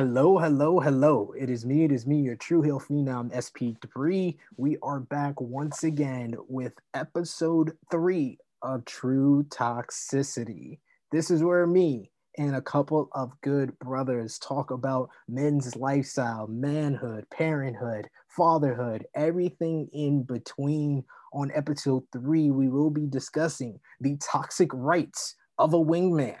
Hello, 0.00 0.38
hello, 0.38 0.80
hello. 0.80 1.34
It 1.38 1.50
is 1.50 1.66
me, 1.66 1.84
it 1.84 1.92
is 1.92 2.06
me, 2.06 2.22
your 2.22 2.34
True 2.34 2.62
Heel 2.62 2.80
Phenom 2.80 3.30
SP3. 3.34 4.34
We 4.56 4.78
are 4.82 5.00
back 5.00 5.38
once 5.38 5.84
again 5.84 6.36
with 6.48 6.72
episode 6.94 7.76
three 7.90 8.38
of 8.62 8.86
True 8.86 9.44
Toxicity. 9.50 10.78
This 11.12 11.30
is 11.30 11.44
where 11.44 11.66
me 11.66 12.10
and 12.38 12.56
a 12.56 12.62
couple 12.62 13.10
of 13.12 13.38
good 13.42 13.78
brothers 13.78 14.38
talk 14.38 14.70
about 14.70 15.10
men's 15.28 15.76
lifestyle, 15.76 16.46
manhood, 16.46 17.26
parenthood, 17.30 18.08
fatherhood, 18.26 19.04
everything 19.14 19.86
in 19.92 20.22
between. 20.22 21.04
On 21.34 21.52
episode 21.54 22.04
three, 22.10 22.50
we 22.50 22.70
will 22.70 22.88
be 22.88 23.06
discussing 23.06 23.78
the 24.00 24.16
toxic 24.16 24.70
rights 24.72 25.34
of 25.58 25.74
a 25.74 25.78
wingman 25.78 26.38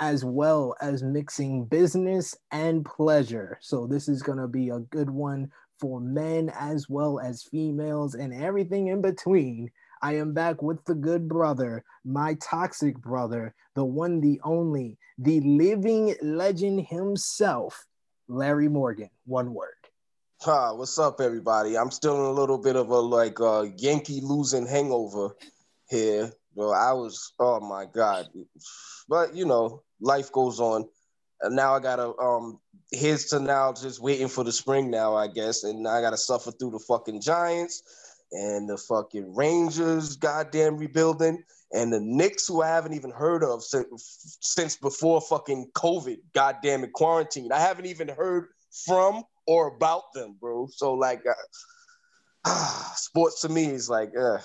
as 0.00 0.24
well 0.24 0.74
as 0.80 1.02
mixing 1.02 1.64
business 1.64 2.36
and 2.50 2.84
pleasure. 2.84 3.58
So, 3.60 3.86
this 3.86 4.08
is 4.08 4.22
going 4.22 4.38
to 4.38 4.48
be 4.48 4.70
a 4.70 4.80
good 4.80 5.10
one 5.10 5.50
for 5.80 6.00
men 6.00 6.50
as 6.58 6.88
well 6.88 7.20
as 7.20 7.42
females 7.42 8.14
and 8.14 8.32
everything 8.32 8.88
in 8.88 9.00
between. 9.02 9.70
I 10.02 10.16
am 10.16 10.34
back 10.34 10.62
with 10.62 10.84
the 10.84 10.94
good 10.94 11.28
brother, 11.28 11.84
my 12.04 12.34
toxic 12.34 12.98
brother, 12.98 13.54
the 13.74 13.84
one, 13.84 14.20
the 14.20 14.40
only, 14.44 14.98
the 15.18 15.40
living 15.40 16.14
legend 16.22 16.86
himself, 16.86 17.86
Larry 18.28 18.68
Morgan. 18.68 19.10
One 19.24 19.54
word. 19.54 19.72
Hi, 20.42 20.70
what's 20.70 20.98
up, 20.98 21.20
everybody? 21.20 21.78
I'm 21.78 21.90
still 21.90 22.16
in 22.16 22.26
a 22.26 22.30
little 22.30 22.58
bit 22.58 22.76
of 22.76 22.90
a 22.90 22.98
like 22.98 23.40
uh, 23.40 23.64
Yankee 23.78 24.20
losing 24.20 24.66
hangover 24.66 25.34
here. 25.88 26.30
Well, 26.54 26.72
I 26.72 26.92
was, 26.92 27.32
oh 27.38 27.60
my 27.60 27.86
God. 27.86 28.28
But, 29.08 29.34
you 29.34 29.46
know, 29.46 29.82
life 30.00 30.32
goes 30.32 30.60
on. 30.60 30.88
And 31.42 31.56
now 31.56 31.74
I 31.74 31.80
gotta 31.80 32.16
um 32.18 32.60
here's 32.92 33.26
to 33.26 33.40
now 33.40 33.72
just 33.72 34.00
waiting 34.00 34.28
for 34.28 34.44
the 34.44 34.52
spring 34.52 34.90
now, 34.90 35.14
I 35.14 35.28
guess. 35.28 35.64
And 35.64 35.86
I 35.86 36.00
gotta 36.00 36.16
suffer 36.16 36.50
through 36.50 36.70
the 36.72 36.78
fucking 36.78 37.20
Giants 37.20 37.82
and 38.32 38.68
the 38.68 38.76
fucking 38.76 39.34
Rangers 39.34 40.16
goddamn 40.16 40.78
rebuilding 40.78 41.42
and 41.72 41.92
the 41.92 42.00
Knicks 42.00 42.46
who 42.46 42.62
I 42.62 42.68
haven't 42.68 42.94
even 42.94 43.10
heard 43.10 43.42
of 43.44 43.62
since, 43.62 44.38
since 44.40 44.76
before 44.76 45.20
fucking 45.20 45.70
COVID, 45.74 46.18
goddamn 46.34 46.84
it, 46.84 46.92
quarantine. 46.92 47.52
I 47.52 47.60
haven't 47.60 47.86
even 47.86 48.08
heard 48.08 48.48
from 48.84 49.24
or 49.46 49.76
about 49.76 50.12
them, 50.14 50.36
bro. 50.40 50.68
So 50.72 50.94
like 50.94 51.22
uh, 52.44 52.92
sports 52.96 53.42
to 53.42 53.48
me 53.48 53.66
is 53.66 53.90
like 53.90 54.12
uh 54.18 54.38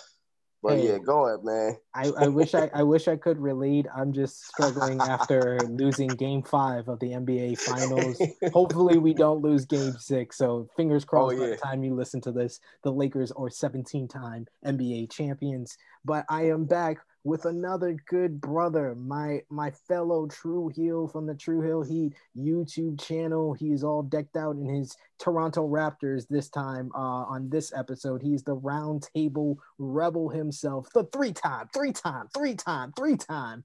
but 0.61 0.77
hey, 0.77 0.89
yeah, 0.89 0.97
go 0.99 1.27
ahead, 1.27 1.43
man. 1.43 1.77
I, 1.95 2.25
I 2.25 2.27
wish 2.27 2.53
I, 2.53 2.69
I 2.73 2.83
wish 2.83 3.07
I 3.07 3.15
could 3.15 3.39
relate. 3.39 3.87
I'm 3.95 4.13
just 4.13 4.45
struggling 4.45 4.99
after 5.01 5.57
losing 5.69 6.09
game 6.09 6.43
five 6.43 6.87
of 6.87 6.99
the 6.99 7.07
NBA 7.07 7.59
finals. 7.59 8.21
Hopefully 8.53 8.99
we 8.99 9.13
don't 9.13 9.41
lose 9.41 9.65
game 9.65 9.93
six. 9.97 10.37
So 10.37 10.69
fingers 10.77 11.03
oh, 11.03 11.07
crossed 11.07 11.35
oh, 11.35 11.41
yeah. 11.41 11.45
by 11.45 11.49
the 11.49 11.57
time 11.57 11.83
you 11.83 11.95
listen 11.95 12.21
to 12.21 12.31
this, 12.31 12.59
the 12.83 12.91
Lakers 12.91 13.31
are 13.31 13.49
17 13.49 14.07
time 14.07 14.45
NBA 14.65 15.11
champions. 15.11 15.77
But 16.05 16.25
I 16.29 16.43
am 16.43 16.65
back 16.65 16.97
with 17.23 17.45
another 17.45 17.95
good 18.07 18.41
brother, 18.41 18.95
my 18.95 19.41
my 19.49 19.71
fellow 19.71 20.27
True 20.27 20.69
Heel 20.69 21.07
from 21.07 21.27
the 21.27 21.35
True 21.35 21.61
Heel 21.61 21.83
Heat 21.83 22.13
YouTube 22.37 22.99
channel. 22.99 23.53
He 23.53 23.71
is 23.71 23.83
all 23.83 24.01
decked 24.01 24.35
out 24.35 24.55
in 24.55 24.65
his 24.65 24.95
Toronto 25.19 25.67
Raptors 25.67 26.27
this 26.27 26.49
time. 26.49 26.91
Uh, 26.95 27.25
on 27.25 27.49
this 27.49 27.71
episode, 27.75 28.21
he's 28.21 28.43
the 28.43 28.55
Round 28.55 29.07
Table 29.15 29.59
Rebel 29.77 30.29
himself, 30.29 30.89
the 30.93 31.03
three-time, 31.05 31.69
three-time, 31.73 32.27
three-time, 32.33 32.93
three-time 32.97 33.63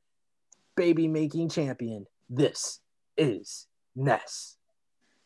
baby 0.77 1.09
making 1.09 1.49
champion. 1.49 2.07
This 2.29 2.81
is 3.17 3.67
Ness. 3.95 4.57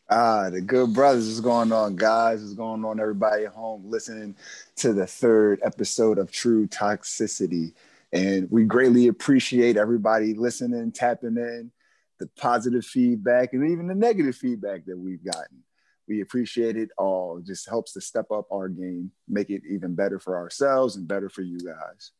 Ah, 0.09 0.49
the 0.49 0.61
good 0.61 0.93
brothers 0.93 1.27
is 1.27 1.39
going 1.39 1.71
on, 1.71 1.95
guys. 1.95 2.41
What's 2.41 2.53
going 2.53 2.83
on, 2.83 2.99
everybody 2.99 3.45
at 3.45 3.53
home 3.53 3.83
listening 3.85 4.35
to 4.77 4.93
the 4.93 5.07
third 5.07 5.59
episode 5.63 6.17
of 6.17 6.31
True 6.31 6.67
Toxicity. 6.67 7.73
And 8.13 8.47
we 8.51 8.65
greatly 8.65 9.07
appreciate 9.07 9.77
everybody 9.77 10.33
listening, 10.33 10.91
tapping 10.91 11.37
in, 11.37 11.71
the 12.19 12.27
positive 12.37 12.85
feedback, 12.85 13.53
and 13.53 13.69
even 13.71 13.87
the 13.87 13.95
negative 13.95 14.35
feedback 14.35 14.85
that 14.85 14.97
we've 14.97 15.23
gotten. 15.23 15.63
We 16.07 16.21
appreciate 16.21 16.75
it 16.75 16.89
all. 16.97 17.37
It 17.37 17.45
just 17.45 17.69
helps 17.69 17.93
to 17.93 18.01
step 18.01 18.31
up 18.31 18.47
our 18.51 18.67
game, 18.67 19.11
make 19.29 19.49
it 19.49 19.61
even 19.69 19.95
better 19.95 20.19
for 20.19 20.37
ourselves 20.37 20.97
and 20.97 21.07
better 21.07 21.29
for 21.29 21.41
you 21.41 21.57
guys. 21.59 22.11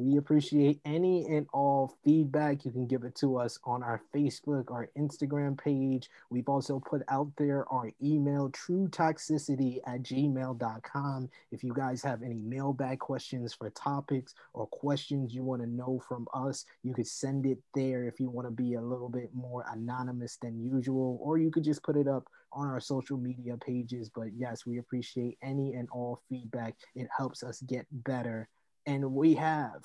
We 0.00 0.16
appreciate 0.16 0.80
any 0.86 1.26
and 1.26 1.46
all 1.52 1.94
feedback. 2.02 2.64
You 2.64 2.70
can 2.70 2.86
give 2.86 3.04
it 3.04 3.14
to 3.16 3.36
us 3.36 3.58
on 3.64 3.82
our 3.82 4.00
Facebook, 4.14 4.70
our 4.70 4.88
Instagram 4.98 5.62
page. 5.62 6.08
We've 6.30 6.48
also 6.48 6.80
put 6.80 7.02
out 7.08 7.30
there 7.36 7.70
our 7.70 7.90
email, 8.02 8.48
truetoxicity 8.50 9.80
at 9.86 10.02
gmail.com. 10.02 11.28
If 11.52 11.62
you 11.62 11.74
guys 11.74 12.02
have 12.02 12.22
any 12.22 12.40
mailbag 12.40 12.98
questions 12.98 13.52
for 13.52 13.68
topics 13.70 14.34
or 14.54 14.66
questions 14.68 15.34
you 15.34 15.42
want 15.42 15.60
to 15.60 15.68
know 15.68 16.02
from 16.08 16.26
us, 16.32 16.64
you 16.82 16.94
could 16.94 17.06
send 17.06 17.44
it 17.44 17.58
there 17.74 18.04
if 18.04 18.18
you 18.18 18.30
want 18.30 18.46
to 18.46 18.52
be 18.52 18.74
a 18.74 18.80
little 18.80 19.10
bit 19.10 19.28
more 19.34 19.66
anonymous 19.70 20.38
than 20.40 20.58
usual, 20.58 21.18
or 21.20 21.36
you 21.36 21.50
could 21.50 21.64
just 21.64 21.82
put 21.82 21.96
it 21.96 22.08
up 22.08 22.26
on 22.52 22.68
our 22.68 22.80
social 22.80 23.18
media 23.18 23.56
pages. 23.58 24.08
But 24.08 24.28
yes, 24.34 24.64
we 24.64 24.78
appreciate 24.78 25.36
any 25.42 25.74
and 25.74 25.88
all 25.90 26.22
feedback. 26.28 26.76
It 26.94 27.08
helps 27.14 27.42
us 27.42 27.60
get 27.60 27.86
better 27.92 28.48
and 28.86 29.12
we 29.12 29.34
have 29.34 29.82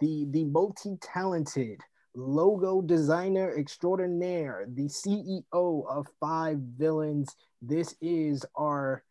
the 0.00 0.26
the 0.30 0.44
multi-talented 0.44 1.80
logo 2.14 2.80
designer 2.80 3.54
extraordinaire, 3.56 4.66
the 4.74 4.88
CEO 4.88 5.42
of 5.52 6.06
Five 6.20 6.58
Villains. 6.76 7.34
This 7.62 7.94
is 8.00 8.44
our 8.56 9.02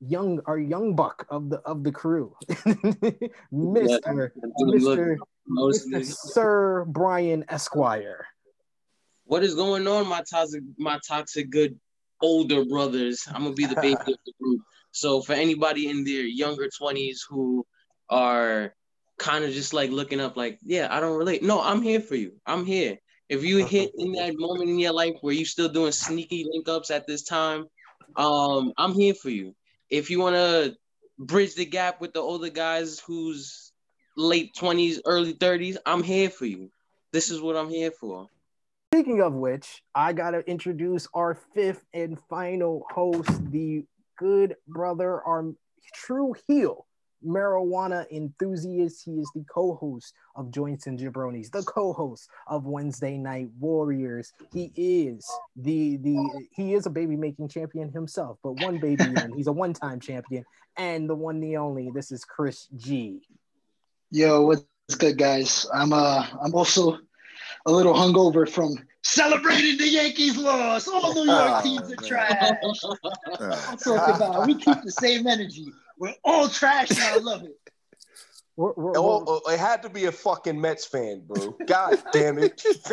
young 0.00 0.40
our 0.46 0.58
young 0.58 0.94
buck 0.94 1.26
of 1.30 1.50
the 1.50 1.58
of 1.60 1.84
the 1.84 1.92
crew, 1.92 2.34
Mister 3.52 4.32
Mister 4.58 6.04
Sir 6.04 6.84
Brian 6.86 7.44
Esquire. 7.48 8.26
What 9.24 9.42
is 9.42 9.54
going 9.54 9.86
on, 9.86 10.08
my 10.08 10.22
toxic 10.28 10.62
my 10.78 10.98
toxic 11.06 11.50
good 11.50 11.78
older 12.20 12.64
brothers? 12.64 13.26
I'm 13.28 13.44
gonna 13.44 13.54
be 13.54 13.66
the 13.66 13.76
baby 13.76 13.94
of 13.94 14.18
the 14.26 14.32
group. 14.40 14.60
So 14.90 15.22
for 15.22 15.32
anybody 15.32 15.88
in 15.88 16.04
their 16.04 16.24
younger 16.24 16.68
20s 16.80 17.20
who 17.28 17.66
are 18.12 18.74
kind 19.18 19.44
of 19.44 19.52
just 19.52 19.72
like 19.72 19.90
looking 19.90 20.20
up, 20.20 20.36
like, 20.36 20.58
yeah, 20.62 20.88
I 20.90 21.00
don't 21.00 21.16
relate. 21.16 21.42
No, 21.42 21.62
I'm 21.62 21.80
here 21.80 22.00
for 22.00 22.14
you. 22.14 22.34
I'm 22.46 22.64
here. 22.66 22.98
If 23.28 23.42
you 23.42 23.64
hit 23.64 23.92
in 23.96 24.12
that 24.12 24.34
moment 24.36 24.68
in 24.68 24.78
your 24.78 24.92
life 24.92 25.14
where 25.22 25.32
you're 25.32 25.46
still 25.46 25.70
doing 25.70 25.92
sneaky 25.92 26.44
link 26.48 26.68
ups 26.68 26.90
at 26.90 27.06
this 27.06 27.22
time, 27.22 27.66
um, 28.16 28.72
I'm 28.76 28.92
here 28.92 29.14
for 29.14 29.30
you. 29.30 29.54
If 29.88 30.10
you 30.10 30.20
want 30.20 30.36
to 30.36 30.76
bridge 31.18 31.54
the 31.54 31.64
gap 31.64 32.00
with 32.00 32.12
the 32.12 32.20
older 32.20 32.50
guys 32.50 33.00
who's 33.00 33.72
late 34.16 34.54
20s, 34.54 35.00
early 35.06 35.32
30s, 35.32 35.78
I'm 35.86 36.02
here 36.02 36.28
for 36.28 36.44
you. 36.44 36.70
This 37.12 37.30
is 37.30 37.40
what 37.40 37.56
I'm 37.56 37.70
here 37.70 37.90
for. 37.90 38.28
Speaking 38.92 39.22
of 39.22 39.32
which, 39.32 39.82
I 39.94 40.12
got 40.12 40.32
to 40.32 40.40
introduce 40.40 41.08
our 41.14 41.34
fifth 41.54 41.84
and 41.94 42.18
final 42.28 42.84
host, 42.90 43.50
the 43.50 43.86
good 44.18 44.56
brother, 44.68 45.22
our 45.22 45.54
true 45.94 46.34
heel, 46.46 46.86
marijuana 47.26 48.10
enthusiast. 48.10 49.02
He 49.04 49.12
is 49.12 49.30
the 49.34 49.44
co-host 49.52 50.14
of 50.36 50.50
Joints 50.50 50.86
and 50.86 50.98
Jabronis, 50.98 51.50
the 51.50 51.62
co-host 51.62 52.28
of 52.46 52.66
Wednesday 52.66 53.16
Night 53.16 53.48
Warriors. 53.58 54.32
He 54.52 54.72
is 54.76 55.28
the 55.56 55.96
the 55.98 56.46
he 56.52 56.74
is 56.74 56.86
a 56.86 56.90
baby 56.90 57.16
making 57.16 57.48
champion 57.48 57.90
himself, 57.90 58.38
but 58.42 58.60
one 58.62 58.78
baby 58.78 59.04
he's 59.36 59.46
a 59.46 59.52
one-time 59.52 60.00
champion 60.00 60.44
and 60.76 61.08
the 61.08 61.14
one 61.14 61.40
the 61.40 61.56
only. 61.56 61.90
This 61.94 62.12
is 62.12 62.24
Chris 62.24 62.68
G. 62.76 63.22
Yo, 64.10 64.42
what's 64.42 64.64
good, 64.98 65.18
guys? 65.18 65.66
I'm 65.72 65.92
uh 65.92 66.26
I'm 66.42 66.54
also 66.54 66.98
a 67.66 67.72
little 67.72 67.94
hungover 67.94 68.48
from 68.48 68.76
celebrating 69.02 69.78
the 69.78 69.88
Yankees 69.88 70.36
loss. 70.36 70.88
All 70.88 71.14
New 71.14 71.30
York 71.30 71.50
oh, 71.54 71.62
teams 71.62 71.92
are 71.92 71.96
trash. 71.96 72.56
I'm 73.40 74.14
about 74.14 74.46
we 74.46 74.54
keep 74.54 74.82
the 74.82 74.92
same 74.92 75.26
energy. 75.26 75.72
We're 76.02 76.14
all 76.24 76.48
trash 76.48 76.90
and 76.90 76.98
I 76.98 77.16
love 77.18 77.44
it. 77.44 77.52
We're, 78.56 78.72
we're, 78.76 78.92
oh, 78.96 79.40
it 79.46 79.58
had 79.58 79.82
to 79.82 79.88
be 79.88 80.04
a 80.04 80.12
fucking 80.12 80.60
Mets 80.60 80.84
fan, 80.84 81.22
bro. 81.26 81.56
God 81.66 82.02
damn 82.12 82.38
it. 82.38 82.62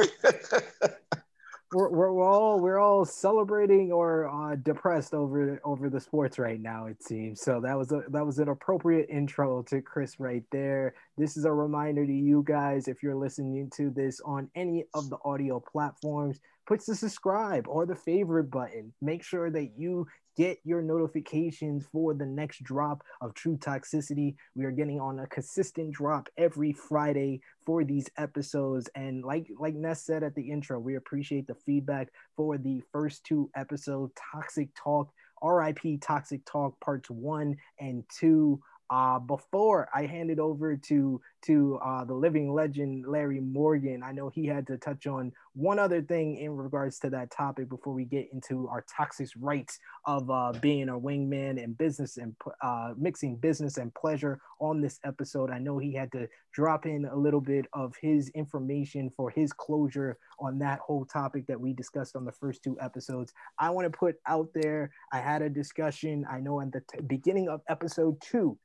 we're, 1.73 1.89
we're, 1.89 2.23
all 2.23 2.61
we're 2.61 2.79
all 2.79 3.03
celebrating 3.03 3.91
or 3.91 4.29
uh, 4.29 4.55
depressed 4.55 5.13
over 5.13 5.59
over 5.65 5.89
the 5.89 5.99
sports 5.99 6.39
right 6.39 6.61
now. 6.61 6.85
It 6.85 7.03
seems 7.03 7.41
so. 7.41 7.59
That 7.59 7.77
was 7.77 7.91
a 7.91 8.03
that 8.07 8.25
was 8.25 8.39
an 8.39 8.47
appropriate 8.47 9.09
intro 9.09 9.63
to 9.63 9.81
Chris 9.81 10.17
right 10.17 10.45
there. 10.53 10.93
This 11.17 11.35
is 11.35 11.43
a 11.43 11.51
reminder 11.51 12.05
to 12.05 12.13
you 12.13 12.41
guys 12.47 12.87
if 12.87 13.03
you're 13.03 13.17
listening 13.17 13.69
to 13.75 13.89
this 13.89 14.21
on 14.23 14.49
any 14.55 14.85
of 14.93 15.09
the 15.09 15.17
audio 15.25 15.59
platforms 15.59 16.39
put 16.69 16.85
the 16.85 16.95
subscribe 16.95 17.67
or 17.67 17.87
the 17.87 17.95
favorite 17.95 18.51
button. 18.51 18.93
Make 19.01 19.23
sure 19.23 19.49
that 19.49 19.71
you 19.75 20.07
get 20.39 20.57
your 20.63 20.81
notifications 20.81 21.85
for 21.91 22.13
the 22.13 22.25
next 22.25 22.63
drop 22.63 23.03
of 23.19 23.33
True 23.33 23.57
Toxicity. 23.57 24.35
We 24.55 24.63
are 24.63 24.71
getting 24.71 24.97
on 24.97 25.19
a 25.19 25.27
consistent 25.27 25.91
drop 25.91 26.29
every 26.37 26.71
Friday 26.71 27.41
for 27.65 27.83
these 27.83 28.09
episodes. 28.17 28.89
And 28.95 29.25
like 29.25 29.47
like 29.59 29.75
Ness 29.75 30.05
said 30.05 30.23
at 30.23 30.35
the 30.35 30.49
intro, 30.49 30.79
we 30.79 30.95
appreciate 30.95 31.45
the 31.45 31.55
feedback 31.55 32.07
for 32.37 32.57
the 32.57 32.81
first 32.93 33.25
two 33.25 33.49
episodes, 33.53 34.13
Toxic 34.31 34.69
Talk, 34.81 35.11
RIP 35.43 35.99
Toxic 35.99 36.39
Talk 36.45 36.79
parts 36.79 37.09
one 37.09 37.57
and 37.81 38.05
two. 38.09 38.61
Uh, 38.89 39.19
before 39.19 39.87
I 39.93 40.07
hand 40.07 40.31
it 40.31 40.39
over 40.39 40.75
to 40.75 41.21
to 41.43 41.79
uh, 41.83 42.03
the 42.05 42.13
living 42.13 42.53
legend 42.53 43.05
Larry 43.07 43.39
Morgan, 43.39 44.03
I 44.03 44.11
know 44.11 44.29
he 44.29 44.45
had 44.45 44.67
to 44.67 44.77
touch 44.77 45.07
on 45.07 45.31
one 45.53 45.79
other 45.79 46.01
thing 46.01 46.37
in 46.37 46.51
regards 46.55 46.99
to 46.99 47.09
that 47.11 47.31
topic 47.31 47.69
before 47.69 47.93
we 47.93 48.05
get 48.05 48.29
into 48.31 48.67
our 48.67 48.85
toxic 48.95 49.29
rights 49.39 49.79
of 50.05 50.29
uh, 50.29 50.53
being 50.61 50.89
a 50.89 50.99
wingman 50.99 51.61
and 51.63 51.77
business 51.77 52.17
and 52.17 52.35
uh, 52.61 52.93
mixing 52.97 53.35
business 53.35 53.77
and 53.77 53.93
pleasure 53.93 54.39
on 54.59 54.81
this 54.81 54.99
episode. 55.03 55.51
I 55.51 55.59
know 55.59 55.77
he 55.77 55.93
had 55.93 56.11
to 56.13 56.27
drop 56.53 56.85
in 56.85 57.05
a 57.05 57.15
little 57.15 57.41
bit 57.41 57.65
of 57.73 57.93
his 58.01 58.29
information 58.29 59.11
for 59.15 59.29
his 59.29 59.53
closure 59.53 60.17
on 60.39 60.59
that 60.59 60.79
whole 60.79 61.05
topic 61.05 61.47
that 61.47 61.59
we 61.59 61.73
discussed 61.73 62.15
on 62.15 62.25
the 62.25 62.31
first 62.31 62.63
two 62.63 62.77
episodes. 62.81 63.33
I 63.57 63.69
want 63.69 63.91
to 63.91 63.97
put 63.97 64.15
out 64.27 64.49
there, 64.53 64.91
I 65.11 65.19
had 65.19 65.41
a 65.41 65.49
discussion, 65.49 66.25
I 66.29 66.39
know 66.39 66.61
at 66.61 66.71
the 66.71 66.81
t- 66.81 67.01
beginning 67.01 67.49
of 67.49 67.61
episode 67.67 68.21
two 68.21 68.57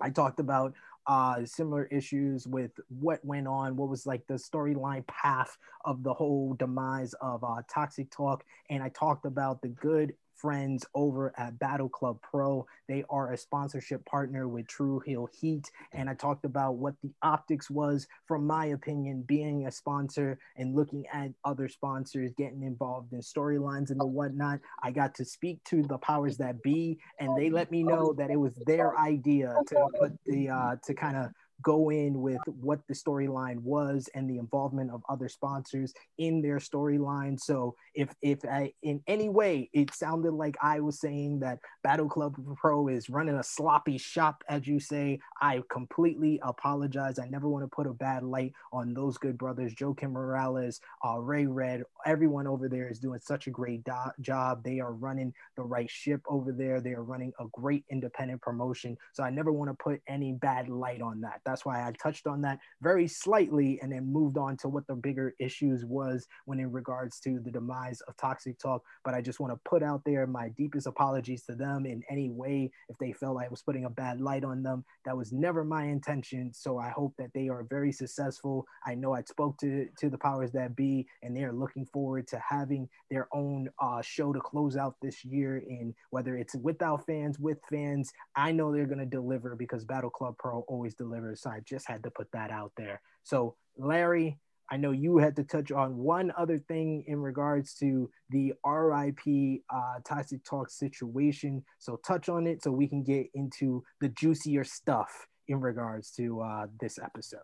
I 0.00 0.10
talked 0.10 0.40
about 0.40 0.74
uh, 1.06 1.44
similar 1.44 1.84
issues 1.84 2.46
with 2.46 2.72
what 2.88 3.24
went 3.24 3.46
on, 3.46 3.76
what 3.76 3.88
was 3.88 4.06
like 4.06 4.26
the 4.26 4.34
storyline 4.34 5.06
path 5.06 5.56
of 5.84 6.02
the 6.02 6.12
whole 6.12 6.54
demise 6.54 7.14
of 7.20 7.44
uh, 7.44 7.62
Toxic 7.72 8.10
Talk. 8.10 8.44
And 8.70 8.82
I 8.82 8.88
talked 8.88 9.24
about 9.24 9.62
the 9.62 9.68
good 9.68 10.14
friends 10.36 10.84
over 10.94 11.32
at 11.36 11.58
Battle 11.58 11.88
Club 11.88 12.18
Pro. 12.22 12.66
They 12.88 13.04
are 13.10 13.32
a 13.32 13.38
sponsorship 13.38 14.04
partner 14.04 14.48
with 14.48 14.66
True 14.66 15.00
Heel 15.00 15.28
Heat. 15.32 15.70
And 15.92 16.08
I 16.08 16.14
talked 16.14 16.44
about 16.44 16.76
what 16.76 16.94
the 17.02 17.10
optics 17.22 17.70
was, 17.70 18.06
from 18.26 18.46
my 18.46 18.66
opinion, 18.66 19.22
being 19.26 19.66
a 19.66 19.72
sponsor 19.72 20.38
and 20.56 20.74
looking 20.74 21.04
at 21.12 21.30
other 21.44 21.68
sponsors 21.68 22.32
getting 22.36 22.62
involved 22.62 23.12
in 23.12 23.20
storylines 23.20 23.90
and 23.90 24.00
the 24.00 24.06
whatnot. 24.06 24.60
I 24.82 24.90
got 24.90 25.14
to 25.16 25.24
speak 25.24 25.62
to 25.64 25.82
the 25.82 25.98
powers 25.98 26.36
that 26.38 26.62
be, 26.62 26.98
and 27.18 27.36
they 27.36 27.50
let 27.50 27.70
me 27.70 27.82
know 27.82 28.12
that 28.14 28.30
it 28.30 28.36
was 28.36 28.54
their 28.66 28.98
idea 28.98 29.54
to 29.68 29.86
put 29.98 30.12
the, 30.26 30.48
uh, 30.48 30.76
to 30.84 30.94
kind 30.94 31.16
of 31.16 31.30
go 31.62 31.90
in 31.90 32.20
with 32.20 32.40
what 32.46 32.80
the 32.88 32.94
storyline 32.94 33.58
was 33.60 34.08
and 34.14 34.28
the 34.28 34.38
involvement 34.38 34.90
of 34.90 35.02
other 35.08 35.28
sponsors 35.28 35.92
in 36.18 36.42
their 36.42 36.58
storyline. 36.58 37.38
So 37.38 37.74
if 37.94 38.14
if 38.22 38.44
I, 38.44 38.72
in 38.82 39.02
any 39.06 39.28
way 39.28 39.70
it 39.72 39.94
sounded 39.94 40.32
like 40.32 40.56
I 40.62 40.80
was 40.80 41.00
saying 41.00 41.40
that 41.40 41.58
Battle 41.82 42.08
Club 42.08 42.36
Pro 42.56 42.88
is 42.88 43.08
running 43.08 43.36
a 43.36 43.42
sloppy 43.42 43.98
shop, 43.98 44.44
as 44.48 44.66
you 44.66 44.80
say, 44.80 45.18
I 45.40 45.62
completely 45.70 46.40
apologize. 46.42 47.18
I 47.18 47.28
never 47.28 47.48
want 47.48 47.64
to 47.64 47.68
put 47.68 47.86
a 47.86 47.92
bad 47.92 48.22
light 48.22 48.52
on 48.72 48.94
those 48.94 49.18
good 49.18 49.38
brothers, 49.38 49.74
Joakim 49.74 50.12
Morales, 50.12 50.80
uh, 51.04 51.18
Ray 51.18 51.46
Red. 51.46 51.84
Everyone 52.04 52.46
over 52.46 52.68
there 52.68 52.88
is 52.88 52.98
doing 52.98 53.20
such 53.20 53.46
a 53.46 53.50
great 53.50 53.84
do- 53.84 53.92
job. 54.20 54.62
They 54.62 54.80
are 54.80 54.92
running 54.92 55.32
the 55.56 55.62
right 55.62 55.90
ship 55.90 56.20
over 56.26 56.52
there. 56.52 56.80
They 56.80 56.92
are 56.92 57.02
running 57.02 57.32
a 57.38 57.46
great 57.52 57.84
independent 57.90 58.42
promotion. 58.42 58.96
So 59.12 59.22
I 59.22 59.30
never 59.30 59.52
want 59.52 59.70
to 59.70 59.74
put 59.74 60.00
any 60.06 60.32
bad 60.32 60.68
light 60.68 61.00
on 61.00 61.20
that. 61.22 61.40
That's 61.46 61.64
why 61.64 61.86
I 61.86 61.92
touched 61.92 62.26
on 62.26 62.42
that 62.42 62.58
very 62.82 63.06
slightly 63.08 63.78
and 63.80 63.92
then 63.92 64.12
moved 64.12 64.36
on 64.36 64.56
to 64.58 64.68
what 64.68 64.86
the 64.86 64.96
bigger 64.96 65.34
issues 65.38 65.84
was 65.84 66.26
when 66.44 66.58
in 66.58 66.72
regards 66.72 67.20
to 67.20 67.38
the 67.38 67.50
demise 67.50 68.00
of 68.02 68.16
Toxic 68.16 68.58
Talk. 68.58 68.82
But 69.04 69.14
I 69.14 69.22
just 69.22 69.40
want 69.40 69.52
to 69.52 69.60
put 69.68 69.82
out 69.82 70.02
there 70.04 70.26
my 70.26 70.48
deepest 70.50 70.86
apologies 70.86 71.44
to 71.44 71.54
them 71.54 71.86
in 71.86 72.02
any 72.10 72.30
way 72.30 72.70
if 72.88 72.98
they 72.98 73.12
felt 73.12 73.36
like 73.36 73.46
I 73.46 73.50
was 73.50 73.62
putting 73.62 73.84
a 73.84 73.90
bad 73.90 74.20
light 74.20 74.44
on 74.44 74.62
them. 74.62 74.84
That 75.04 75.16
was 75.16 75.32
never 75.32 75.64
my 75.64 75.84
intention. 75.84 76.52
So 76.52 76.78
I 76.78 76.90
hope 76.90 77.14
that 77.18 77.30
they 77.32 77.48
are 77.48 77.64
very 77.70 77.92
successful. 77.92 78.66
I 78.84 78.94
know 78.94 79.14
I 79.14 79.22
spoke 79.22 79.56
to 79.58 79.86
to 80.00 80.10
the 80.10 80.18
powers 80.18 80.50
that 80.52 80.74
be, 80.74 81.06
and 81.22 81.36
they 81.36 81.44
are 81.44 81.52
looking 81.52 81.86
forward 81.86 82.26
to 82.28 82.42
having 82.46 82.88
their 83.10 83.28
own 83.32 83.68
uh, 83.80 84.02
show 84.02 84.32
to 84.32 84.40
close 84.40 84.76
out 84.76 84.96
this 85.00 85.24
year. 85.24 85.58
In 85.58 85.94
whether 86.10 86.36
it's 86.36 86.56
without 86.56 87.06
fans, 87.06 87.38
with 87.38 87.58
fans, 87.70 88.12
I 88.34 88.50
know 88.52 88.72
they're 88.72 88.86
going 88.86 88.98
to 88.98 89.06
deliver 89.06 89.54
because 89.54 89.84
Battle 89.84 90.10
Club 90.10 90.34
Pro 90.38 90.60
always 90.68 90.94
delivers. 90.94 91.35
So 91.36 91.50
I 91.50 91.60
just 91.64 91.88
had 91.88 92.02
to 92.04 92.10
put 92.10 92.28
that 92.32 92.50
out 92.50 92.72
there. 92.76 93.00
So, 93.22 93.56
Larry, 93.78 94.38
I 94.70 94.76
know 94.76 94.90
you 94.90 95.18
had 95.18 95.36
to 95.36 95.44
touch 95.44 95.70
on 95.70 95.96
one 95.96 96.32
other 96.36 96.58
thing 96.58 97.04
in 97.06 97.20
regards 97.20 97.74
to 97.74 98.10
the 98.30 98.52
RIP 98.64 99.62
uh, 99.70 100.00
Toxic 100.04 100.44
Talk 100.44 100.70
situation. 100.70 101.64
So, 101.78 102.00
touch 102.04 102.28
on 102.28 102.46
it 102.46 102.62
so 102.62 102.70
we 102.70 102.88
can 102.88 103.02
get 103.02 103.28
into 103.34 103.84
the 104.00 104.08
juicier 104.08 104.64
stuff 104.64 105.26
in 105.48 105.60
regards 105.60 106.10
to 106.12 106.40
uh, 106.40 106.66
this 106.80 106.98
episode. 106.98 107.40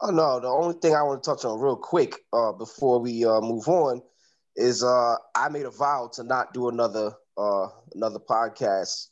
Oh 0.00 0.10
no, 0.10 0.40
the 0.40 0.48
only 0.48 0.74
thing 0.80 0.94
I 0.94 1.02
want 1.02 1.22
to 1.22 1.30
touch 1.30 1.44
on 1.44 1.60
real 1.60 1.76
quick 1.76 2.16
uh, 2.32 2.52
before 2.52 3.00
we 3.00 3.24
uh, 3.24 3.40
move 3.40 3.68
on 3.68 4.02
is 4.56 4.82
uh, 4.82 5.14
I 5.34 5.48
made 5.48 5.64
a 5.64 5.70
vow 5.70 6.10
to 6.14 6.24
not 6.24 6.52
do 6.52 6.68
another 6.68 7.12
uh, 7.36 7.68
another 7.94 8.18
podcast 8.18 9.08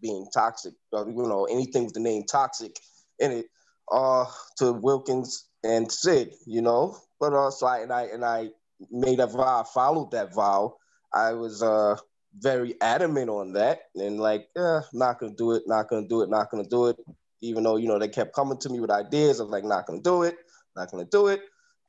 being 0.00 0.26
toxic. 0.32 0.74
Uh, 0.92 1.06
you 1.06 1.14
know, 1.14 1.44
anything 1.44 1.84
with 1.84 1.94
the 1.94 2.00
name 2.00 2.24
toxic 2.30 2.76
in 3.18 3.32
it 3.32 3.46
uh, 3.90 4.24
to 4.58 4.72
Wilkins 4.72 5.48
and 5.64 5.90
Sid, 5.90 6.34
you 6.46 6.62
know. 6.62 6.96
But 7.20 7.32
uh, 7.32 7.50
so 7.50 7.66
I 7.66 7.80
and 7.80 7.92
I 7.92 8.02
and 8.04 8.24
I 8.24 8.50
made 8.90 9.20
a 9.20 9.26
vow, 9.26 9.60
I 9.60 9.64
followed 9.72 10.10
that 10.12 10.34
vow. 10.34 10.76
I 11.14 11.32
was 11.32 11.62
uh 11.62 11.96
very 12.38 12.80
adamant 12.80 13.28
on 13.28 13.52
that 13.52 13.82
and 13.94 14.18
like, 14.18 14.48
yeah, 14.56 14.80
not 14.92 15.18
gonna 15.18 15.34
do 15.34 15.52
it, 15.52 15.64
not 15.66 15.88
gonna 15.88 16.08
do 16.08 16.22
it, 16.22 16.30
not 16.30 16.50
gonna 16.50 16.68
do 16.68 16.86
it. 16.86 16.96
Even 17.42 17.62
though 17.64 17.76
you 17.76 17.88
know 17.88 17.98
they 17.98 18.08
kept 18.08 18.34
coming 18.34 18.58
to 18.58 18.68
me 18.70 18.80
with 18.80 18.90
ideas 18.90 19.40
of 19.40 19.50
like, 19.50 19.64
not 19.64 19.86
gonna 19.86 20.00
do 20.00 20.22
it, 20.22 20.36
not 20.76 20.90
gonna 20.90 21.04
do 21.04 21.28
it. 21.28 21.42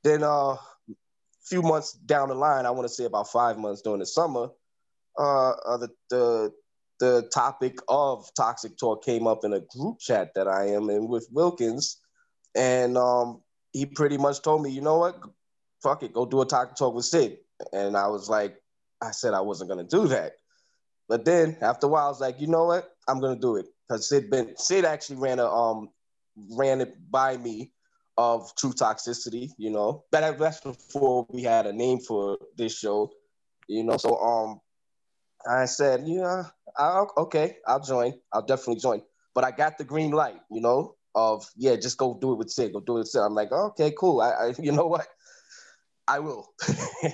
Then 0.03 0.23
uh, 0.23 0.57
few 1.43 1.61
months 1.61 1.93
down 1.93 2.29
the 2.29 2.35
line, 2.35 2.65
I 2.65 2.71
want 2.71 2.87
to 2.87 2.93
say 2.93 3.05
about 3.05 3.29
five 3.29 3.57
months 3.57 3.81
during 3.81 3.99
the 3.99 4.05
summer, 4.05 4.49
uh, 5.17 5.49
uh 5.51 5.77
the 5.77 5.89
the 6.09 6.53
the 6.99 7.29
topic 7.33 7.79
of 7.89 8.29
toxic 8.35 8.77
talk 8.77 9.03
came 9.03 9.27
up 9.27 9.43
in 9.43 9.53
a 9.53 9.59
group 9.59 9.99
chat 9.99 10.33
that 10.35 10.47
I 10.47 10.67
am 10.67 10.89
in 10.89 11.07
with 11.07 11.27
Wilkins, 11.31 11.99
and 12.55 12.97
um, 12.97 13.41
he 13.71 13.85
pretty 13.85 14.17
much 14.17 14.41
told 14.41 14.61
me, 14.61 14.71
you 14.71 14.81
know 14.81 14.97
what, 14.97 15.19
fuck 15.81 16.03
it, 16.03 16.13
go 16.13 16.25
do 16.25 16.41
a 16.41 16.45
toxic 16.45 16.77
talk 16.77 16.93
with 16.93 17.05
Sid. 17.05 17.37
And 17.71 17.95
I 17.95 18.07
was 18.07 18.29
like, 18.29 18.55
I 19.01 19.11
said 19.11 19.33
I 19.33 19.41
wasn't 19.41 19.69
gonna 19.69 19.83
do 19.83 20.07
that, 20.07 20.33
but 21.07 21.25
then 21.25 21.57
after 21.61 21.87
a 21.87 21.89
while, 21.89 22.05
I 22.05 22.09
was 22.09 22.21
like, 22.21 22.39
you 22.39 22.47
know 22.47 22.65
what, 22.65 22.89
I'm 23.07 23.19
gonna 23.19 23.39
do 23.39 23.57
it 23.57 23.65
because 23.87 24.09
Sid 24.09 24.29
been 24.29 24.55
Sid 24.57 24.85
actually 24.85 25.17
ran 25.17 25.39
a 25.39 25.47
um 25.47 25.89
ran 26.51 26.81
it 26.81 26.95
by 27.11 27.37
me 27.37 27.71
of 28.17 28.53
true 28.55 28.73
toxicity, 28.73 29.49
you 29.57 29.69
know. 29.69 30.03
That 30.11 30.37
that's 30.37 30.61
before 30.61 31.25
we 31.29 31.43
had 31.43 31.65
a 31.65 31.73
name 31.73 31.99
for 31.99 32.37
this 32.57 32.77
show, 32.77 33.11
you 33.67 33.83
know. 33.83 33.97
So 33.97 34.17
um 34.17 34.61
I 35.49 35.65
said, 35.65 36.03
yeah, 36.05 36.43
I'll, 36.77 37.11
okay, 37.17 37.57
I'll 37.67 37.79
join. 37.79 38.13
I'll 38.31 38.45
definitely 38.45 38.81
join. 38.81 39.01
But 39.33 39.43
I 39.43 39.51
got 39.51 39.77
the 39.77 39.83
green 39.83 40.11
light, 40.11 40.39
you 40.51 40.61
know, 40.61 40.95
of 41.15 41.45
yeah, 41.55 41.75
just 41.75 41.97
go 41.97 42.17
do 42.19 42.33
it 42.33 42.37
with 42.37 42.49
Sid. 42.49 42.73
Go 42.73 42.79
do 42.79 42.95
it 42.95 42.99
with 42.99 43.07
Sid. 43.09 43.21
I'm 43.21 43.33
like, 43.33 43.51
okay, 43.51 43.93
cool. 43.97 44.21
I, 44.21 44.29
I 44.29 44.53
you 44.59 44.71
know 44.71 44.87
what? 44.87 45.07
I 46.07 46.19
will. 46.19 46.53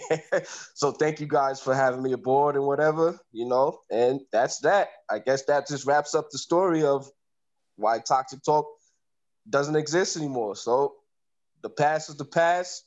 so 0.73 0.91
thank 0.91 1.19
you 1.19 1.27
guys 1.27 1.61
for 1.61 1.75
having 1.75 2.01
me 2.01 2.11
aboard 2.13 2.55
and 2.55 2.65
whatever, 2.65 3.19
you 3.31 3.47
know. 3.47 3.81
And 3.91 4.21
that's 4.31 4.59
that. 4.61 4.89
I 5.09 5.19
guess 5.19 5.45
that 5.45 5.67
just 5.67 5.85
wraps 5.85 6.15
up 6.15 6.29
the 6.31 6.39
story 6.39 6.83
of 6.83 7.07
why 7.75 7.99
Toxic 7.99 8.43
Talk 8.43 8.65
doesn't 9.47 9.75
exist 9.75 10.17
anymore. 10.17 10.55
So 10.55 10.95
the 11.61 11.69
past 11.69 12.09
is 12.09 12.15
the 12.15 12.25
past. 12.25 12.83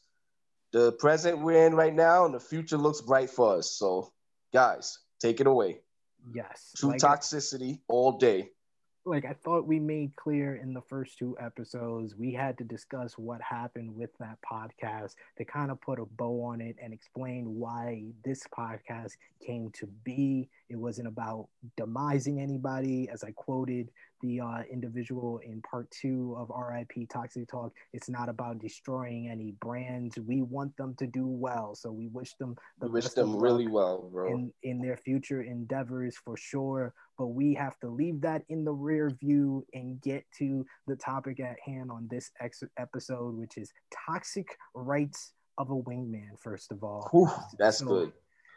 The 0.72 0.92
present 0.92 1.38
we're 1.38 1.66
in 1.66 1.74
right 1.74 1.94
now, 1.94 2.24
and 2.24 2.34
the 2.34 2.40
future 2.40 2.78
looks 2.78 3.02
bright 3.02 3.28
for 3.28 3.58
us. 3.58 3.76
So, 3.76 4.10
guys, 4.54 4.98
Take 5.22 5.40
it 5.40 5.46
away. 5.46 5.78
Yes. 6.34 6.72
True 6.76 6.90
like 6.90 7.00
toxicity 7.00 7.80
all 7.88 8.12
day. 8.12 8.50
Like 9.04 9.24
I 9.24 9.32
thought 9.32 9.66
we 9.66 9.80
made 9.80 10.14
clear 10.14 10.54
in 10.54 10.72
the 10.72 10.80
first 10.80 11.18
two 11.18 11.36
episodes, 11.40 12.14
we 12.14 12.32
had 12.32 12.56
to 12.58 12.64
discuss 12.64 13.18
what 13.18 13.40
happened 13.42 13.96
with 13.96 14.10
that 14.20 14.38
podcast 14.48 15.16
to 15.38 15.44
kind 15.44 15.72
of 15.72 15.80
put 15.80 15.98
a 15.98 16.04
bow 16.04 16.44
on 16.44 16.60
it 16.60 16.76
and 16.80 16.92
explain 16.92 17.56
why 17.58 18.04
this 18.24 18.44
podcast 18.56 19.12
came 19.44 19.70
to 19.72 19.88
be. 20.04 20.48
It 20.68 20.76
wasn't 20.76 21.08
about 21.08 21.48
demising 21.76 22.40
anybody, 22.40 23.08
as 23.08 23.24
I 23.24 23.32
quoted 23.32 23.90
the 24.22 24.40
uh, 24.40 24.62
individual 24.70 25.38
in 25.44 25.60
part 25.62 25.90
two 25.90 26.34
of 26.38 26.50
RIP 26.50 27.08
Toxic 27.10 27.48
Talk. 27.48 27.72
It's 27.92 28.08
not 28.08 28.28
about 28.28 28.58
destroying 28.58 29.28
any 29.28 29.52
brands. 29.60 30.18
We 30.18 30.42
want 30.42 30.74
them 30.76 30.94
to 30.98 31.06
do 31.06 31.26
well, 31.26 31.74
so 31.74 31.90
we 31.92 32.08
wish 32.08 32.34
them 32.34 32.56
the 32.80 32.86
we 32.86 32.92
wish 32.92 33.08
them 33.08 33.36
really 33.36 33.66
well, 33.66 34.08
bro, 34.10 34.30
in 34.32 34.52
in 34.62 34.80
their 34.80 34.96
future 34.96 35.42
endeavors 35.42 36.16
for 36.24 36.36
sure. 36.36 36.94
But 37.18 37.28
we 37.28 37.52
have 37.54 37.78
to 37.80 37.88
leave 37.88 38.20
that 38.22 38.42
in 38.48 38.64
the 38.64 38.72
rear 38.72 39.10
view 39.10 39.66
and 39.74 40.00
get 40.00 40.24
to 40.38 40.64
the 40.86 40.96
topic 40.96 41.40
at 41.40 41.56
hand 41.64 41.90
on 41.90 42.08
this 42.10 42.30
ex- 42.40 42.62
episode, 42.78 43.36
which 43.36 43.58
is 43.58 43.72
toxic 44.06 44.56
rights 44.74 45.32
of 45.58 45.70
a 45.70 45.74
wingman? 45.74 46.38
First 46.38 46.72
of 46.72 46.82
all, 46.82 47.08
Whew, 47.12 47.28
that's 47.58 47.78
So- 47.78 47.86
good. 47.86 48.12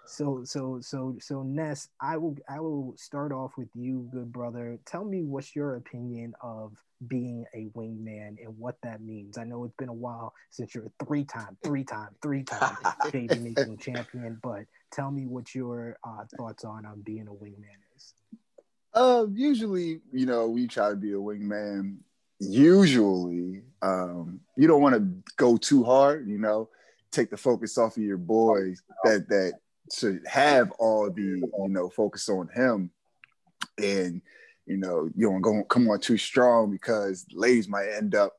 So 0.07 0.43
so 0.43 0.79
so 0.81 1.15
so 1.19 1.43
Ness, 1.43 1.89
I 1.99 2.17
will 2.17 2.35
I 2.49 2.59
will 2.59 2.93
start 2.97 3.31
off 3.31 3.53
with 3.57 3.69
you, 3.73 4.07
good 4.11 4.31
brother. 4.31 4.77
Tell 4.85 5.03
me 5.03 5.23
what's 5.23 5.55
your 5.55 5.75
opinion 5.75 6.33
of 6.41 6.73
being 7.07 7.45
a 7.53 7.67
wingman 7.75 8.37
and 8.43 8.57
what 8.57 8.77
that 8.83 9.01
means. 9.01 9.37
I 9.37 9.43
know 9.43 9.63
it's 9.63 9.75
been 9.75 9.89
a 9.89 9.93
while 9.93 10.33
since 10.49 10.73
you're 10.73 10.85
a 10.85 11.05
three 11.05 11.25
time, 11.25 11.57
three 11.63 11.83
time, 11.83 12.09
three 12.21 12.43
time 12.43 12.77
baby 13.11 13.39
making 13.39 13.77
champion, 13.77 14.39
but 14.41 14.65
tell 14.91 15.11
me 15.11 15.25
what 15.25 15.53
your 15.53 15.97
uh, 16.03 16.23
thoughts 16.37 16.63
on 16.63 16.85
on 16.85 17.01
being 17.01 17.27
a 17.27 17.33
wingman 17.33 17.79
is. 17.95 18.13
Uh, 18.93 19.25
usually, 19.33 19.99
you 20.13 20.25
know, 20.25 20.47
we 20.47 20.67
try 20.67 20.89
to 20.89 20.95
be 20.95 21.11
a 21.11 21.17
wingman. 21.17 21.97
Usually, 22.39 23.61
um, 23.81 24.39
you 24.55 24.67
don't 24.67 24.81
want 24.81 24.95
to 24.95 25.33
go 25.35 25.57
too 25.57 25.83
hard. 25.83 26.27
You 26.27 26.37
know, 26.37 26.69
take 27.11 27.29
the 27.29 27.37
focus 27.37 27.77
off 27.77 27.97
of 27.97 28.03
your 28.03 28.17
boys 28.17 28.81
that 29.03 29.27
that 29.29 29.53
should 29.93 30.21
have 30.25 30.71
all 30.79 31.09
the 31.11 31.21
you 31.21 31.69
know 31.69 31.89
focus 31.89 32.29
on 32.29 32.49
him, 32.53 32.91
and 33.77 34.21
you 34.65 34.77
know 34.77 35.09
you 35.15 35.29
don't 35.29 35.41
go 35.41 35.63
come 35.63 35.89
on 35.89 35.99
too 35.99 36.17
strong 36.17 36.71
because 36.71 37.25
ladies 37.31 37.67
might 37.67 37.89
end 37.89 38.15
up 38.15 38.33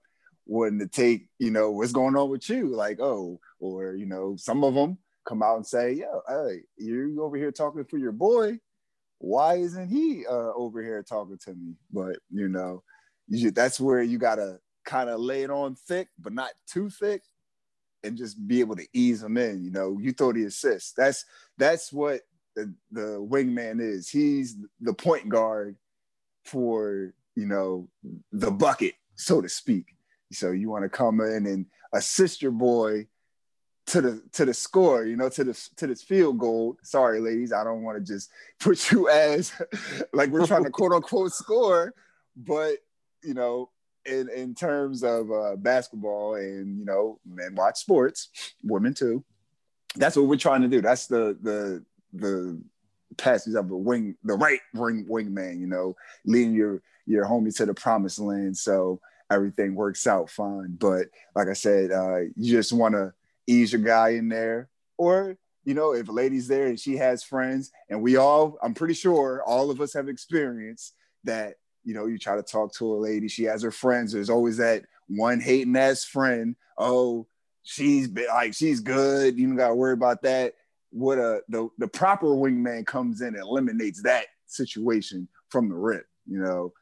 wanting 0.46 0.78
to 0.78 0.86
take 0.86 1.28
you 1.38 1.50
know 1.50 1.70
what's 1.70 1.92
going 1.92 2.16
on 2.16 2.30
with 2.30 2.48
you, 2.48 2.74
like 2.74 3.00
oh, 3.00 3.40
or 3.60 3.94
you 3.94 4.06
know 4.06 4.36
some 4.36 4.64
of 4.64 4.74
them 4.74 4.98
come 5.26 5.42
out 5.42 5.56
and 5.56 5.66
say, 5.66 5.92
yo, 5.92 6.22
hey, 6.28 6.60
you 6.78 7.22
over 7.22 7.36
here 7.36 7.52
talking 7.52 7.84
for 7.84 7.98
your 7.98 8.12
boy. 8.12 8.58
Why 9.18 9.56
isn't 9.56 9.88
he 9.88 10.24
uh, 10.26 10.52
over 10.54 10.82
here 10.82 11.02
talking 11.02 11.38
to 11.44 11.54
me? 11.54 11.74
But 11.92 12.18
you 12.30 12.48
know, 12.48 12.82
you, 13.28 13.50
that's 13.50 13.80
where 13.80 14.02
you 14.02 14.18
gotta 14.18 14.60
kind 14.84 15.10
of 15.10 15.20
lay 15.20 15.42
it 15.42 15.50
on 15.50 15.74
thick, 15.74 16.08
but 16.18 16.32
not 16.32 16.50
too 16.66 16.88
thick, 16.88 17.22
and 18.06 18.16
just 18.16 18.46
be 18.46 18.60
able 18.60 18.76
to 18.76 18.86
ease 18.92 19.20
them 19.20 19.36
in. 19.36 19.64
You 19.64 19.70
know, 19.70 19.98
you 20.00 20.12
throw 20.12 20.32
the 20.32 20.44
assist. 20.44 20.96
That's 20.96 21.24
that's 21.58 21.92
what 21.92 22.22
the, 22.54 22.72
the 22.90 23.26
wingman 23.28 23.80
is. 23.80 24.08
He's 24.08 24.56
the 24.80 24.94
point 24.94 25.28
guard 25.28 25.76
for 26.44 27.12
you 27.34 27.46
know 27.46 27.88
the 28.32 28.50
bucket, 28.50 28.94
so 29.14 29.40
to 29.40 29.48
speak. 29.48 29.96
So 30.32 30.50
you 30.50 30.70
want 30.70 30.84
to 30.84 30.88
come 30.88 31.20
in 31.20 31.46
and 31.46 31.66
assist 31.92 32.42
your 32.42 32.52
boy 32.52 33.06
to 33.86 34.00
the 34.00 34.22
to 34.32 34.44
the 34.44 34.54
score, 34.54 35.04
you 35.04 35.16
know, 35.16 35.28
to 35.28 35.44
the 35.44 35.68
to 35.76 35.86
this 35.86 36.02
field 36.02 36.38
goal. 36.38 36.76
Sorry, 36.82 37.20
ladies, 37.20 37.52
I 37.52 37.62
don't 37.64 37.82
want 37.82 37.98
to 37.98 38.04
just 38.04 38.30
put 38.60 38.90
you 38.90 39.08
as 39.08 39.52
like 40.12 40.30
we're 40.30 40.46
trying 40.46 40.64
to 40.64 40.70
quote 40.70 40.92
unquote 40.92 41.32
score, 41.32 41.94
but 42.36 42.78
you 43.22 43.34
know, 43.34 43.70
in 44.06 44.28
in 44.28 44.54
terms 44.54 45.02
of 45.02 45.30
uh, 45.30 45.56
basketball 45.56 46.36
and 46.36 46.78
you 46.78 46.84
know, 46.84 47.18
men 47.26 47.54
watch 47.54 47.78
sports, 47.78 48.28
women 48.62 48.94
too. 48.94 49.24
That's 49.96 50.16
what 50.16 50.26
we're 50.26 50.36
trying 50.36 50.62
to 50.62 50.68
do. 50.68 50.80
That's 50.80 51.06
the 51.06 51.36
the 51.42 51.84
the 52.12 52.60
passage 53.16 53.54
of 53.54 53.70
a 53.70 53.76
wing, 53.76 54.16
the 54.24 54.34
right 54.34 54.60
wing 54.74 55.06
wingman. 55.08 55.60
You 55.60 55.66
know, 55.66 55.96
leading 56.24 56.54
your 56.54 56.82
your 57.06 57.24
homie 57.24 57.54
to 57.56 57.66
the 57.66 57.74
promised 57.74 58.18
land, 58.18 58.56
so 58.56 59.00
everything 59.30 59.74
works 59.74 60.06
out 60.06 60.30
fine. 60.30 60.76
But 60.78 61.06
like 61.34 61.48
I 61.48 61.52
said, 61.52 61.90
uh, 61.92 62.20
you 62.36 62.52
just 62.52 62.72
want 62.72 62.94
to 62.94 63.12
ease 63.46 63.72
your 63.72 63.82
guy 63.82 64.10
in 64.10 64.28
there. 64.28 64.68
Or, 64.98 65.36
you 65.64 65.74
know, 65.74 65.94
if 65.94 66.08
a 66.08 66.12
lady's 66.12 66.48
there 66.48 66.66
and 66.66 66.78
she 66.78 66.96
has 66.96 67.22
friends, 67.22 67.70
and 67.88 68.02
we 68.02 68.16
all, 68.16 68.58
I'm 68.62 68.74
pretty 68.74 68.94
sure 68.94 69.42
all 69.44 69.70
of 69.70 69.80
us 69.80 69.92
have 69.94 70.08
experienced 70.08 70.94
that, 71.24 71.54
you 71.86 71.94
know, 71.94 72.06
you 72.06 72.18
try 72.18 72.34
to 72.34 72.42
talk 72.42 72.74
to 72.74 72.92
a 72.92 72.96
lady, 72.96 73.28
she 73.28 73.44
has 73.44 73.62
her 73.62 73.70
friends. 73.70 74.12
There's 74.12 74.28
always 74.28 74.56
that 74.56 74.84
one 75.08 75.40
hating 75.40 75.76
ass 75.76 76.04
friend. 76.04 76.56
Oh, 76.76 77.28
she's 77.62 78.08
be- 78.08 78.26
like, 78.26 78.54
she's 78.54 78.80
good. 78.80 79.38
You 79.38 79.46
don't 79.46 79.56
got 79.56 79.68
to 79.68 79.74
worry 79.74 79.92
about 79.92 80.22
that. 80.22 80.54
What 80.90 81.18
a, 81.18 81.42
the, 81.48 81.68
the 81.78 81.86
proper 81.86 82.26
wingman 82.26 82.86
comes 82.86 83.20
in 83.20 83.28
and 83.28 83.38
eliminates 83.38 84.02
that 84.02 84.26
situation 84.46 85.28
from 85.48 85.68
the 85.68 85.76
rip, 85.76 86.06
you 86.26 86.40
know. 86.40 86.72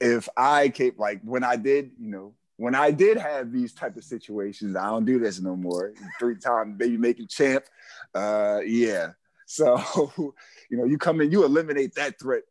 If 0.00 0.28
I 0.36 0.70
came, 0.70 0.94
like 0.98 1.20
when 1.22 1.44
I 1.44 1.56
did, 1.56 1.92
you 1.98 2.10
know, 2.10 2.34
when 2.56 2.74
I 2.74 2.90
did 2.90 3.18
have 3.18 3.52
these 3.52 3.72
type 3.72 3.96
of 3.96 4.04
situations, 4.04 4.74
I 4.74 4.86
don't 4.86 5.04
do 5.04 5.20
this 5.20 5.40
no 5.40 5.54
more. 5.54 5.94
Three 6.18 6.36
time 6.36 6.76
baby 6.76 6.96
making 6.96 7.28
champ. 7.28 7.64
Uh 8.14 8.60
yeah. 8.64 9.10
So, 9.46 9.78
you 10.70 10.76
know, 10.78 10.84
you 10.84 10.96
come 10.96 11.20
in, 11.20 11.30
you 11.30 11.44
eliminate 11.44 11.94
that 11.96 12.18
threat 12.18 12.44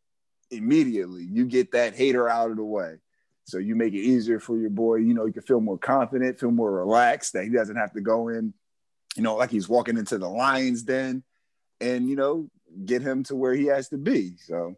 immediately. 0.50 1.24
You 1.24 1.46
get 1.46 1.72
that 1.72 1.94
hater 1.94 2.28
out 2.28 2.50
of 2.50 2.56
the 2.56 2.64
way. 2.64 2.96
So 3.44 3.58
you 3.58 3.74
make 3.74 3.94
it 3.94 4.00
easier 4.00 4.38
for 4.38 4.56
your 4.56 4.70
boy. 4.70 4.96
You 4.96 5.14
know, 5.14 5.26
you 5.26 5.32
can 5.32 5.42
feel 5.42 5.60
more 5.60 5.78
confident, 5.78 6.38
feel 6.38 6.50
more 6.50 6.70
relaxed 6.72 7.32
that 7.32 7.44
he 7.44 7.50
doesn't 7.50 7.76
have 7.76 7.92
to 7.94 8.00
go 8.00 8.28
in, 8.28 8.54
you 9.16 9.22
know, 9.22 9.36
like 9.36 9.50
he's 9.50 9.68
walking 9.68 9.96
into 9.96 10.18
the 10.18 10.28
lion's 10.28 10.82
den 10.82 11.24
and, 11.80 12.08
you 12.08 12.16
know, 12.16 12.48
get 12.84 13.02
him 13.02 13.24
to 13.24 13.34
where 13.34 13.54
he 13.54 13.66
has 13.66 13.88
to 13.88 13.98
be. 13.98 14.36
So 14.36 14.76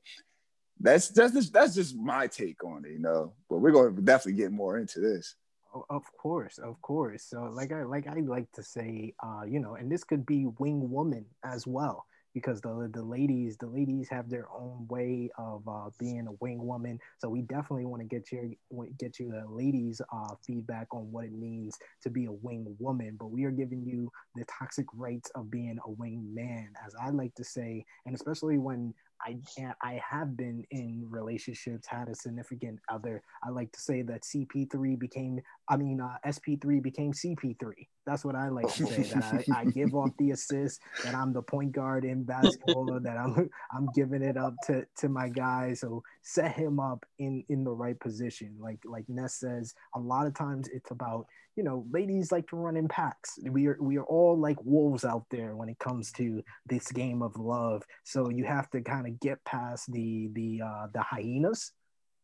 that's 0.80 1.08
that's 1.08 1.32
just 1.32 1.52
that's 1.52 1.74
just 1.74 1.96
my 1.96 2.26
take 2.26 2.64
on 2.64 2.84
it, 2.84 2.92
you 2.92 2.98
know. 2.98 3.34
But 3.48 3.58
we're 3.58 3.72
going 3.72 3.94
to 3.94 4.02
definitely 4.02 4.40
get 4.40 4.52
more 4.52 4.78
into 4.78 5.00
this. 5.00 5.36
Oh, 5.74 5.84
Of 5.88 6.02
course, 6.16 6.58
of 6.58 6.80
course. 6.82 7.24
So, 7.24 7.44
like 7.52 7.72
I 7.72 7.84
like 7.84 8.06
I 8.06 8.20
like 8.20 8.50
to 8.52 8.62
say, 8.62 9.14
uh, 9.22 9.42
you 9.46 9.60
know, 9.60 9.74
and 9.74 9.90
this 9.90 10.04
could 10.04 10.26
be 10.26 10.46
wing 10.58 10.90
woman 10.90 11.24
as 11.44 11.66
well, 11.66 12.04
because 12.34 12.60
the 12.60 12.90
the 12.92 13.02
ladies 13.02 13.56
the 13.56 13.66
ladies 13.66 14.08
have 14.10 14.28
their 14.28 14.46
own 14.54 14.86
way 14.88 15.30
of 15.38 15.66
uh, 15.68 15.90
being 15.98 16.26
a 16.26 16.32
wing 16.40 16.64
woman. 16.64 16.98
So 17.18 17.28
we 17.28 17.42
definitely 17.42 17.86
want 17.86 18.02
to 18.02 18.08
get 18.08 18.30
your 18.32 18.50
get 18.98 19.18
you 19.18 19.30
the 19.30 19.44
ladies' 19.48 20.00
uh, 20.12 20.34
feedback 20.46 20.88
on 20.92 21.10
what 21.12 21.24
it 21.24 21.32
means 21.32 21.76
to 22.02 22.10
be 22.10 22.26
a 22.26 22.32
wing 22.32 22.76
woman. 22.78 23.16
But 23.18 23.30
we 23.30 23.44
are 23.44 23.50
giving 23.50 23.84
you 23.84 24.10
the 24.34 24.44
toxic 24.46 24.86
rights 24.94 25.30
of 25.34 25.50
being 25.50 25.78
a 25.84 25.90
wing 25.90 26.28
man, 26.34 26.70
as 26.84 26.94
I 27.00 27.10
like 27.10 27.34
to 27.36 27.44
say, 27.44 27.84
and 28.06 28.14
especially 28.14 28.58
when 28.58 28.94
I 29.24 29.38
I 29.82 30.00
have 30.08 30.36
been 30.36 30.64
in 30.70 31.06
relationships, 31.08 31.86
had 31.86 32.08
a 32.08 32.14
significant 32.14 32.78
other. 32.90 33.22
I 33.42 33.50
like 33.50 33.72
to 33.72 33.80
say 33.80 34.02
that 34.02 34.22
CP3 34.22 34.98
became, 34.98 35.40
I 35.68 35.76
mean, 35.76 36.00
uh, 36.00 36.16
SP3 36.26 36.82
became 36.82 37.12
CP3. 37.12 37.72
That's 38.04 38.24
what 38.24 38.34
I 38.34 38.48
like 38.48 38.72
to 38.74 38.86
say. 38.86 39.02
that 39.02 39.44
I, 39.54 39.60
I 39.60 39.64
give 39.66 39.94
off 39.94 40.10
the 40.18 40.32
assist. 40.32 40.80
That 41.04 41.14
I'm 41.14 41.32
the 41.32 41.42
point 41.42 41.72
guard 41.72 42.04
in 42.04 42.24
basketball. 42.24 42.98
that 43.00 43.16
I'm 43.16 43.48
I'm 43.70 43.88
giving 43.94 44.22
it 44.22 44.36
up 44.36 44.54
to 44.66 44.84
to 44.98 45.08
my 45.08 45.28
guy. 45.28 45.74
So 45.74 46.02
set 46.22 46.52
him 46.52 46.80
up 46.80 47.04
in 47.18 47.44
in 47.48 47.64
the 47.64 47.72
right 47.72 47.98
position. 47.98 48.56
Like 48.58 48.80
like 48.84 49.08
Ness 49.08 49.34
says, 49.34 49.74
a 49.94 50.00
lot 50.00 50.26
of 50.26 50.34
times 50.34 50.68
it's 50.72 50.90
about 50.90 51.26
you 51.56 51.62
know, 51.62 51.84
ladies 51.92 52.32
like 52.32 52.48
to 52.48 52.56
run 52.56 52.76
in 52.76 52.88
packs. 52.88 53.38
We 53.42 53.66
are 53.66 53.76
we 53.80 53.98
are 53.98 54.04
all 54.04 54.38
like 54.38 54.56
wolves 54.64 55.04
out 55.04 55.24
there 55.30 55.54
when 55.54 55.68
it 55.68 55.78
comes 55.78 56.10
to 56.12 56.42
this 56.66 56.90
game 56.92 57.22
of 57.22 57.36
love. 57.36 57.82
So 58.04 58.30
you 58.30 58.44
have 58.44 58.70
to 58.70 58.80
kind 58.80 59.06
of 59.06 59.20
get 59.20 59.44
past 59.44 59.92
the 59.92 60.30
the 60.32 60.62
uh, 60.64 60.86
the 60.94 61.02
hyenas, 61.02 61.72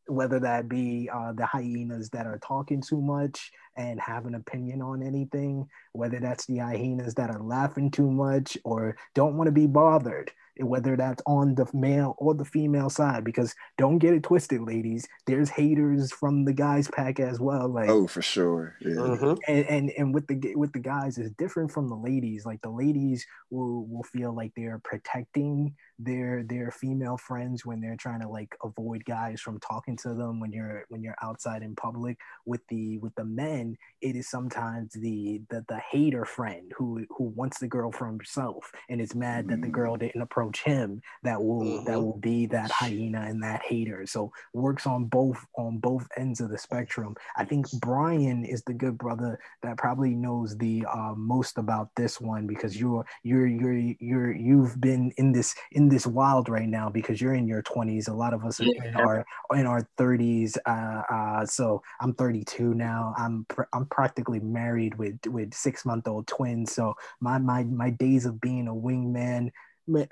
whether 0.06 0.40
that 0.40 0.68
be 0.68 1.10
uh, 1.12 1.32
the 1.32 1.46
hyenas 1.46 2.08
that 2.10 2.26
are 2.26 2.38
talking 2.38 2.82
too 2.82 3.00
much 3.00 3.50
and 3.78 3.98
have 4.00 4.26
an 4.26 4.34
opinion 4.34 4.82
on 4.82 5.02
anything, 5.02 5.66
whether 5.92 6.20
that's 6.20 6.44
the 6.46 6.58
hyenas 6.58 7.14
that 7.14 7.30
are 7.30 7.40
laughing 7.42 7.90
too 7.90 8.10
much 8.10 8.58
or 8.64 8.96
don't 9.14 9.36
want 9.36 9.48
to 9.48 9.52
be 9.52 9.66
bothered 9.66 10.30
whether 10.60 10.96
that's 10.96 11.22
on 11.24 11.54
the 11.54 11.64
male 11.72 12.16
or 12.18 12.34
the 12.34 12.44
female 12.44 12.90
side 12.90 13.22
because 13.22 13.54
don't 13.76 13.98
get 13.98 14.12
it 14.12 14.24
twisted 14.24 14.60
ladies 14.60 15.06
there's 15.24 15.48
haters 15.48 16.10
from 16.10 16.44
the 16.44 16.52
guys 16.52 16.88
pack 16.88 17.20
as 17.20 17.38
well 17.38 17.68
like 17.68 17.88
Oh, 17.88 18.08
for 18.08 18.22
sure. 18.22 18.74
Yeah. 18.80 18.96
Mhm. 18.96 19.38
and, 19.46 19.64
and 19.66 19.90
and 19.96 20.12
with 20.12 20.26
the 20.26 20.56
with 20.56 20.72
the 20.72 20.80
guys 20.80 21.16
is 21.16 21.30
different 21.38 21.70
from 21.70 21.86
the 21.88 21.94
ladies 21.94 22.44
like 22.44 22.60
the 22.62 22.70
ladies 22.70 23.24
will 23.50 23.86
will 23.86 24.02
feel 24.02 24.34
like 24.34 24.50
they're 24.56 24.80
protecting 24.82 25.76
their 26.00 26.42
their 26.42 26.72
female 26.72 27.16
friends 27.16 27.64
when 27.64 27.80
they're 27.80 27.96
trying 27.96 28.20
to 28.20 28.28
like 28.28 28.56
avoid 28.64 29.04
guys 29.04 29.40
from 29.40 29.60
talking 29.60 29.96
to 29.98 30.08
them 30.08 30.40
when 30.40 30.50
you're 30.50 30.84
when 30.88 31.04
you're 31.04 31.16
outside 31.22 31.62
in 31.62 31.76
public 31.76 32.18
with 32.46 32.62
the 32.68 32.98
with 32.98 33.14
the 33.14 33.24
men 33.24 33.67
it 34.00 34.14
is 34.16 34.28
sometimes 34.30 34.92
the 34.94 35.40
the, 35.50 35.64
the 35.68 35.78
hater 35.90 36.24
friend 36.24 36.72
who 36.76 37.04
who 37.10 37.24
wants 37.24 37.58
the 37.58 37.66
girl 37.68 37.90
for 37.92 38.06
himself 38.06 38.70
and 38.88 39.00
is 39.00 39.14
mad 39.14 39.48
that 39.48 39.62
the 39.62 39.68
girl 39.68 39.96
didn't 39.96 40.22
approach 40.22 40.62
him 40.62 41.00
that 41.22 41.42
will 41.42 41.80
that 41.84 42.00
Mhm. 42.00 42.04
will 42.04 42.18
be 42.18 42.46
that 42.46 42.70
hyena 42.70 43.22
and 43.22 43.42
that 43.42 43.62
hater. 43.62 44.06
So 44.06 44.32
works 44.54 44.86
on 44.86 45.04
both 45.06 45.44
on 45.56 45.78
both 45.78 46.06
ends 46.16 46.40
of 46.40 46.50
the 46.50 46.58
spectrum. 46.58 47.14
I 47.36 47.44
think 47.44 47.66
brian 47.80 48.44
is 48.44 48.62
the 48.62 48.74
good 48.74 48.96
brother 48.98 49.38
that 49.62 49.76
probably 49.78 50.14
knows 50.14 50.56
the 50.56 50.84
uh, 50.92 51.14
most 51.16 51.58
about 51.58 51.90
this 51.96 52.20
one 52.20 52.46
because 52.46 52.78
you're 52.78 53.04
you're 53.22 53.46
you're 53.46 53.94
you're 54.00 54.32
you've 54.36 54.80
been 54.80 55.12
in 55.16 55.32
this 55.32 55.54
in 55.72 55.88
this 55.88 56.06
wild 56.06 56.48
right 56.48 56.68
now 56.68 56.88
because 56.88 57.20
you're 57.20 57.34
in 57.34 57.46
your 57.48 57.62
20s 57.62 58.08
a 58.08 58.12
lot 58.12 58.32
of 58.34 58.44
us 58.44 58.60
are 58.60 58.70
in 58.84 58.94
our 58.96 59.24
in 59.54 59.66
our 59.66 59.88
30s 59.96 60.56
uh, 60.66 61.02
uh, 61.12 61.46
so 61.46 61.82
i'm 62.00 62.12
32 62.14 62.74
now. 62.74 63.14
I'm 63.18 63.44
pr- 63.58 63.68
i'm 63.72 63.86
practically 63.86 64.40
married 64.40 64.96
with 64.98 65.18
with 65.26 65.52
six 65.52 65.84
month 65.84 66.06
old 66.06 66.26
twins 66.26 66.72
so 66.72 66.94
my 67.20 67.38
my 67.38 67.64
my 67.64 67.90
days 67.90 68.24
of 68.24 68.40
being 68.40 68.68
a 68.68 68.74
wingman 68.74 69.50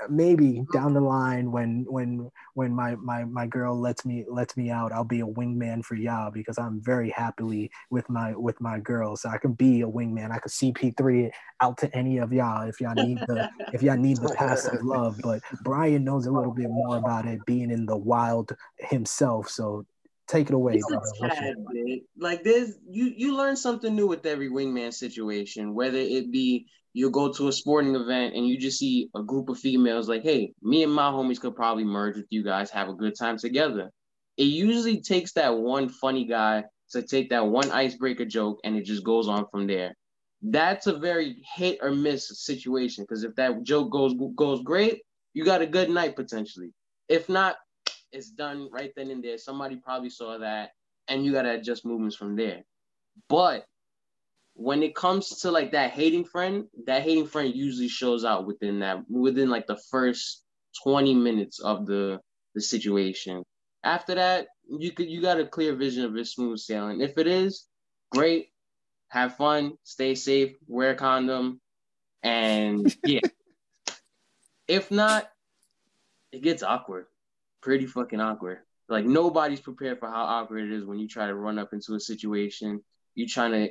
maybe 0.09 0.53
mm-hmm. 0.53 0.73
down 0.73 0.95
the 0.95 1.00
line 1.00 1.53
when 1.53 1.85
when 1.88 2.31
when 2.55 2.73
my 2.73 2.95
my 2.97 3.25
my 3.25 3.47
girl 3.47 3.79
lets 3.79 4.07
me 4.07 4.25
lets 4.29 4.57
me 4.57 4.71
out 4.71 4.91
i'll 4.91 5.05
be 5.05 5.21
a 5.21 5.26
wingman 5.26 5.85
for 5.85 5.97
y'all 5.97 6.31
because 6.31 6.57
i'm 6.57 6.81
very 6.81 7.11
happily 7.11 7.71
with 7.91 8.09
my 8.09 8.35
with 8.35 8.59
my 8.61 8.79
girl 8.79 9.17
so 9.17 9.29
i 9.29 9.37
can 9.37 9.53
be 9.53 9.83
a 9.83 9.87
wingman. 9.87 10.31
I 10.31 10.38
could 10.38 10.53
cp3 10.53 11.31
out 11.61 11.76
to 11.79 11.95
any 11.95 12.17
of 12.17 12.33
y'all 12.33 12.67
if 12.67 12.81
y'all 12.81 12.95
need 12.95 13.19
the 13.29 13.50
if 13.75 13.83
y'all 13.83 13.99
need 13.99 14.17
the 14.17 14.35
passive 14.35 14.83
love 14.83 15.19
but 15.23 15.43
brian 15.62 16.05
knows 16.05 16.26
a 16.26 16.33
little 16.33 16.55
bit 16.55 16.71
more 16.71 16.97
about 16.97 17.26
it 17.26 17.45
being 17.45 17.71
in 17.71 17.85
the 17.85 17.97
wild 17.97 18.57
himself 18.79 19.49
so 19.50 19.85
take 20.26 20.49
it 20.49 20.54
away 20.54 20.80
tad 21.21 21.54
like 22.18 22.42
there's 22.42 22.75
you 22.90 23.12
you 23.16 23.37
learn 23.37 23.56
something 23.56 23.95
new 23.95 24.06
with 24.06 24.26
every 24.26 24.50
wingman 24.50 24.92
situation 24.92 25.75
whether 25.75 25.99
it 25.99 26.30
be 26.33 26.66
you 26.97 27.11
go 27.11 27.30
to 27.30 27.49
a 27.49 27.52
sporting 27.52 27.95
event 27.95 28.35
and 28.35 28.49
you 28.49 28.56
just 28.56 28.78
see 28.78 29.11
a 29.14 29.23
group 29.23 29.50
of 29.50 29.59
females 29.59 30.09
like, 30.09 30.23
hey, 30.23 30.54
me 30.62 30.83
and 30.83 30.90
my 30.90 31.11
homies 31.11 31.38
could 31.38 31.54
probably 31.54 31.85
merge 31.85 32.16
with 32.16 32.25
you 32.30 32.42
guys, 32.42 32.71
have 32.71 32.88
a 32.88 32.95
good 32.95 33.14
time 33.14 33.37
together. 33.37 33.90
It 34.38 34.45
usually 34.45 35.02
takes 35.02 35.33
that 35.33 35.54
one 35.54 35.90
funny 35.90 36.25
guy 36.25 36.64
to 36.92 37.02
take 37.02 37.28
that 37.28 37.47
one 37.47 37.71
icebreaker 37.71 38.25
joke 38.25 38.61
and 38.64 38.75
it 38.76 38.87
just 38.87 39.04
goes 39.04 39.28
on 39.28 39.45
from 39.50 39.66
there. 39.66 39.95
That's 40.40 40.87
a 40.87 40.99
very 40.99 41.37
hit 41.54 41.80
or 41.83 41.90
miss 41.90 42.30
situation 42.42 43.04
because 43.04 43.25
if 43.25 43.35
that 43.35 43.62
joke 43.62 43.92
goes 43.92 44.14
goes 44.35 44.62
great, 44.62 45.02
you 45.35 45.45
got 45.45 45.61
a 45.61 45.66
good 45.66 45.90
night 45.90 46.16
potentially. 46.16 46.71
If 47.11 47.28
not, 47.28 47.56
it's 48.13 48.31
done 48.31 48.69
right 48.71 48.93
then 48.97 49.11
and 49.11 49.23
there. 49.23 49.39
Somebody 49.39 49.77
probably 49.77 50.11
saw 50.11 50.39
that 50.39 50.71
and 51.09 51.25
you 51.25 51.33
got 51.33 51.43
to 51.43 51.53
adjust 51.53 51.85
movements 51.85 52.17
from 52.17 52.37
there. 52.37 52.63
But 53.29 53.65
when 54.55 54.83
it 54.83 54.95
comes 54.95 55.29
to 55.41 55.51
like 55.51 55.73
that 55.73 55.91
hating 55.91 56.25
friend, 56.25 56.65
that 56.87 57.03
hating 57.03 57.27
friend 57.27 57.55
usually 57.55 57.89
shows 57.89 58.25
out 58.25 58.47
within 58.47 58.81
that 58.81 59.09
within 59.09 59.51
like 59.51 59.67
the 59.67 59.81
first 59.91 60.43
20 60.83 61.15
minutes 61.15 61.61
of 61.61 61.87
the 61.87 62.21
the 62.55 62.61
situation. 62.61 63.43
After 63.85 64.15
that, 64.15 64.49
you 64.69 64.93
could 64.93 65.09
you 65.09 65.21
got 65.21 65.41
a 65.41 65.47
clear 65.47 65.75
vision 65.75 66.05
of 66.05 66.17
it 66.17 66.27
smooth 66.27 66.59
sailing. 66.59 67.01
If 67.01 67.19
it 67.19 67.27
is, 67.27 67.67
great. 68.11 68.49
Have 69.09 69.37
fun, 69.37 69.75
stay 69.85 70.15
safe, 70.15 70.57
wear 70.67 70.91
a 70.91 70.95
condom, 70.97 71.61
and 72.23 72.93
yeah. 73.05 73.21
if 74.69 74.91
not, 74.91 75.31
it 76.33 76.43
gets 76.43 76.65
awkward. 76.65 77.07
Pretty 77.66 77.87
fucking 77.87 78.20
awkward. 78.20 78.58
Like 78.88 79.06
nobody's 79.06 79.58
prepared 79.58 79.99
for 79.99 80.08
how 80.08 80.23
awkward 80.23 80.70
it 80.70 80.73
is 80.73 80.85
when 80.85 81.00
you 81.00 81.08
try 81.08 81.26
to 81.26 81.35
run 81.35 81.58
up 81.58 81.73
into 81.73 81.96
a 81.96 82.00
situation. 82.00 82.80
You 83.16 83.26
trying 83.26 83.50
to 83.50 83.68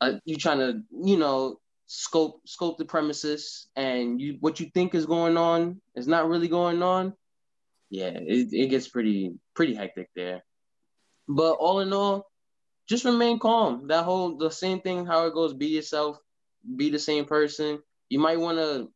uh, 0.00 0.12
you 0.24 0.34
trying 0.34 0.58
to 0.58 0.82
you 1.04 1.16
know 1.16 1.60
scope 1.86 2.40
scope 2.44 2.76
the 2.76 2.84
premises 2.84 3.68
and 3.76 4.20
you 4.20 4.38
what 4.40 4.58
you 4.58 4.68
think 4.74 4.96
is 4.96 5.06
going 5.06 5.36
on 5.36 5.80
is 5.94 6.08
not 6.08 6.28
really 6.28 6.48
going 6.48 6.82
on. 6.82 7.14
Yeah 7.88 8.08
it, 8.14 8.48
it 8.50 8.66
gets 8.66 8.88
pretty 8.88 9.34
pretty 9.54 9.76
hectic 9.76 10.08
there. 10.16 10.42
But 11.28 11.52
all 11.52 11.78
in 11.78 11.92
all 11.92 12.32
just 12.88 13.04
remain 13.04 13.38
calm. 13.38 13.86
That 13.86 14.02
whole 14.02 14.38
the 14.38 14.50
same 14.50 14.80
thing 14.80 15.06
how 15.06 15.28
it 15.28 15.34
goes 15.34 15.54
be 15.54 15.68
yourself 15.68 16.18
be 16.74 16.90
the 16.90 16.98
same 16.98 17.26
person. 17.26 17.78
You 18.08 18.18
might 18.18 18.40
want 18.40 18.58
to 18.58 18.90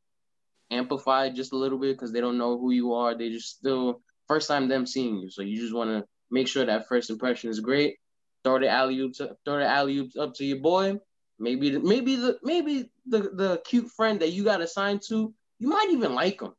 amplify 0.72 1.30
just 1.30 1.52
a 1.52 1.56
little 1.56 1.78
bit 1.78 1.92
because 1.92 2.10
they 2.10 2.20
don't 2.20 2.36
know 2.36 2.58
who 2.58 2.72
you 2.72 2.94
are. 2.94 3.14
They 3.14 3.30
just 3.30 3.58
still 3.58 4.00
first 4.28 4.48
time 4.48 4.68
them 4.68 4.86
seeing 4.86 5.18
you 5.18 5.30
so 5.30 5.42
you 5.42 5.56
just 5.56 5.74
want 5.74 5.90
to 5.90 6.04
make 6.30 6.48
sure 6.48 6.64
that 6.64 6.88
first 6.88 7.10
impression 7.10 7.50
is 7.50 7.60
great 7.60 7.96
throw 8.44 8.58
the 8.60 8.68
alley 8.68 9.00
oops, 9.00 9.18
throw 9.18 9.58
the 9.58 9.66
alley 9.66 9.98
oops 9.98 10.16
up 10.16 10.34
to 10.34 10.44
your 10.44 10.58
boy. 10.58 11.00
Maybe 11.38 11.70
the, 11.70 11.80
maybe 11.80 12.14
the 12.14 12.38
maybe 12.44 12.90
the 13.06 13.30
the 13.34 13.60
cute 13.64 13.90
friend 13.90 14.20
that 14.20 14.30
you 14.30 14.44
got 14.44 14.60
assigned 14.60 15.02
to, 15.08 15.34
you 15.58 15.68
might 15.68 15.88
even 15.90 16.14
like 16.14 16.40
him. 16.40 16.52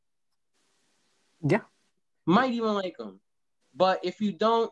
Yeah, 1.48 1.62
might 2.26 2.52
even 2.52 2.74
like 2.74 2.96
him. 3.00 3.22
But 3.74 4.04
if 4.04 4.20
you 4.20 4.34
don't, 4.34 4.72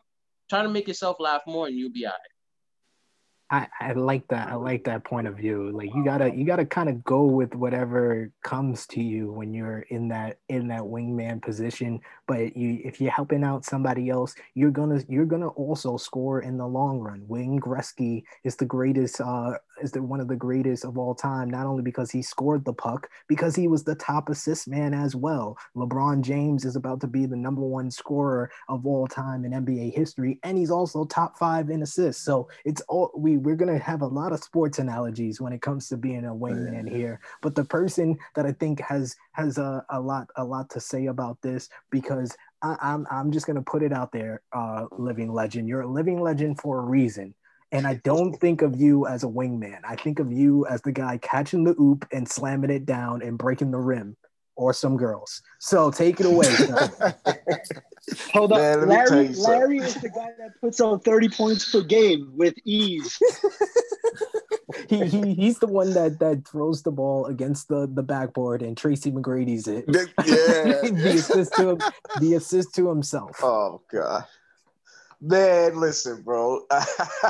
try 0.49 0.63
to 0.63 0.69
make 0.69 0.87
yourself 0.87 1.17
laugh 1.19 1.43
more, 1.47 1.67
and 1.67 1.77
you'll 1.77 1.93
be 1.93 2.05
alright. 2.05 2.19
I, 3.49 3.67
I 3.79 3.93
like 3.93 4.27
that. 4.29 4.47
I 4.49 4.55
like 4.55 4.85
that 4.85 5.03
point 5.03 5.27
of 5.27 5.37
view. 5.37 5.71
Like 5.71 5.93
you 5.93 6.03
gotta 6.03 6.33
you 6.33 6.45
gotta 6.45 6.65
kind 6.65 6.89
of 6.89 7.03
go 7.03 7.25
with 7.25 7.53
whatever 7.53 8.31
comes 8.43 8.87
to 8.87 9.01
you 9.01 9.31
when 9.31 9.53
you're 9.53 9.81
in 9.89 10.07
that 10.09 10.39
in 10.49 10.67
that 10.69 10.81
wingman 10.81 11.41
position. 11.41 11.99
But 12.27 12.57
you 12.57 12.79
if 12.83 12.99
you're 12.99 13.11
helping 13.11 13.43
out 13.43 13.65
somebody 13.65 14.09
else, 14.09 14.33
you're 14.55 14.71
gonna 14.71 15.01
you're 15.07 15.25
gonna 15.25 15.49
also 15.49 15.97
score 15.97 16.41
in 16.41 16.57
the 16.57 16.65
long 16.65 16.99
run. 16.99 17.23
Wayne 17.27 17.59
Gretzky 17.59 18.23
is 18.43 18.55
the 18.55 18.65
greatest 18.65 19.21
uh 19.21 19.57
is 19.81 19.91
the 19.91 20.01
one 20.01 20.19
of 20.19 20.27
the 20.27 20.35
greatest 20.35 20.85
of 20.85 20.97
all 20.97 21.15
time, 21.15 21.49
not 21.49 21.65
only 21.65 21.83
because 21.83 22.11
he 22.11 22.21
scored 22.21 22.65
the 22.65 22.73
puck, 22.73 23.09
because 23.27 23.55
he 23.55 23.67
was 23.67 23.83
the 23.83 23.95
top 23.95 24.29
assist 24.29 24.67
man 24.67 24.93
as 24.93 25.15
well. 25.15 25.57
LeBron 25.75 26.21
James 26.21 26.65
is 26.65 26.75
about 26.75 27.01
to 27.01 27.07
be 27.07 27.25
the 27.25 27.35
number 27.35 27.61
one 27.61 27.89
scorer 27.89 28.51
of 28.69 28.85
all 28.85 29.07
time 29.07 29.45
in 29.45 29.51
NBA 29.51 29.93
history, 29.93 30.39
and 30.43 30.57
he's 30.57 30.71
also 30.71 31.05
top 31.05 31.37
five 31.37 31.69
in 31.69 31.83
assists. 31.83 32.23
So 32.23 32.47
it's 32.65 32.81
all 32.81 33.11
we 33.15 33.37
we're 33.37 33.55
gonna 33.55 33.79
have 33.79 34.01
a 34.01 34.07
lot 34.07 34.31
of 34.31 34.43
sports 34.43 34.79
analogies 34.79 35.41
when 35.41 35.53
it 35.53 35.61
comes 35.61 35.89
to 35.89 35.97
being 35.97 36.25
a 36.25 36.33
wingman 36.33 36.89
here. 36.89 37.19
But 37.41 37.55
the 37.55 37.65
person 37.65 38.17
that 38.35 38.45
I 38.45 38.51
think 38.51 38.79
has 38.81 39.15
has 39.33 39.57
a, 39.57 39.85
a 39.89 39.99
lot 39.99 40.29
a 40.35 40.43
lot 40.43 40.69
to 40.71 40.79
say 40.79 41.07
about 41.07 41.41
this 41.41 41.69
because 41.89 42.35
I, 42.61 42.77
I'm 42.81 43.05
I'm 43.11 43.31
just 43.31 43.45
gonna 43.45 43.61
put 43.61 43.83
it 43.83 43.93
out 43.93 44.11
there, 44.11 44.41
uh, 44.53 44.85
living 44.91 45.31
legend. 45.31 45.67
You're 45.67 45.81
a 45.81 45.87
living 45.87 46.21
legend 46.21 46.59
for 46.59 46.79
a 46.79 46.83
reason. 46.83 47.35
And 47.73 47.87
I 47.87 47.95
don't 47.95 48.33
think 48.33 48.61
of 48.61 48.79
you 48.79 49.07
as 49.07 49.23
a 49.23 49.27
wingman. 49.27 49.79
I 49.83 49.95
think 49.95 50.19
of 50.19 50.31
you 50.31 50.65
as 50.67 50.81
the 50.83 50.91
guy 50.91 51.17
catching 51.17 51.63
the 51.63 51.75
oop 51.81 52.07
and 52.11 52.29
slamming 52.29 52.69
it 52.69 52.85
down 52.85 53.23
and 53.23 53.35
breaking 53.35 53.71
the 53.71 53.79
rim 53.79 54.15
or 54.55 54.73
some 54.73 54.95
girls. 54.95 55.41
So 55.57 55.89
take 55.89 56.19
it 56.19 56.27
away. 56.27 56.47
Hold 58.33 58.53
on. 58.53 58.87
Larry, 58.87 59.29
Larry 59.29 59.77
is 59.79 59.95
the 59.95 60.09
guy 60.09 60.29
that 60.37 60.51
puts 60.61 60.79
on 60.81 60.99
30 60.99 61.29
points 61.29 61.71
per 61.71 61.81
game 61.81 62.31
with 62.35 62.53
ease. 62.63 63.17
he, 64.89 65.05
he 65.05 65.33
he's 65.33 65.57
the 65.57 65.67
one 65.67 65.93
that 65.93 66.19
that 66.19 66.47
throws 66.47 66.83
the 66.83 66.91
ball 66.91 67.25
against 67.25 67.69
the 67.69 67.89
the 67.91 68.03
backboard 68.03 68.61
and 68.61 68.77
Tracy 68.77 69.11
McGrady's 69.11 69.67
it. 69.67 69.85
Yeah. 69.87 70.03
the 70.17 71.13
assist 71.15 71.55
to 71.55 71.79
the 72.19 72.35
assist 72.35 72.75
to 72.75 72.87
himself. 72.89 73.39
Oh 73.41 73.81
god. 73.91 74.25
Man, 75.23 75.79
listen, 75.79 76.23
bro. 76.23 76.67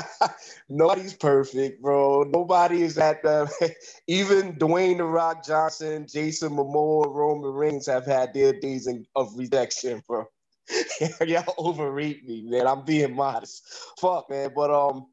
Nobody's 0.70 1.14
perfect, 1.16 1.82
bro. 1.82 2.24
Nobody 2.24 2.82
is 2.82 2.98
at 2.98 3.22
the. 3.24 3.50
Even 4.08 4.54
Dwayne 4.58 4.98
the 4.98 5.04
Rock 5.04 5.46
Johnson, 5.46 6.06
Jason 6.12 6.50
Momoa, 6.52 7.06
Roman 7.14 7.52
Reigns 7.52 7.86
have 7.88 8.06
had 8.06 8.34
their 8.34 8.54
days 8.60 8.88
in, 8.88 9.06
of 9.16 9.32
rejection, 9.38 10.02
bro. 10.08 10.26
Y'all 11.26 11.54
overrate 11.58 12.26
me, 12.28 12.44
man. 12.48 12.68
I'm 12.68 12.84
being 12.86 13.16
modest. 13.16 13.66
Fuck, 14.00 14.30
man. 14.30 14.52
But 14.56 14.70
um, 14.72 15.06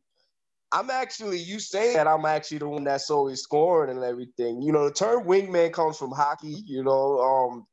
I'm 0.74 0.90
actually 0.92 1.40
you 1.40 1.60
saying 1.60 1.96
that 1.98 2.08
I'm 2.08 2.26
actually 2.26 2.60
the 2.60 2.70
one 2.70 2.86
that's 2.86 3.10
always 3.12 3.42
scoring 3.42 3.96
and 3.96 4.06
everything. 4.06 4.62
You 4.62 4.74
know, 4.74 4.86
the 4.88 4.94
term 4.96 5.26
wingman 5.26 5.74
comes 5.74 5.98
from 5.98 6.12
hockey. 6.12 6.64
You 6.68 6.84
know, 6.84 7.20
um, 7.22 7.68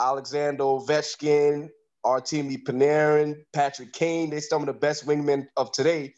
Alexander 0.00 0.64
Ovechkin, 0.64 1.70
Artemi 2.06 2.62
Panarin, 2.62 3.36
Patrick 3.52 3.92
Kane, 3.92 4.30
they're 4.30 4.40
some 4.40 4.62
of 4.62 4.66
the 4.66 4.72
best 4.72 5.06
wingmen 5.06 5.48
of 5.56 5.72
today. 5.72 6.14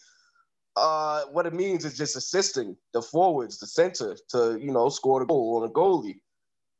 Uh, 0.76 1.22
what 1.32 1.46
it 1.46 1.54
means 1.54 1.84
is 1.84 1.96
just 1.96 2.14
assisting 2.14 2.76
the 2.92 3.02
forwards, 3.02 3.58
the 3.58 3.66
center, 3.66 4.16
to 4.28 4.58
you 4.60 4.70
know 4.70 4.88
score 4.90 5.20
the 5.20 5.26
goal 5.26 5.56
on 5.56 5.68
a 5.68 5.72
goalie. 5.72 6.20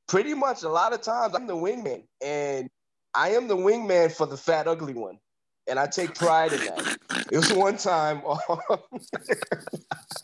Pretty 0.07 0.35
much, 0.35 0.63
a 0.63 0.69
lot 0.69 0.93
of 0.93 1.01
times 1.01 1.35
I'm 1.35 1.47
the 1.47 1.57
wingman, 1.57 2.05
and 2.23 2.69
I 3.15 3.31
am 3.31 3.49
the 3.49 3.57
wingman 3.57 4.13
for 4.13 4.27
the 4.27 4.37
fat 4.37 4.69
ugly 4.69 4.95
one, 4.95 5.19
and 5.67 5.81
I 5.81 5.87
take 5.87 6.15
pride 6.15 6.53
in 6.53 6.61
that. 6.61 6.99
It 7.33 7.39
was 7.39 7.53
one 7.53 7.77
time 7.77 8.19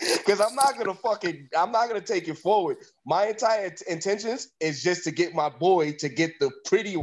because 0.00 0.40
I'm 0.40 0.54
not 0.54 0.78
gonna 0.78 0.94
fucking 0.94 1.48
I'm 1.56 1.72
not 1.72 1.88
gonna 1.88 2.00
take 2.00 2.28
it 2.28 2.38
forward. 2.38 2.76
My 3.04 3.26
entire 3.26 3.70
t- 3.70 3.84
intentions 3.88 4.48
is 4.60 4.82
just 4.82 5.04
to 5.04 5.10
get 5.10 5.34
my 5.34 5.48
boy 5.48 5.92
to 5.98 6.08
get 6.08 6.38
the 6.38 6.50
pretty 6.66 6.96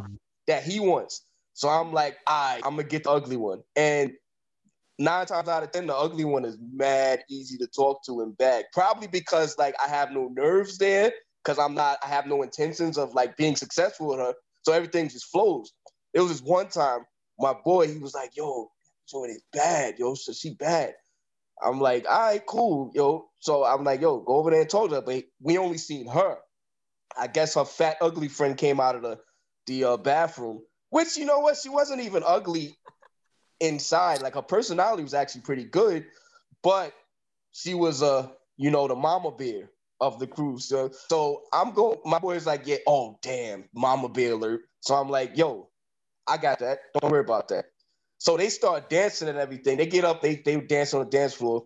that 0.47 0.63
he 0.63 0.79
wants. 0.79 1.25
So 1.53 1.69
I'm 1.69 1.93
like, 1.93 2.17
I 2.27 2.55
right, 2.55 2.61
I'm 2.65 2.71
gonna 2.71 2.83
get 2.87 3.03
the 3.03 3.11
ugly 3.11 3.37
one. 3.37 3.61
And 3.75 4.13
nine 4.99 5.25
times 5.25 5.49
out 5.49 5.63
of 5.63 5.71
ten, 5.71 5.87
the 5.87 5.95
ugly 5.95 6.25
one 6.25 6.45
is 6.45 6.57
mad 6.73 7.23
easy 7.29 7.57
to 7.57 7.67
talk 7.67 8.03
to 8.05 8.21
and 8.21 8.37
bag. 8.37 8.65
Probably 8.73 9.07
because 9.07 9.57
like 9.57 9.75
I 9.83 9.89
have 9.89 10.11
no 10.11 10.29
nerves 10.33 10.77
there, 10.77 11.11
because 11.43 11.59
I'm 11.59 11.73
not, 11.73 11.99
I 12.03 12.07
have 12.07 12.27
no 12.27 12.41
intentions 12.41 12.97
of 12.97 13.13
like 13.13 13.37
being 13.37 13.55
successful 13.55 14.07
with 14.09 14.19
her. 14.19 14.33
So 14.63 14.73
everything 14.73 15.09
just 15.09 15.25
flows. 15.25 15.73
It 16.13 16.21
was 16.21 16.31
just 16.31 16.45
one 16.45 16.69
time, 16.69 17.01
my 17.39 17.53
boy, 17.65 17.87
he 17.87 17.97
was 17.97 18.13
like, 18.13 18.35
yo, 18.35 18.69
so 19.05 19.23
it's 19.25 19.43
bad, 19.53 19.97
yo. 19.97 20.13
So 20.13 20.33
she 20.33 20.53
bad. 20.53 20.93
I'm 21.63 21.79
like, 21.79 22.05
all 22.09 22.19
right, 22.19 22.45
cool, 22.45 22.91
yo. 22.93 23.29
So 23.39 23.63
I'm 23.65 23.83
like, 23.83 24.01
yo, 24.01 24.19
go 24.19 24.35
over 24.35 24.51
there 24.51 24.61
and 24.61 24.69
talk 24.69 24.89
to 24.89 24.95
her. 24.95 25.01
But 25.01 25.23
we 25.41 25.57
only 25.57 25.77
seen 25.77 26.07
her. 26.07 26.37
I 27.17 27.27
guess 27.27 27.55
her 27.55 27.65
fat, 27.65 27.97
ugly 28.01 28.27
friend 28.27 28.57
came 28.57 28.79
out 28.79 28.95
of 28.95 29.01
the 29.01 29.19
the 29.67 29.83
uh, 29.83 29.97
bathroom 29.97 30.61
which 30.91 31.17
you 31.17 31.25
know 31.25 31.39
what, 31.39 31.57
she 31.57 31.69
wasn't 31.69 32.01
even 32.01 32.21
ugly 32.25 32.77
inside. 33.59 34.21
Like 34.21 34.35
her 34.35 34.41
personality 34.43 35.01
was 35.01 35.15
actually 35.15 35.41
pretty 35.41 35.63
good, 35.63 36.05
but 36.61 36.93
she 37.51 37.73
was 37.73 38.03
a 38.03 38.05
uh, 38.05 38.27
you 38.57 38.69
know 38.69 38.87
the 38.87 38.95
mama 38.95 39.31
bear 39.31 39.71
of 40.01 40.19
the 40.19 40.27
crew. 40.27 40.59
So, 40.59 40.91
so 41.07 41.43
I'm 41.53 41.71
going. 41.71 41.99
My 42.05 42.19
boy's 42.19 42.45
like, 42.45 42.63
yeah. 42.65 42.77
Oh 42.87 43.17
damn, 43.21 43.65
Mama 43.73 44.09
Bear 44.09 44.33
alert. 44.33 44.61
So 44.81 44.95
I'm 44.95 45.09
like, 45.09 45.37
yo, 45.37 45.69
I 46.27 46.37
got 46.37 46.59
that. 46.59 46.79
Don't 46.99 47.11
worry 47.11 47.21
about 47.21 47.47
that. 47.49 47.65
So 48.17 48.35
they 48.35 48.49
start 48.49 48.89
dancing 48.89 49.29
and 49.29 49.37
everything. 49.37 49.77
They 49.77 49.85
get 49.85 50.03
up. 50.03 50.21
They 50.21 50.35
they 50.35 50.59
dance 50.59 50.93
on 50.93 51.05
the 51.05 51.09
dance 51.09 51.33
floor. 51.33 51.65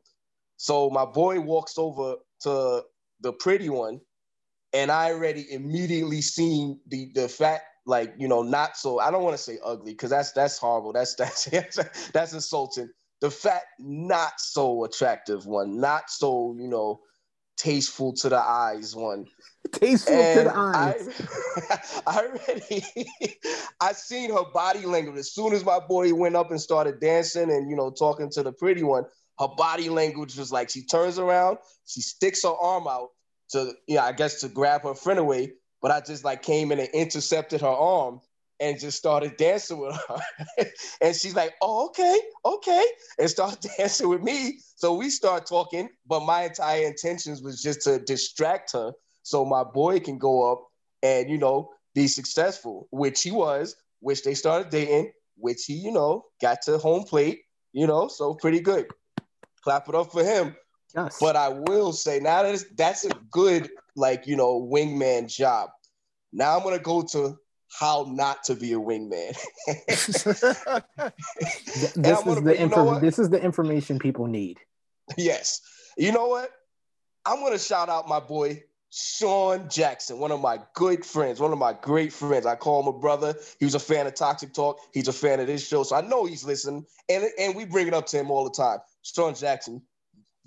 So 0.57 0.89
my 0.89 1.05
boy 1.05 1.39
walks 1.39 1.77
over 1.77 2.15
to 2.41 2.83
the 3.21 3.33
pretty 3.33 3.69
one, 3.69 4.01
and 4.73 4.91
I 4.91 5.11
already 5.11 5.51
immediately 5.51 6.21
seen 6.21 6.79
the 6.88 7.11
the 7.15 7.27
fat 7.27 7.61
like 7.86 8.13
you 8.17 8.28
know 8.28 8.41
not 8.41 8.78
so 8.78 9.00
I 9.00 9.12
don't 9.12 9.24
want 9.24 9.38
to 9.38 9.41
say 9.41 9.60
ugly 9.63 9.93
because 9.93 10.10
that's 10.10 10.32
that's 10.32 10.58
horrible. 10.58 10.93
That's 10.93 11.15
that's 11.50 11.80
that's 12.12 12.34
insulting. 12.34 12.89
The 13.21 13.32
fat 13.32 13.63
not 13.80 14.34
so 14.39 14.84
attractive 14.84 15.45
one, 15.45 15.80
not 15.80 16.10
so 16.10 16.56
you 16.60 16.67
know 16.67 17.02
tasteful 17.58 18.13
to 18.13 18.30
the 18.30 18.38
eyes 18.38 18.95
one. 18.95 19.26
Tasteful 19.71 20.15
and 20.15 20.38
to 20.38 20.43
the 20.45 20.58
eyes. 20.58 21.10
I, 21.69 22.02
I 22.08 22.28
already 22.28 22.86
I 23.80 23.93
seen 23.93 24.32
her 24.32 24.45
body 24.54 24.86
language 24.86 25.17
as 25.17 25.34
soon 25.34 25.54
as 25.54 25.63
my 25.63 25.80
boy 25.80 26.13
went 26.13 26.36
up 26.36 26.52
and 26.52 26.60
started 26.60 27.00
dancing 27.00 27.52
and 27.52 27.69
you 27.69 27.76
know 27.76 27.91
talking 27.91 28.30
to 28.32 28.43
the 28.43 28.52
pretty 28.52 28.84
one. 28.84 29.06
Her 29.39 29.50
body 29.58 29.89
language 29.89 30.38
was 30.38 30.52
like 30.52 30.69
she 30.69 30.86
turns 30.86 31.19
around, 31.19 31.58
she 31.86 32.02
sticks 32.02 32.43
her 32.43 32.54
arm 32.54 32.88
out 32.88 33.10
to 33.50 33.74
yeah, 33.88 34.04
I 34.04 34.12
guess 34.12 34.41
to 34.41 34.50
grab 34.50 34.84
her 34.84 34.95
friend 34.95 35.19
away, 35.19 35.54
but 35.86 35.91
I 35.91 36.02
just 36.02 36.26
like 36.26 36.41
came 36.41 36.71
in 36.71 36.80
and 36.80 36.89
intercepted 36.95 37.62
her 37.62 37.67
arm 37.67 38.19
and 38.60 38.80
just 38.80 38.98
started 38.98 39.38
dancing 39.38 39.78
with 39.78 39.95
her. 39.95 40.65
and 41.00 41.15
she's 41.15 41.36
like, 41.36 41.54
oh, 41.62 41.86
okay, 41.89 42.19
okay. 42.43 42.84
And 43.19 43.30
started 43.30 43.69
dancing 43.78 44.10
with 44.10 44.24
me. 44.24 44.62
So 44.78 44.95
we 44.95 45.12
start 45.12 45.45
talking, 45.45 45.89
but 46.08 46.21
my 46.21 46.45
entire 46.45 46.88
intentions 46.88 47.43
was 47.43 47.62
just 47.62 47.84
to 47.84 48.00
distract 48.00 48.71
her 48.71 48.93
so 49.21 49.45
my 49.45 49.63
boy 49.63 50.00
can 50.00 50.17
go 50.17 50.52
up 50.52 50.65
and, 51.04 51.30
you 51.30 51.38
know, 51.38 51.69
be 51.93 52.08
successful, 52.08 52.88
which 52.89 53.21
he 53.21 53.30
was, 53.30 53.76
which 54.00 54.24
they 54.24 54.34
started 54.34 54.71
dating, 54.71 55.12
which 55.36 55.65
he, 55.65 55.76
you 55.76 55.91
know, 55.91 56.26
got 56.41 56.63
to 56.63 56.80
home 56.80 57.04
plate, 57.04 57.41
you 57.74 57.86
know, 57.86 58.08
so 58.08 58.34
pretty 58.34 58.60
good. 58.60 58.88
Clap 59.63 59.88
it 59.88 59.93
up 59.93 60.12
for 60.12 60.24
him. 60.24 60.56
Yes. 60.95 61.19
But 61.21 61.36
I 61.36 61.50
will 61.50 61.93
say 61.93 62.19
now 62.19 62.41
that 62.41 62.63
that's 62.76 63.06
a 63.06 63.12
good, 63.30 63.69
like, 63.95 64.27
you 64.27 64.36
know, 64.36 64.62
wingman 64.62 65.34
job. 65.34 65.69
Now 66.34 66.58
I'm 66.58 66.63
gonna 66.63 66.79
go 66.79 67.01
to 67.12 67.38
how 67.71 68.08
not 68.10 68.43
to 68.45 68.55
be 68.55 68.73
a 68.73 68.79
wingman. 68.79 69.38
this 69.88 70.10
is 70.10 70.23
the 72.43 72.99
this 73.01 73.19
is 73.19 73.29
the 73.29 73.41
information 73.41 73.99
people 73.99 74.27
need. 74.27 74.60
Yes. 75.17 75.62
You 75.97 76.12
know 76.12 76.27
what? 76.27 76.51
I'm 77.25 77.41
gonna 77.41 77.60
shout 77.60 77.89
out 77.89 78.08
my 78.08 78.19
boy 78.19 78.63
Sean 78.97 79.67
Jackson, 79.69 80.19
one 80.19 80.31
of 80.31 80.39
my 80.39 80.58
good 80.73 81.05
friends, 81.05 81.41
one 81.41 81.51
of 81.51 81.60
my 81.60 81.73
great 81.73 82.13
friends. 82.13 82.45
I 82.45 82.55
call 82.55 82.81
him 82.81 82.88
a 82.88 82.97
brother. 82.97 83.36
He 83.60 83.65
was 83.65 83.75
a 83.75 83.79
fan 83.79 84.08
of 84.08 84.15
Toxic 84.15 84.53
Talk. 84.53 84.79
He's 84.93 85.10
a 85.10 85.13
fan 85.13 85.41
of 85.41 85.47
this 85.47 85.67
show, 85.67 85.84
so 85.84 85.97
I 85.97 86.01
know 86.01 86.23
he's 86.23 86.45
listening, 86.45 86.86
and 87.10 87.25
and 87.38 87.55
we 87.55 87.65
bring 87.65 87.88
it 87.88 87.93
up 87.93 88.05
to 88.08 88.17
him 88.17 88.31
all 88.31 88.45
the 88.45 88.51
time. 88.51 88.79
Sean 89.01 89.36
Jackson, 89.36 89.81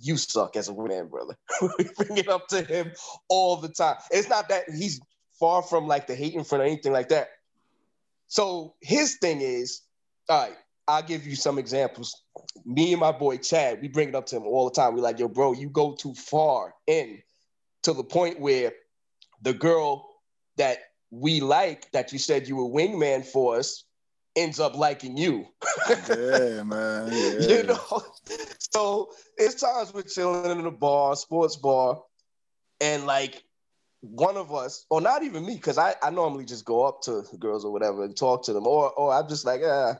you 0.00 0.16
suck 0.16 0.56
as 0.56 0.68
a 0.68 0.74
man, 0.74 1.08
brother. 1.08 1.36
we 1.78 1.88
bring 1.96 2.18
it 2.18 2.28
up 2.28 2.48
to 2.48 2.62
him 2.62 2.92
all 3.28 3.56
the 3.56 3.68
time. 3.68 3.96
It's 4.10 4.28
not 4.28 4.48
that 4.48 4.64
he's 4.70 5.00
far 5.38 5.62
from 5.62 5.86
like 5.86 6.06
the 6.06 6.14
hate 6.14 6.34
in 6.34 6.44
front 6.44 6.62
or 6.62 6.66
anything 6.66 6.92
like 6.92 7.08
that. 7.08 7.28
So 8.28 8.74
his 8.80 9.16
thing 9.16 9.40
is, 9.40 9.82
all 10.28 10.42
right, 10.42 10.56
I'll 10.86 11.02
give 11.02 11.26
you 11.26 11.36
some 11.36 11.58
examples. 11.58 12.22
Me 12.64 12.92
and 12.92 13.00
my 13.00 13.12
boy 13.12 13.38
Chad, 13.38 13.80
we 13.80 13.88
bring 13.88 14.08
it 14.08 14.14
up 14.14 14.26
to 14.26 14.36
him 14.36 14.44
all 14.44 14.68
the 14.68 14.74
time. 14.74 14.94
We're 14.94 15.02
like, 15.02 15.18
yo, 15.18 15.28
bro, 15.28 15.52
you 15.52 15.68
go 15.68 15.94
too 15.94 16.14
far 16.14 16.74
in 16.86 17.18
to 17.82 17.92
the 17.92 18.04
point 18.04 18.40
where 18.40 18.72
the 19.42 19.54
girl 19.54 20.08
that 20.56 20.78
we 21.10 21.40
like, 21.40 21.90
that 21.92 22.12
you 22.12 22.18
said 22.18 22.48
you 22.48 22.56
were 22.56 22.64
wingman 22.64 23.24
for 23.24 23.56
us, 23.56 23.84
ends 24.38 24.60
up 24.60 24.76
liking 24.76 25.16
you. 25.16 25.46
yeah, 25.88 26.62
man. 26.64 27.08
Yeah. 27.12 27.38
You 27.40 27.62
know, 27.64 28.02
so 28.72 29.10
it's 29.36 29.60
times 29.60 29.92
we're 29.92 30.02
chilling 30.02 30.58
in 30.58 30.66
a 30.66 30.70
bar, 30.70 31.16
sports 31.16 31.56
bar, 31.56 32.02
and 32.80 33.04
like 33.04 33.42
one 34.00 34.36
of 34.36 34.54
us, 34.54 34.86
or 34.90 35.00
not 35.00 35.24
even 35.24 35.44
me, 35.44 35.54
because 35.54 35.78
I, 35.78 35.94
I 36.02 36.10
normally 36.10 36.44
just 36.44 36.64
go 36.64 36.84
up 36.84 37.02
to 37.02 37.24
girls 37.38 37.64
or 37.64 37.72
whatever 37.72 38.04
and 38.04 38.16
talk 38.16 38.44
to 38.44 38.52
them, 38.52 38.66
or 38.66 38.90
or 38.92 39.12
I'm 39.12 39.28
just 39.28 39.44
like, 39.44 39.60
ah. 39.64 39.96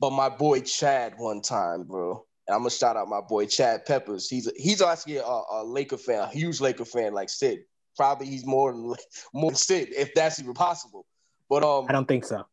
But 0.00 0.10
my 0.10 0.28
boy 0.28 0.60
Chad 0.60 1.14
one 1.16 1.40
time, 1.40 1.84
bro. 1.84 2.26
And 2.46 2.54
I'm 2.54 2.60
gonna 2.60 2.70
shout 2.70 2.96
out 2.96 3.08
my 3.08 3.22
boy 3.22 3.46
Chad 3.46 3.86
Peppers. 3.86 4.28
He's 4.28 4.46
a, 4.48 4.52
he's 4.56 4.82
actually 4.82 5.16
a, 5.16 5.22
a 5.24 5.64
Laker 5.64 5.96
fan, 5.96 6.20
a 6.20 6.28
huge 6.28 6.60
Laker 6.60 6.84
fan, 6.84 7.14
like 7.14 7.30
Sid. 7.30 7.60
Probably 7.96 8.26
he's 8.26 8.44
more 8.44 8.72
than 8.72 8.94
more 9.32 9.50
than 9.52 9.56
Sid, 9.56 9.88
if 9.96 10.12
that's 10.14 10.40
even 10.40 10.52
possible. 10.52 11.06
But 11.48 11.62
um, 11.62 11.86
I 11.88 11.92
don't 11.92 12.08
think 12.08 12.24
so. 12.24 12.44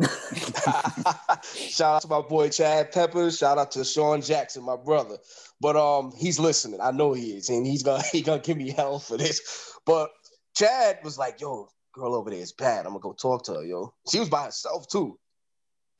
shout 1.42 1.96
out 1.96 2.02
to 2.02 2.08
my 2.08 2.22
boy 2.22 2.48
Chad 2.48 2.92
Peppers. 2.92 3.38
Shout 3.38 3.58
out 3.58 3.72
to 3.72 3.84
Sean 3.84 4.22
Jackson, 4.22 4.64
my 4.64 4.76
brother. 4.76 5.18
But 5.60 5.76
um, 5.76 6.12
he's 6.16 6.38
listening. 6.38 6.80
I 6.80 6.90
know 6.90 7.12
he 7.12 7.32
is, 7.32 7.48
and 7.48 7.66
he's 7.66 7.82
gonna 7.82 8.02
he 8.12 8.22
gonna 8.22 8.40
give 8.40 8.56
me 8.56 8.70
hell 8.70 8.98
for 8.98 9.16
this. 9.16 9.78
But 9.84 10.10
Chad 10.56 10.98
was 11.04 11.18
like, 11.18 11.40
yo, 11.40 11.68
girl 11.92 12.14
over 12.14 12.30
there 12.30 12.40
is 12.40 12.52
bad. 12.52 12.86
I'm 12.86 12.92
gonna 12.92 13.00
go 13.00 13.12
talk 13.12 13.44
to 13.44 13.54
her, 13.54 13.64
yo. 13.64 13.94
She 14.10 14.18
was 14.18 14.28
by 14.28 14.44
herself 14.44 14.88
too. 14.88 15.18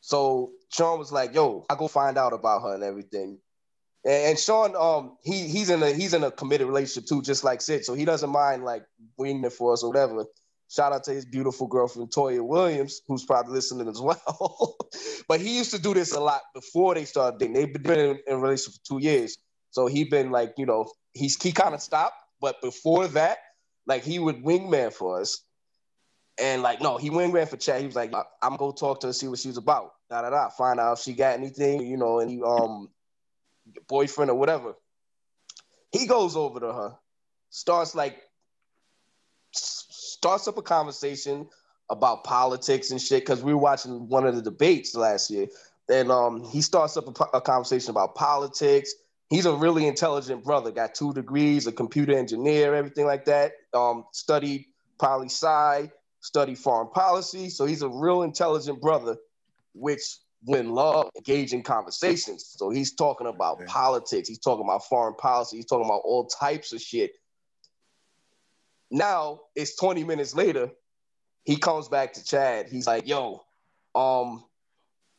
So 0.00 0.52
Sean 0.72 0.98
was 0.98 1.12
like, 1.12 1.34
yo, 1.34 1.66
I 1.68 1.74
go 1.74 1.88
find 1.88 2.16
out 2.16 2.32
about 2.32 2.62
her 2.62 2.74
and 2.74 2.82
everything. 2.82 3.38
And, 4.02 4.38
Sean, 4.38 4.74
um, 4.76 5.18
he 5.22 5.46
he's 5.48 5.68
in 5.68 5.82
a 5.82 5.92
he's 5.92 6.14
in 6.14 6.24
a 6.24 6.30
committed 6.30 6.66
relationship 6.66 7.06
too, 7.06 7.20
just 7.20 7.44
like 7.44 7.60
Sid. 7.60 7.84
So 7.84 7.92
he 7.92 8.06
doesn't 8.06 8.30
mind 8.30 8.64
like 8.64 8.84
winging 9.18 9.44
it 9.44 9.52
for 9.52 9.74
us 9.74 9.82
or 9.82 9.90
whatever. 9.90 10.24
Shout 10.70 10.92
out 10.92 11.02
to 11.04 11.12
his 11.12 11.26
beautiful 11.26 11.66
girlfriend 11.66 12.12
Toya 12.12 12.46
Williams, 12.46 13.02
who's 13.08 13.24
probably 13.24 13.54
listening 13.54 13.88
as 13.88 14.00
well. 14.00 14.76
but 15.28 15.40
he 15.40 15.58
used 15.58 15.72
to 15.72 15.82
do 15.82 15.94
this 15.94 16.12
a 16.12 16.20
lot 16.20 16.42
before 16.54 16.94
they 16.94 17.04
started 17.04 17.40
dating. 17.40 17.54
They've 17.54 17.82
been 17.82 17.98
in, 17.98 18.18
a 18.28 18.38
relationship 18.38 18.74
for 18.74 18.86
two 18.86 19.04
years. 19.04 19.36
So 19.72 19.88
he 19.88 20.04
been 20.04 20.30
like, 20.30 20.54
you 20.56 20.66
know, 20.66 20.88
he's 21.12 21.42
he 21.42 21.50
kind 21.50 21.74
of 21.74 21.82
stopped, 21.82 22.14
but 22.40 22.60
before 22.62 23.08
that, 23.08 23.38
like 23.86 24.04
he 24.04 24.20
would 24.20 24.44
wingman 24.44 24.92
for 24.92 25.20
us. 25.20 25.42
And 26.40 26.62
like, 26.62 26.80
no, 26.80 26.98
he 26.98 27.10
wingman 27.10 27.48
for 27.48 27.56
Chad. 27.56 27.80
He 27.80 27.86
was 27.86 27.96
like, 27.96 28.12
I'm 28.40 28.56
gonna 28.56 28.72
talk 28.72 29.00
to 29.00 29.08
her, 29.08 29.12
see 29.12 29.26
what 29.26 29.40
she's 29.40 29.56
about. 29.56 29.90
Da 30.08 30.22
da 30.22 30.30
da. 30.30 30.50
Find 30.50 30.78
out 30.78 30.98
if 30.98 30.98
she 31.00 31.14
got 31.14 31.36
anything, 31.36 31.84
you 31.84 31.96
know, 31.96 32.20
any 32.20 32.40
um 32.42 32.88
boyfriend 33.88 34.30
or 34.30 34.36
whatever. 34.38 34.74
He 35.90 36.06
goes 36.06 36.36
over 36.36 36.60
to 36.60 36.72
her, 36.72 36.96
starts 37.50 37.96
like 37.96 38.22
starts 40.20 40.46
up 40.48 40.58
a 40.58 40.62
conversation 40.62 41.48
about 41.88 42.24
politics 42.24 42.90
and 42.90 43.00
shit 43.00 43.22
because 43.22 43.42
we 43.42 43.52
were 43.52 43.60
watching 43.60 44.08
one 44.08 44.26
of 44.26 44.36
the 44.36 44.42
debates 44.42 44.94
last 44.94 45.30
year, 45.30 45.48
and 45.88 46.10
um 46.10 46.44
he 46.44 46.60
starts 46.60 46.96
up 46.96 47.08
a, 47.08 47.36
a 47.38 47.40
conversation 47.40 47.90
about 47.90 48.14
politics 48.14 48.94
he's 49.30 49.46
a 49.46 49.54
really 49.54 49.86
intelligent 49.86 50.44
brother. 50.44 50.70
Got 50.70 50.94
two 50.94 51.14
degrees, 51.14 51.66
a 51.66 51.72
computer 51.72 52.16
engineer, 52.16 52.74
everything 52.74 53.06
like 53.06 53.24
that. 53.24 53.52
Um, 53.72 54.04
studied 54.12 54.66
poli 54.98 55.28
sci, 55.28 55.90
studied 56.18 56.58
foreign 56.58 56.90
policy. 56.90 57.48
So 57.48 57.64
he's 57.64 57.82
a 57.82 57.88
real 57.88 58.22
intelligent 58.22 58.82
brother, 58.82 59.16
which 59.72 60.02
when 60.44 60.70
love 60.70 61.08
engaging 61.16 61.62
conversations. 61.62 62.54
So 62.56 62.70
he's 62.70 62.94
talking 62.94 63.26
about 63.26 63.56
okay. 63.56 63.66
politics. 63.66 64.28
He's 64.28 64.38
talking 64.38 64.64
about 64.64 64.84
foreign 64.84 65.14
policy. 65.14 65.56
He's 65.56 65.66
talking 65.66 65.86
about 65.86 66.02
all 66.04 66.26
types 66.26 66.72
of 66.72 66.80
shit. 66.80 67.12
Now 68.90 69.40
it's 69.54 69.76
20 69.76 70.04
minutes 70.04 70.34
later. 70.34 70.70
He 71.44 71.56
comes 71.56 71.88
back 71.88 72.14
to 72.14 72.24
Chad. 72.24 72.68
He's 72.68 72.86
like, 72.86 73.06
"Yo, 73.08 73.42
um, 73.94 74.44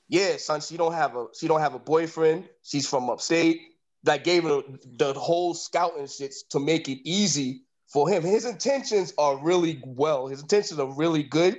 yeah, 0.08 0.38
son, 0.38 0.62
she 0.62 0.78
don't 0.78 0.94
have 0.94 1.16
a 1.16 1.28
she 1.40 1.48
don't 1.48 1.62
have 1.62 1.74
a 1.74 1.80
boyfriend. 1.80 2.48
She's 2.64 2.88
from 2.88 3.10
upstate 3.10 3.62
that 4.04 4.24
gave 4.24 4.44
her 4.44 4.62
the 4.98 5.14
whole 5.14 5.54
scouting 5.54 6.08
shit 6.08 6.34
to 6.50 6.60
make 6.60 6.90
it 6.90 7.00
easy 7.10 7.64
for 7.88 8.10
him. 8.10 8.24
His 8.24 8.46
intentions 8.46 9.14
are 9.18 9.38
really 9.38 9.82
well. 9.86 10.28
His 10.28 10.42
intentions 10.42 10.80
are 10.80 10.94
really 10.96 11.24
good. 11.24 11.58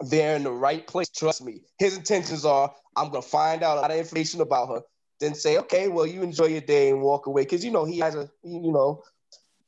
They're 0.00 0.36
in 0.36 0.44
the 0.44 0.52
right 0.52 0.86
place. 0.86 1.08
Trust 1.08 1.42
me. 1.42 1.62
His 1.78 1.96
intentions 1.96 2.44
are 2.44 2.72
I'm 2.96 3.08
gonna 3.10 3.22
find 3.22 3.62
out 3.62 3.78
a 3.78 3.80
lot 3.80 3.90
of 3.90 3.96
information 3.98 4.40
about 4.40 4.68
her, 4.68 4.82
then 5.20 5.34
say, 5.34 5.58
okay, 5.58 5.88
well, 5.88 6.06
you 6.06 6.22
enjoy 6.22 6.46
your 6.46 6.60
day 6.60 6.90
and 6.90 7.02
walk 7.02 7.26
away. 7.26 7.44
Cause 7.44 7.64
you 7.64 7.70
know, 7.70 7.84
he 7.84 7.98
has 7.98 8.14
a 8.14 8.30
you 8.42 8.72
know, 8.72 9.02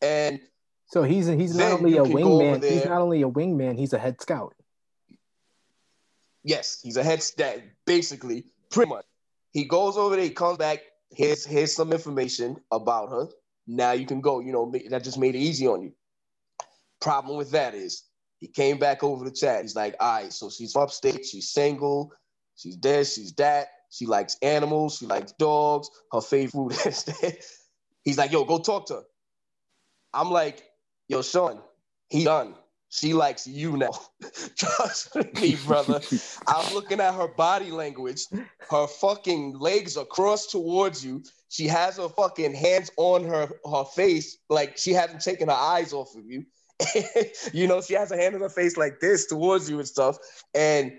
and 0.01 0.41
so 0.93 1.03
he's 1.05 1.27
he's 1.27 1.57
not 1.57 1.73
only 1.73 1.97
a 1.97 2.03
wingman, 2.03 2.63
he's 2.63 2.85
not 2.85 3.01
only 3.01 3.23
a 3.23 3.29
wingman, 3.29 3.79
he's 3.79 3.95
a 3.95 3.99
head 3.99 4.21
scout. 4.21 4.55
Yes, 6.45 6.81
he's 6.83 6.99
a 6.99 7.03
head 7.03 7.23
scout, 7.23 7.61
basically, 7.87 8.45
pretty 8.71 8.91
much. 8.91 9.07
He 9.53 9.65
goes 9.65 9.97
over 9.97 10.17
there, 10.17 10.25
he 10.25 10.31
comes 10.31 10.59
back, 10.59 10.81
here's 11.11 11.47
here's 11.47 11.75
some 11.75 11.95
information 11.95 12.57
about 12.71 13.09
her. 13.09 13.29
Now 13.67 13.93
you 13.93 14.05
can 14.05 14.21
go. 14.21 14.41
You 14.41 14.53
know 14.53 14.71
that 14.91 15.03
just 15.03 15.19
made 15.19 15.35
it 15.35 15.39
easy 15.39 15.67
on 15.67 15.81
you. 15.81 15.93
Problem 17.01 17.39
with 17.39 17.53
that 17.53 17.75
is 17.75 18.05
he 18.41 18.49
came 18.49 18.77
back 18.79 19.03
over 19.03 19.25
the 19.25 19.31
chat. 19.31 19.63
He's 19.63 19.75
like, 19.75 19.97
all 19.99 20.21
right, 20.21 20.33
so 20.33 20.51
she's 20.51 20.77
upstate, 20.77 21.25
she's 21.25 21.49
single, 21.49 22.13
she's 22.55 22.79
this, 22.79 23.15
she's 23.15 23.33
that. 23.37 23.69
She 23.89 24.05
likes 24.05 24.37
animals, 24.43 24.99
she 24.99 25.07
likes 25.07 25.33
dogs. 25.33 25.89
Her 26.13 26.21
favorite 26.21 26.51
food 26.51 26.73
is. 26.87 27.07
He's 28.05 28.19
like, 28.19 28.31
yo, 28.31 28.45
go 28.45 28.59
talk 28.59 28.89
to 28.89 28.95
her. 28.95 29.03
I'm 30.13 30.31
like, 30.31 30.63
yo, 31.13 31.21
Sean, 31.21 31.61
he 32.09 32.25
done. 32.25 32.55
She 32.89 33.15
likes 33.15 33.47
you 33.47 33.77
now. 33.77 33.93
Trust 34.57 35.15
me, 35.35 35.57
brother. 35.67 36.01
I'm 36.47 36.75
looking 36.75 37.01
at 37.01 37.15
her 37.15 37.29
body 37.29 37.71
language. 37.71 38.27
Her 38.71 38.87
fucking 38.87 39.59
legs 39.59 39.97
are 39.97 40.05
crossed 40.05 40.51
towards 40.51 41.05
you. 41.05 41.23
She 41.49 41.67
has 41.69 41.97
her 41.99 42.09
fucking 42.09 42.55
hands 42.55 42.91
on 42.97 43.25
her, 43.25 43.49
her 43.71 43.85
face, 43.85 44.39
like 44.49 44.77
she 44.77 44.93
hasn't 44.93 45.23
taken 45.23 45.49
her 45.49 45.55
eyes 45.55 45.93
off 45.93 46.15
of 46.17 46.25
you. 46.27 46.45
you 47.53 47.67
know, 47.67 47.81
she 47.81 47.95
has 47.95 48.11
her 48.11 48.19
hand 48.19 48.35
on 48.35 48.41
her 48.41 48.49
face 48.49 48.77
like 48.77 49.01
this 49.01 49.27
towards 49.27 49.71
you 49.71 49.79
and 49.79 49.89
stuff. 49.89 50.17
And 50.55 50.93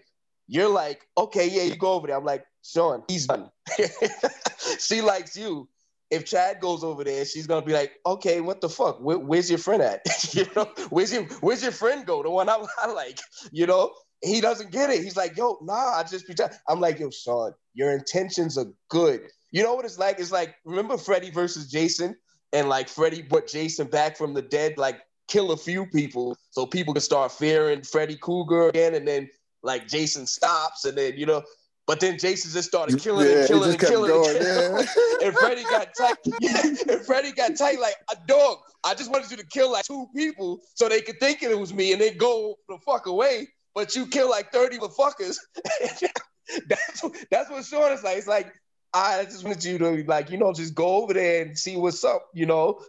you're 0.47 0.69
like, 0.69 1.07
okay, 1.17 1.47
yeah, 1.47 1.63
you 1.63 1.75
go 1.75 1.93
over 1.93 2.07
there. 2.07 2.17
I'm 2.17 2.25
like, 2.25 2.45
Sean, 2.63 3.03
he's 3.07 3.27
done. 3.27 3.49
she 4.79 5.01
likes 5.01 5.35
you. 5.35 5.67
If 6.13 6.25
Chad 6.25 6.59
goes 6.59 6.83
over 6.83 7.03
there, 7.03 7.25
she's 7.25 7.47
gonna 7.47 7.65
be 7.65 7.73
like, 7.73 7.93
okay, 8.05 8.41
what 8.41 8.61
the 8.61 8.69
fuck? 8.69 9.01
Where, 9.01 9.19
where's 9.19 9.49
your 9.49 9.59
friend 9.59 9.81
at? 9.81 10.01
you 10.33 10.45
know, 10.55 10.71
where's 10.89 11.11
your 11.11 11.23
where's 11.41 11.63
your 11.63 11.71
friend 11.71 12.05
go? 12.05 12.23
The 12.23 12.29
one 12.29 12.49
I, 12.49 12.63
I 12.81 12.87
like, 12.91 13.19
you 13.51 13.65
know. 13.65 13.91
He 14.25 14.39
doesn't 14.39 14.71
get 14.71 14.89
it. 14.89 15.03
He's 15.03 15.17
like, 15.17 15.35
yo, 15.35 15.57
nah, 15.63 15.97
I 15.97 16.03
just 16.09 16.25
be. 16.25 16.33
I'm 16.69 16.79
like, 16.79 16.97
yo, 16.97 17.09
Sean, 17.09 17.51
your 17.73 17.91
intentions 17.91 18.57
are 18.57 18.67
good. 18.87 19.19
You 19.51 19.63
know 19.63 19.73
what 19.73 19.83
it's 19.83 19.99
like? 19.99 20.17
It's 20.17 20.31
like, 20.31 20.55
remember 20.63 20.97
Freddy 20.97 21.29
versus 21.29 21.69
Jason, 21.69 22.15
and 22.53 22.69
like 22.69 22.87
Freddy 22.87 23.21
brought 23.21 23.47
Jason 23.47 23.87
back 23.87 24.17
from 24.17 24.33
the 24.33 24.41
dead, 24.41 24.77
like 24.77 25.01
kill 25.27 25.51
a 25.51 25.57
few 25.57 25.85
people 25.87 26.37
so 26.51 26.65
people 26.65 26.93
can 26.93 27.01
start 27.01 27.33
fearing 27.33 27.81
Freddy 27.83 28.15
Krueger 28.15 28.69
again, 28.69 28.95
and 28.95 29.05
then 29.05 29.29
like 29.61 29.87
Jason 29.87 30.25
stops, 30.25 30.85
and 30.85 30.97
then 30.97 31.17
you 31.17 31.25
know, 31.25 31.43
but 31.85 31.99
then 31.99 32.17
Jason 32.17 32.51
just 32.51 32.69
started 32.69 32.99
killing 32.99 33.27
yeah, 33.29 33.39
and 33.39 33.47
killing 33.47 33.69
and 33.71 33.79
killing, 33.79 34.09
going, 34.09 34.29
and, 34.37 34.45
killing. 34.45 34.87
Yeah. 35.21 35.27
and 35.27 35.37
Freddy 35.37 35.63
got 35.63 35.89
tight. 35.97 36.17
And 36.89 37.05
Freddy 37.05 37.31
got 37.31 37.57
tight 37.57 37.79
like 37.79 37.95
a 38.11 38.15
dog. 38.25 38.57
I 38.85 38.93
just 38.93 39.11
wanted 39.11 39.31
you 39.31 39.37
to 39.37 39.45
kill 39.45 39.71
like 39.71 39.85
two 39.85 40.07
people 40.15 40.61
so 40.75 40.87
they 40.87 41.01
could 41.01 41.19
think 41.19 41.43
it 41.43 41.57
was 41.57 41.73
me 41.73 41.91
and 41.91 42.01
then 42.01 42.17
go 42.17 42.55
the 42.69 42.77
fuck 42.85 43.07
away. 43.07 43.47
But 43.75 43.95
you 43.95 44.05
kill 44.05 44.29
like 44.29 44.51
30 44.51 44.79
motherfuckers. 44.79 45.37
that's, 46.69 47.03
that's 47.31 47.49
what 47.49 47.65
Sean 47.65 47.91
is 47.91 48.03
like. 48.03 48.17
It's 48.17 48.27
like, 48.27 48.53
I 48.93 49.23
just 49.25 49.43
wanted 49.43 49.63
you 49.63 49.77
to 49.79 50.03
like, 50.07 50.29
you 50.29 50.37
know, 50.37 50.53
just 50.53 50.75
go 50.75 51.03
over 51.03 51.13
there 51.13 51.43
and 51.43 51.57
see 51.57 51.75
what's 51.75 52.03
up, 52.03 52.27
you 52.33 52.45
know. 52.45 52.79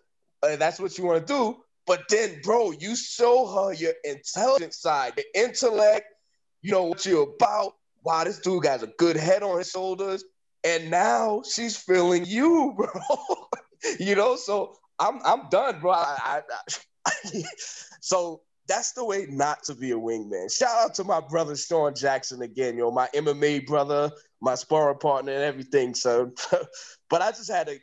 Uh, 0.43 0.57
that's 0.57 0.79
what 0.79 0.97
you 0.99 1.05
want 1.05 1.27
to 1.27 1.33
do. 1.33 1.57
But 1.87 2.03
then, 2.11 2.41
bro, 2.43 2.73
you 2.73 2.95
show 2.95 3.47
her 3.47 3.73
your 3.73 3.95
intelligent 4.05 4.75
side, 4.75 5.15
your 5.17 5.47
intellect, 5.47 6.07
you 6.63 6.73
know 6.73 6.85
what 6.85 7.05
you're 7.05 7.29
about. 7.35 7.73
Wow, 8.05 8.25
this 8.25 8.38
dude 8.38 8.62
got 8.62 8.83
a 8.83 8.87
good 8.99 9.17
head 9.17 9.43
on 9.43 9.59
his 9.59 9.71
shoulders. 9.71 10.25
And 10.62 10.90
now 10.90 11.43
she's 11.43 11.77
feeling 11.77 12.25
you, 12.27 12.75
bro. 12.77 12.88
you 13.99 14.14
know, 14.14 14.37
so 14.37 14.77
I'm 14.99 15.21
I'm 15.25 15.49
done, 15.51 15.81
bro. 15.81 15.93
I, 15.93 16.17
I, 16.19 16.43
I, 17.07 17.43
so 18.01 18.43
that's 18.67 18.93
the 18.93 19.05
way 19.05 19.27
not 19.29 19.62
to 19.64 19.75
be 19.75 19.90
a 19.90 19.97
wingman. 19.97 20.55
Shout 20.55 20.75
out 20.85 20.95
to 20.95 21.05
my 21.05 21.21
brother 21.21 21.57
Sean 21.57 21.95
Jackson 21.95 22.43
again, 22.43 22.79
yo, 22.79 22.90
my 22.90 23.09
MMA 23.14 23.67
brother, 23.67 24.11
my 24.40 24.55
sparring 24.55 24.99
partner, 24.99 25.33
and 25.33 25.43
everything. 25.43 25.95
So, 25.95 26.33
but 27.11 27.23
I 27.23 27.31
just 27.31 27.51
had 27.51 27.67
to 27.67 27.79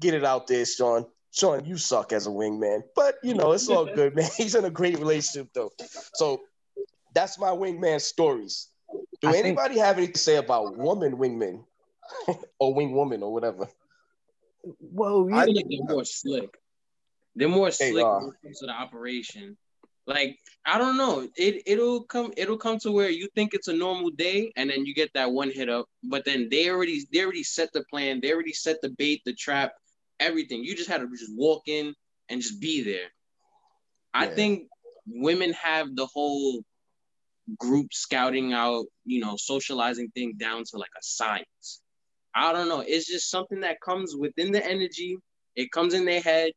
get 0.00 0.14
it 0.14 0.24
out 0.24 0.46
there, 0.46 0.64
Sean. 0.64 1.06
Sean, 1.30 1.64
you 1.64 1.76
suck 1.76 2.12
as 2.12 2.26
a 2.26 2.30
wingman, 2.30 2.80
but 2.94 3.16
you 3.22 3.34
know 3.34 3.52
it's 3.52 3.68
all 3.68 3.84
good, 3.84 4.16
man. 4.16 4.30
He's 4.36 4.54
in 4.54 4.64
a 4.64 4.70
great 4.70 4.98
relationship 4.98 5.48
though. 5.54 5.70
So 6.14 6.40
that's 7.14 7.38
my 7.38 7.50
wingman 7.50 8.00
stories. 8.00 8.68
Do 9.20 9.28
I 9.28 9.36
anybody 9.36 9.74
think... 9.74 9.86
have 9.86 9.96
anything 9.96 10.14
to 10.14 10.18
say 10.20 10.36
about 10.36 10.76
woman 10.76 11.16
wingmen 11.16 11.64
or 12.58 12.74
wing 12.74 12.92
woman 12.92 13.22
or 13.22 13.32
whatever? 13.32 13.68
Well, 14.80 15.28
I 15.32 15.44
think 15.44 15.68
they're 15.68 15.94
more 15.94 16.04
slick. 16.04 16.58
They're 17.34 17.48
more 17.48 17.70
slick 17.70 17.94
hey, 17.94 18.02
uh, 18.02 18.18
when 18.18 18.28
it 18.28 18.42
comes 18.42 18.58
to 18.60 18.66
the 18.66 18.72
operation. 18.72 19.56
Like 20.06 20.38
I 20.64 20.78
don't 20.78 20.96
know, 20.96 21.28
it 21.36 21.62
it'll 21.66 22.04
come 22.04 22.32
it'll 22.36 22.56
come 22.56 22.78
to 22.80 22.92
where 22.92 23.10
you 23.10 23.28
think 23.34 23.54
it's 23.54 23.68
a 23.68 23.72
normal 23.72 24.10
day, 24.10 24.52
and 24.56 24.70
then 24.70 24.86
you 24.86 24.94
get 24.94 25.12
that 25.14 25.32
one 25.32 25.50
hit 25.50 25.68
up, 25.68 25.86
but 26.04 26.24
then 26.24 26.48
they 26.48 26.70
already 26.70 27.02
they 27.12 27.22
already 27.22 27.42
set 27.42 27.72
the 27.72 27.84
plan, 27.90 28.20
they 28.20 28.32
already 28.32 28.52
set 28.52 28.80
the 28.82 28.90
bait, 28.90 29.22
the 29.24 29.34
trap, 29.34 29.72
everything. 30.20 30.62
You 30.62 30.76
just 30.76 30.88
had 30.88 31.00
to 31.00 31.08
just 31.08 31.36
walk 31.36 31.62
in 31.66 31.92
and 32.28 32.40
just 32.40 32.60
be 32.60 32.82
there. 32.82 32.94
Yeah. 32.94 33.08
I 34.14 34.26
think 34.28 34.68
women 35.06 35.52
have 35.54 35.94
the 35.96 36.06
whole 36.06 36.62
group 37.58 37.92
scouting 37.92 38.52
out, 38.52 38.86
you 39.04 39.20
know, 39.20 39.36
socializing 39.36 40.10
thing 40.10 40.34
down 40.36 40.64
to 40.64 40.78
like 40.78 40.90
a 40.96 41.02
science. 41.02 41.80
I 42.34 42.52
don't 42.52 42.68
know. 42.68 42.80
It's 42.80 43.06
just 43.06 43.30
something 43.30 43.60
that 43.60 43.80
comes 43.80 44.14
within 44.14 44.52
the 44.52 44.64
energy. 44.64 45.16
It 45.54 45.72
comes 45.72 45.94
in 45.94 46.04
their 46.04 46.20
head. 46.20 46.52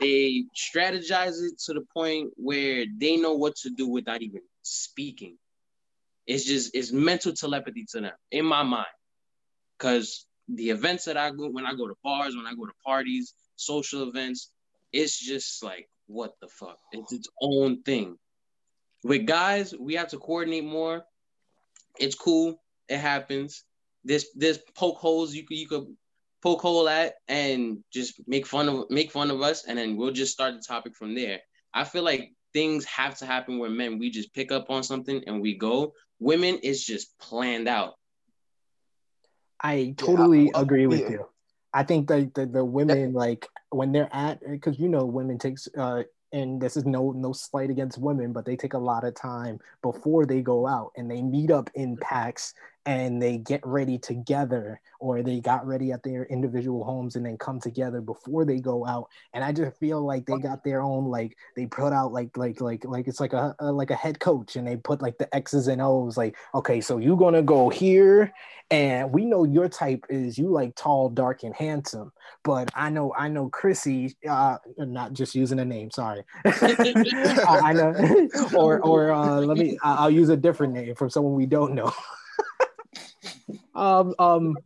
They 0.00 0.44
strategize 0.56 1.42
it 1.42 1.58
to 1.66 1.74
the 1.74 1.84
point 1.92 2.30
where 2.36 2.84
they 2.98 3.16
know 3.16 3.34
what 3.34 3.56
to 3.56 3.70
do 3.70 3.88
without 3.88 4.22
even 4.22 4.40
speaking. 4.62 5.36
It's 6.26 6.44
just 6.44 6.74
it's 6.74 6.92
mental 6.92 7.32
telepathy 7.32 7.84
to 7.90 8.00
them 8.00 8.12
in 8.30 8.44
my 8.44 8.62
mind. 8.62 8.86
Cause 9.78 10.26
the 10.48 10.70
events 10.70 11.04
that 11.04 11.16
I 11.16 11.30
go 11.30 11.48
when 11.48 11.66
I 11.66 11.74
go 11.74 11.88
to 11.88 11.94
bars, 12.02 12.36
when 12.36 12.46
I 12.46 12.54
go 12.54 12.64
to 12.64 12.72
parties, 12.84 13.34
social 13.56 14.08
events, 14.08 14.50
it's 14.92 15.18
just 15.18 15.62
like 15.62 15.88
what 16.06 16.32
the 16.40 16.48
fuck? 16.48 16.78
It's 16.92 17.12
its 17.12 17.28
own 17.40 17.82
thing. 17.82 18.16
With 19.04 19.26
guys, 19.26 19.74
we 19.78 19.94
have 19.94 20.08
to 20.08 20.18
coordinate 20.18 20.64
more. 20.64 21.04
It's 21.98 22.14
cool. 22.14 22.60
It 22.88 22.98
happens. 22.98 23.64
This 24.04 24.28
there's 24.34 24.58
poke 24.74 24.98
holes 24.98 25.34
you 25.34 25.44
could 25.44 25.56
you 25.56 25.68
could 25.68 25.86
poke 26.42 26.60
hole 26.60 26.88
at 26.88 27.14
and 27.26 27.82
just 27.92 28.20
make 28.26 28.46
fun 28.46 28.68
of 28.68 28.90
make 28.90 29.10
fun 29.10 29.30
of 29.30 29.40
us, 29.42 29.64
and 29.66 29.78
then 29.78 29.96
we'll 29.96 30.12
just 30.12 30.32
start 30.32 30.54
the 30.54 30.62
topic 30.66 30.94
from 30.96 31.14
there. 31.14 31.40
I 31.74 31.84
feel 31.84 32.02
like 32.02 32.32
things 32.52 32.84
have 32.86 33.18
to 33.18 33.26
happen 33.26 33.58
where 33.58 33.70
men 33.70 33.98
we 33.98 34.10
just 34.10 34.32
pick 34.34 34.50
up 34.50 34.70
on 34.70 34.82
something 34.82 35.22
and 35.26 35.40
we 35.40 35.56
go. 35.56 35.92
Women 36.18 36.58
is 36.58 36.84
just 36.84 37.18
planned 37.18 37.68
out. 37.68 37.94
I 39.60 39.94
totally 39.96 40.46
yeah, 40.46 40.60
agree 40.60 40.86
with 40.86 41.00
yeah. 41.00 41.10
you. 41.10 41.26
I 41.74 41.82
think 41.82 42.08
that 42.08 42.34
the, 42.34 42.46
the 42.46 42.64
women 42.64 43.12
like 43.12 43.46
when 43.70 43.92
they're 43.92 44.08
at 44.12 44.40
because 44.48 44.78
you 44.78 44.88
know 44.88 45.04
women 45.04 45.38
takes 45.38 45.68
uh 45.76 46.04
and 46.32 46.60
this 46.60 46.76
is 46.76 46.84
no 46.84 47.12
no 47.12 47.32
slight 47.32 47.70
against 47.70 47.98
women, 47.98 48.32
but 48.32 48.44
they 48.44 48.56
take 48.56 48.74
a 48.74 48.78
lot 48.78 49.04
of 49.04 49.14
time 49.14 49.58
before 49.82 50.26
they 50.26 50.42
go 50.42 50.66
out 50.66 50.92
and 50.96 51.10
they 51.10 51.22
meet 51.22 51.50
up 51.50 51.70
in 51.74 51.92
mm-hmm. 51.92 52.02
packs 52.02 52.54
and 52.88 53.20
they 53.20 53.36
get 53.36 53.60
ready 53.66 53.98
together 53.98 54.80
or 54.98 55.22
they 55.22 55.40
got 55.40 55.66
ready 55.66 55.92
at 55.92 56.02
their 56.02 56.24
individual 56.24 56.84
homes 56.84 57.16
and 57.16 57.26
then 57.26 57.36
come 57.36 57.60
together 57.60 58.00
before 58.00 58.46
they 58.46 58.58
go 58.58 58.86
out. 58.86 59.08
And 59.34 59.44
i 59.44 59.52
just 59.52 59.76
feel 59.76 60.00
like 60.00 60.24
they 60.24 60.38
got 60.38 60.64
their 60.64 60.80
own 60.80 61.04
like 61.04 61.36
they 61.54 61.66
put 61.66 61.92
out 61.92 62.14
like 62.14 62.34
like 62.38 62.62
like 62.62 62.86
like 62.86 63.06
it's 63.06 63.20
like 63.20 63.34
a, 63.34 63.54
a 63.58 63.70
like 63.70 63.90
a 63.90 63.94
head 63.94 64.20
coach 64.20 64.56
and 64.56 64.66
they 64.66 64.76
put 64.76 65.02
like 65.02 65.18
the 65.18 65.32
x's 65.34 65.68
and 65.68 65.82
o's 65.82 66.16
like 66.16 66.34
okay 66.54 66.80
so 66.80 66.96
you're 66.96 67.16
gonna 67.18 67.42
go 67.42 67.68
here 67.68 68.32
and 68.70 69.12
we 69.12 69.26
know 69.26 69.44
your 69.44 69.68
type 69.68 70.06
is 70.08 70.38
you 70.38 70.48
like 70.48 70.74
tall 70.74 71.10
dark 71.10 71.42
and 71.42 71.54
handsome 71.54 72.10
but 72.42 72.70
i 72.74 72.88
know 72.88 73.12
i 73.18 73.28
know 73.28 73.50
chrissy 73.50 74.16
uh 74.28 74.56
not 74.78 75.12
just 75.12 75.34
using 75.34 75.58
a 75.58 75.64
name 75.64 75.90
sorry. 75.90 76.22
I 76.44 77.72
know 77.74 77.94
or 78.56 78.80
or 78.80 79.12
uh 79.12 79.40
let 79.40 79.58
me 79.58 79.78
i'll 79.82 80.10
use 80.10 80.30
a 80.30 80.36
different 80.36 80.72
name 80.72 80.94
from 80.94 81.10
someone 81.10 81.34
we 81.34 81.46
don't 81.46 81.74
know 81.74 81.92
um 83.74 84.14
um 84.18 84.56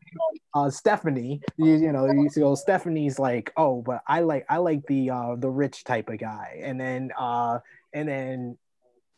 uh 0.55 0.71
Stephanie, 0.71 1.41
you, 1.57 1.75
you 1.75 1.93
know, 1.93 2.07
you 2.07 2.29
so 2.31 2.55
Stephanie's 2.55 3.19
like, 3.19 3.53
oh, 3.57 3.83
but 3.83 4.03
I 4.07 4.21
like 4.21 4.47
I 4.49 4.59
like 4.59 4.87
the 4.87 5.11
uh 5.11 5.37
the 5.37 5.51
rich 5.51 5.85
type 5.85 6.09
of 6.09 6.19
guy. 6.19 6.61
And 6.63 6.81
then 6.81 7.11
uh 7.19 7.59
and 7.93 8.09
then 8.09 8.59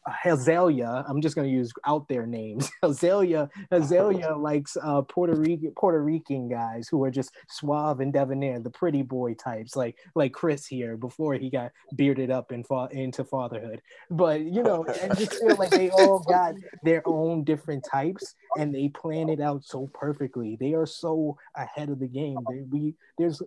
Hazelia, 0.09 1.05
I'm 1.09 1.21
just 1.21 1.35
gonna 1.35 1.49
use 1.49 1.73
out 1.87 2.09
there 2.09 2.27
names. 2.27 2.71
Hazelia, 2.83 3.49
Hazelia 3.73 4.39
likes 4.41 4.77
uh, 4.83 5.03
Puerto 5.03 5.35
Rican 5.35 5.73
Puerto 5.77 6.03
Rican 6.03 6.49
guys 6.49 6.89
who 6.89 7.03
are 7.05 7.11
just 7.11 7.35
suave 7.49 8.01
and 8.01 8.13
debonair, 8.13 8.61
the 8.61 8.71
pretty 8.71 9.03
boy 9.03 9.35
types, 9.35 9.77
like 9.77 9.97
like 10.15 10.33
Chris 10.33 10.67
here 10.67 10.97
before 10.97 11.35
he 11.35 11.51
got 11.51 11.73
bearded 11.95 12.31
up 12.31 12.51
and 12.51 12.67
fa- 12.67 12.89
into 12.93 13.25
fatherhood. 13.25 13.81
But 14.11 14.43
you 14.43 14.63
know, 14.63 14.85
I 14.89 15.15
just 15.15 15.35
feel 15.35 15.57
like 15.57 15.71
they 15.71 15.91
all 15.91 16.21
got 16.21 16.55
their 16.83 17.03
own 17.07 17.45
different 17.45 17.85
types, 17.91 18.35
and 18.59 18.75
they 18.75 18.89
plan 18.89 19.29
it 19.29 19.41
out 19.41 19.65
so 19.65 19.91
perfectly. 19.95 20.57
They 20.61 20.75
are 20.75 20.87
so 20.87 21.37
ahead 21.55 21.89
of 21.89 21.99
the 21.99 22.09
game. 22.09 22.39
They, 22.51 22.63
we 22.69 22.95
there's 23.19 23.41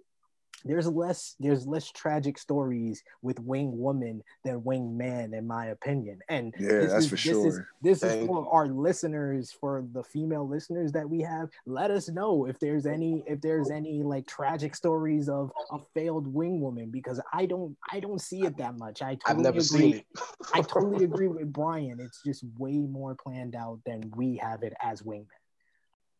there's 0.66 0.88
less 0.88 1.36
there's 1.40 1.68
less 1.68 1.92
tragic 1.92 2.38
stories 2.38 3.04
with 3.22 3.40
wing 3.40 3.78
woman 3.78 4.24
than 4.44 4.64
wing 4.64 4.98
man 4.98 5.34
in 5.34 5.46
my 5.48 5.68
opinion. 5.68 6.20
And 6.30 6.54
yeah 6.60 6.82
that's 6.82 7.06
is, 7.06 7.08
for 7.08 7.16
this 7.16 7.22
sure. 7.22 7.48
is, 7.48 7.60
this 7.82 8.00
Thank 8.00 8.22
is 8.22 8.28
for 8.28 8.48
our 8.52 8.68
listeners 8.68 9.52
for 9.52 9.86
the 9.94 10.04
female 10.04 10.48
listeners 10.48 10.92
that 10.94 11.10
we 11.10 11.22
have. 11.22 11.50
Let 11.66 11.92
us 11.92 12.10
know 12.10 12.46
if 12.46 12.60
there's 12.60 12.86
any 12.86 13.24
if 13.28 13.42
there's 13.42 13.70
any 13.70 14.04
like 14.04 14.28
tragic 14.28 14.76
stories 14.76 15.30
of 15.30 15.52
a 15.72 15.80
failed 15.94 16.28
wing 16.34 16.60
woman 16.62 16.90
because 16.90 17.22
i 17.34 17.46
don't 17.46 17.76
i 17.92 18.00
don't 18.00 18.22
see 18.22 18.42
it 18.42 18.58
that 18.58 18.78
much. 18.78 19.02
I 19.02 19.16
totally 19.16 19.22
i've 19.28 19.38
never 19.38 19.58
agree. 19.58 19.64
seen 19.64 19.96
it. 19.96 20.06
I 20.54 20.62
totally 20.62 21.06
agree 21.10 21.28
with 21.28 21.52
brian. 21.52 22.00
It's 22.00 22.22
just 22.26 22.44
way 22.58 22.78
more 22.78 23.16
planned 23.16 23.56
out 23.56 23.80
than 23.86 24.12
we 24.16 24.38
have 24.38 24.64
it 24.64 24.74
as 24.82 25.02
wingmen 25.02 25.28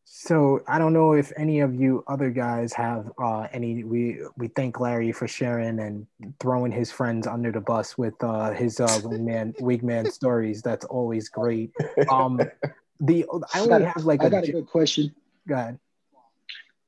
So 0.10 0.62
I 0.70 0.80
don't 0.80 0.94
know 0.94 1.14
if 1.14 1.34
any 1.36 1.60
of 1.60 1.76
you 1.76 2.02
other 2.08 2.30
guys 2.30 2.72
have 2.74 3.12
uh, 3.22 3.48
any. 3.52 3.84
We 3.84 4.20
we 4.38 4.48
thank 4.48 4.80
Larry 4.80 5.12
for 5.12 5.28
sharing 5.28 5.80
and 5.80 6.08
throwing 6.40 6.72
his 6.72 6.90
friends 6.92 7.28
under 7.28 7.52
the 7.52 7.60
bus 7.60 7.98
with 7.98 8.14
uh, 8.24 8.52
his 8.52 8.80
uh, 8.80 8.88
wingman 9.04 9.54
wingman 9.60 10.10
stories. 10.12 10.62
That's 10.62 10.86
always 10.86 11.28
great. 11.28 11.72
Um, 12.10 12.40
the 13.02 13.26
I 13.54 13.60
only 13.60 13.84
have 13.84 14.06
like 14.06 14.24
I 14.24 14.30
got 14.30 14.46
a 14.48 14.52
good 14.52 14.68
question. 14.68 15.14
Go 15.48 15.56
ahead. 15.56 15.80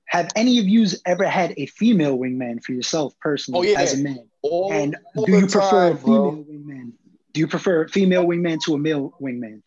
Have 0.05 0.29
any 0.37 0.57
of 0.59 0.67
you 0.67 0.87
ever 1.05 1.25
had 1.25 1.53
a 1.57 1.65
female 1.67 2.17
wingman 2.17 2.63
for 2.63 2.71
yourself 2.71 3.13
personally 3.19 3.59
Oh, 3.59 3.71
yeah. 3.73 3.81
as 3.81 3.99
a 3.99 4.01
man? 4.01 4.27
All, 4.41 4.71
And 4.71 4.95
all 5.15 5.25
do 5.25 5.33
you 5.33 5.41
prefer 5.41 5.89
time, 5.89 5.91
a 5.91 5.97
female 5.97 6.31
bro. 6.31 6.45
wingman? 6.49 6.91
Do 7.33 7.39
you 7.41 7.47
prefer 7.47 7.83
a 7.83 7.89
female 7.89 8.25
wingman 8.25 8.59
to 8.65 8.73
a 8.73 8.77
male 8.79 9.13
wingman? 9.21 9.61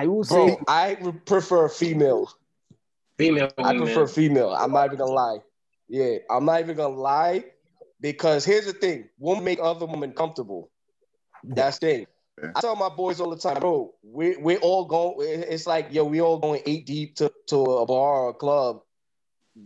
I 0.00 0.06
will 0.06 0.24
say 0.24 0.46
Bro, 0.46 0.64
I 0.66 0.96
would 1.02 1.26
prefer 1.26 1.68
female. 1.68 2.32
Female. 3.18 3.52
I 3.58 3.74
wingman. 3.74 3.78
prefer 3.84 4.06
female. 4.06 4.50
I'm 4.50 4.72
not 4.72 4.86
even 4.86 4.98
gonna 4.98 5.12
lie. 5.12 5.38
Yeah, 5.88 6.16
I'm 6.30 6.46
not 6.46 6.60
even 6.60 6.74
gonna 6.74 6.94
lie 6.94 7.44
because 8.00 8.46
here's 8.46 8.64
the 8.64 8.72
thing: 8.72 9.10
women 9.18 9.44
make 9.44 9.58
other 9.62 9.84
women 9.84 10.12
comfortable. 10.12 10.70
That's 11.44 11.78
the 11.80 11.86
thing. 11.86 12.06
I 12.56 12.62
tell 12.62 12.76
my 12.76 12.88
boys 12.88 13.20
all 13.20 13.28
the 13.28 13.36
time, 13.36 13.60
bro. 13.60 13.92
We 14.02 14.38
we 14.38 14.56
all 14.58 14.86
going. 14.86 15.16
It's 15.28 15.66
like 15.66 15.88
yo, 15.92 16.04
we 16.04 16.22
all 16.22 16.38
going 16.38 16.62
eight 16.64 16.86
deep 16.86 17.16
to, 17.16 17.30
to 17.48 17.56
a 17.56 17.84
bar 17.84 18.22
or 18.22 18.30
a 18.30 18.34
club. 18.34 18.80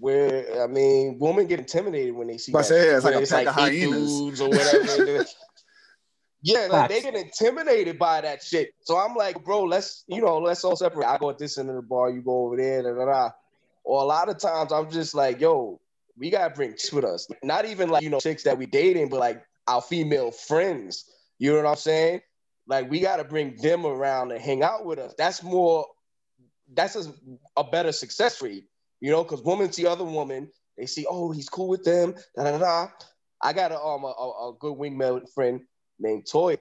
Where 0.00 0.64
I 0.64 0.66
mean, 0.66 1.18
women 1.20 1.46
get 1.46 1.60
intimidated 1.60 2.12
when 2.12 2.26
they 2.26 2.38
see. 2.38 2.52
I 2.52 2.58
that 2.58 2.64
say, 2.66 2.80
shit, 2.80 2.90
yeah, 2.90 2.96
it's 2.96 3.04
like 3.04 3.14
where 3.14 3.22
a 3.22 3.26
pack 3.28 3.46
of 3.46 3.58
eight 3.68 3.82
hyenas. 3.82 4.18
dudes 4.18 4.40
or 4.40 4.48
whatever. 4.48 5.24
Yeah, 6.44 6.68
like 6.70 6.90
they 6.90 7.00
get 7.00 7.14
intimidated 7.14 7.98
by 7.98 8.20
that 8.20 8.42
shit. 8.42 8.74
So 8.82 8.98
I'm 8.98 9.14
like, 9.14 9.42
bro, 9.42 9.62
let's 9.62 10.04
you 10.06 10.20
know, 10.20 10.38
let's 10.38 10.62
all 10.62 10.76
separate. 10.76 11.08
I 11.08 11.16
go 11.16 11.30
at 11.30 11.38
this 11.38 11.56
end 11.56 11.70
of 11.70 11.76
the 11.76 11.82
bar, 11.82 12.10
you 12.10 12.20
go 12.20 12.44
over 12.44 12.56
there, 12.58 12.82
da, 12.82 12.92
da, 12.92 13.04
da. 13.06 13.30
Or 13.82 14.02
a 14.02 14.04
lot 14.04 14.28
of 14.28 14.38
times 14.38 14.70
I'm 14.70 14.90
just 14.90 15.14
like, 15.14 15.40
yo, 15.40 15.80
we 16.18 16.28
gotta 16.28 16.54
bring 16.54 16.72
chicks 16.72 16.92
with 16.92 17.06
us. 17.06 17.26
Not 17.42 17.64
even 17.64 17.88
like 17.88 18.02
you 18.02 18.10
know 18.10 18.20
chicks 18.20 18.42
that 18.42 18.58
we 18.58 18.66
dating, 18.66 19.08
but 19.08 19.20
like 19.20 19.42
our 19.66 19.80
female 19.80 20.30
friends. 20.30 21.10
You 21.38 21.52
know 21.52 21.62
what 21.62 21.66
I'm 21.70 21.76
saying? 21.76 22.20
Like 22.66 22.90
we 22.90 23.00
gotta 23.00 23.24
bring 23.24 23.56
them 23.56 23.86
around 23.86 24.30
and 24.30 24.40
hang 24.40 24.62
out 24.62 24.84
with 24.84 24.98
us. 24.98 25.14
That's 25.16 25.42
more. 25.42 25.86
That's 26.74 26.94
a, 26.94 27.10
a 27.56 27.64
better 27.64 27.92
success 27.92 28.42
rate. 28.42 28.64
You 29.00 29.10
know, 29.10 29.22
because 29.22 29.42
women 29.42 29.72
see 29.72 29.86
other 29.86 30.04
women, 30.04 30.50
they 30.76 30.84
see, 30.84 31.06
oh, 31.08 31.32
he's 31.32 31.48
cool 31.48 31.68
with 31.68 31.84
them. 31.84 32.14
Da 32.36 32.44
da 32.44 32.58
da. 32.58 32.88
I 33.40 33.54
got 33.54 33.72
a 33.72 33.80
um 33.80 34.04
a, 34.04 34.08
a 34.08 34.52
good 34.60 34.76
wingman 34.76 35.22
friend 35.32 35.62
named 35.98 36.26
Toy. 36.30 36.58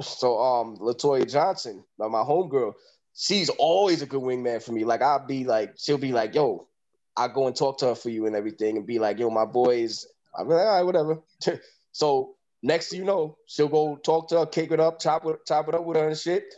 So 0.00 0.38
um 0.38 0.76
Latoya 0.78 1.30
Johnson, 1.30 1.84
my 1.98 2.06
homegirl, 2.06 2.74
she's 3.14 3.48
always 3.50 4.02
a 4.02 4.06
good 4.06 4.22
wingman 4.22 4.62
for 4.62 4.72
me. 4.72 4.84
Like 4.84 5.02
I'll 5.02 5.26
be 5.26 5.44
like, 5.44 5.74
she'll 5.76 5.98
be 5.98 6.12
like, 6.12 6.34
yo, 6.34 6.68
I 7.16 7.28
go 7.28 7.46
and 7.46 7.56
talk 7.56 7.78
to 7.78 7.86
her 7.86 7.94
for 7.94 8.08
you 8.08 8.26
and 8.26 8.36
everything, 8.36 8.76
and 8.76 8.86
be 8.86 8.98
like, 8.98 9.18
yo, 9.18 9.30
my 9.30 9.44
boys. 9.44 10.06
I'm 10.38 10.48
like, 10.48 10.58
all 10.58 10.76
right, 10.76 10.82
whatever. 10.82 11.18
so 11.92 12.36
next 12.62 12.92
you 12.92 13.04
know, 13.04 13.36
she'll 13.46 13.68
go 13.68 13.96
talk 13.96 14.28
to 14.28 14.40
her, 14.40 14.46
kick 14.46 14.70
it 14.70 14.80
up, 14.80 15.00
chop 15.00 15.26
it, 15.26 15.44
chop 15.46 15.68
it 15.68 15.74
up 15.74 15.84
with 15.84 15.96
her 15.96 16.08
and 16.08 16.16
shit. 16.16 16.54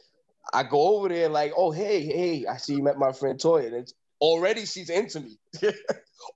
I 0.53 0.63
go 0.65 0.97
over 0.97 1.09
there 1.09 1.29
like, 1.29 1.53
oh 1.57 1.71
hey, 1.71 2.05
hey, 2.05 2.47
I 2.47 2.59
see 2.59 2.75
you 2.75 2.83
met 2.83 2.99
my 2.99 3.13
friend 3.13 3.41
Toy, 3.41 3.67
and 3.67 3.75
it's 3.75 3.95
already 4.21 4.67
she's 4.67 4.91
into 4.91 5.21
me. 5.21 5.39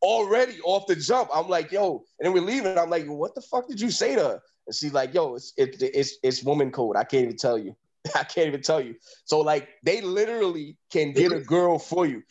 already 0.02 0.60
off 0.62 0.86
the 0.86 0.96
jump. 0.96 1.30
I'm 1.32 1.48
like, 1.48 1.72
yo, 1.72 2.04
and 2.18 2.26
then 2.26 2.32
we're 2.32 2.40
leaving. 2.40 2.78
I'm 2.78 2.90
like, 2.90 3.06
what 3.06 3.34
the 3.34 3.42
fuck 3.42 3.68
did 3.68 3.80
you 3.80 3.90
say 3.90 4.14
to 4.16 4.22
her? 4.22 4.42
And 4.66 4.74
she's 4.74 4.92
like, 4.92 5.14
yo, 5.14 5.34
it's 5.34 5.52
it, 5.56 5.80
it's 5.80 6.18
it's 6.22 6.42
woman 6.42 6.70
code. 6.70 6.96
I 6.96 7.04
can't 7.04 7.24
even 7.24 7.36
tell 7.36 7.58
you. 7.58 7.76
I 8.14 8.24
can't 8.24 8.48
even 8.48 8.62
tell 8.62 8.80
you. 8.80 8.96
So 9.24 9.40
like 9.40 9.68
they 9.82 10.00
literally 10.00 10.76
can 10.90 11.12
get 11.12 11.32
a 11.32 11.40
girl 11.40 11.78
for 11.78 12.06
you. 12.06 12.22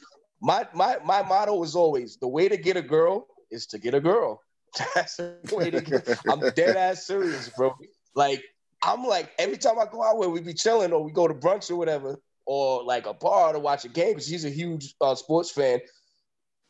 My 0.41 0.67
my 0.73 0.97
my 1.03 1.23
motto 1.23 1.61
is 1.63 1.75
always 1.75 2.17
the 2.17 2.27
way 2.27 2.49
to 2.49 2.57
get 2.57 2.77
a 2.77 2.81
girl 2.81 3.27
is 3.51 3.65
to 3.67 3.79
get 3.79 3.93
a 3.93 4.01
girl. 4.01 4.41
That's 4.95 5.17
the 5.17 5.37
way 5.51 5.69
to 5.69 5.81
get. 5.81 6.07
I'm 6.27 6.51
dead 6.55 6.75
ass 6.75 7.07
serious, 7.07 7.49
bro. 7.49 7.73
Like 8.15 8.43
I'm 8.83 9.05
like 9.05 9.31
every 9.39 9.57
time 9.57 9.79
I 9.79 9.85
go 9.85 10.03
out 10.03 10.17
where 10.17 10.29
we 10.29 10.41
be 10.41 10.53
chilling 10.53 10.91
or 10.91 11.03
we 11.03 11.11
go 11.11 11.27
to 11.27 11.33
brunch 11.33 11.71
or 11.71 11.75
whatever, 11.77 12.19
or 12.45 12.83
like 12.83 13.05
a 13.05 13.13
bar 13.13 13.53
to 13.53 13.59
watch 13.59 13.85
a 13.85 13.89
game 13.89 14.09
because 14.09 14.27
she's 14.27 14.45
a 14.45 14.49
huge 14.49 14.93
uh, 15.01 15.15
sports 15.15 15.51
fan. 15.51 15.79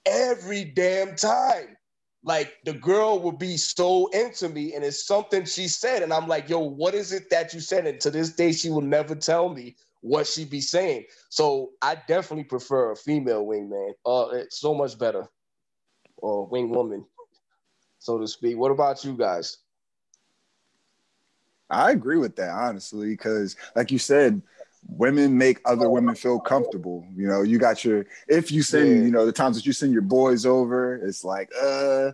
Every 0.05 0.63
damn 0.63 1.15
time, 1.15 1.75
like 2.25 2.55
the 2.65 2.73
girl 2.73 3.19
will 3.19 3.37
be 3.37 3.55
so 3.55 4.07
into 4.07 4.49
me, 4.49 4.73
and 4.73 4.83
it's 4.83 5.05
something 5.05 5.45
she 5.45 5.67
said, 5.67 6.01
and 6.01 6.11
I'm 6.11 6.27
like, 6.27 6.49
yo, 6.49 6.59
what 6.59 6.95
is 6.95 7.13
it 7.13 7.29
that 7.29 7.53
you 7.53 7.59
said? 7.59 7.85
And 7.85 8.01
to 8.01 8.09
this 8.09 8.31
day, 8.31 8.51
she 8.51 8.69
will 8.71 8.81
never 8.81 9.13
tell 9.13 9.47
me 9.47 9.75
what 10.01 10.25
she 10.25 10.43
be 10.43 10.59
saying. 10.59 11.05
So 11.29 11.71
I 11.83 11.95
definitely 12.07 12.45
prefer 12.45 12.91
a 12.91 12.95
female 12.95 13.45
wingman. 13.45 13.91
Uh, 14.05 14.29
it's 14.33 14.59
so 14.59 14.73
much 14.73 14.97
better, 14.97 15.27
or 16.17 16.47
wing 16.47 16.71
woman, 16.71 17.05
so 17.99 18.17
to 18.17 18.27
speak. 18.27 18.57
What 18.57 18.71
about 18.71 19.05
you 19.05 19.13
guys? 19.15 19.59
I 21.69 21.91
agree 21.91 22.17
with 22.17 22.35
that 22.37 22.49
honestly, 22.49 23.09
because 23.09 23.55
like 23.75 23.91
you 23.91 23.99
said, 23.99 24.41
women 24.87 25.37
make 25.37 25.59
other 25.65 25.89
women 25.89 26.15
feel 26.15 26.39
comfortable. 26.39 27.05
You 27.15 27.27
know, 27.27 27.41
you 27.41 27.57
got 27.57 27.83
your 27.83 28.05
if 28.27 28.51
you 28.51 28.61
send, 28.61 28.87
Yeah. 28.99 29.03
you 29.05 29.11
know, 29.11 29.25
the 29.25 29.31
times 29.31 29.55
that 29.55 29.65
you 29.65 29.73
send 29.73 29.93
your 29.93 30.01
boys 30.01 30.45
over, 30.45 30.95
it's 30.95 31.23
like, 31.23 31.49
uh, 31.61 32.11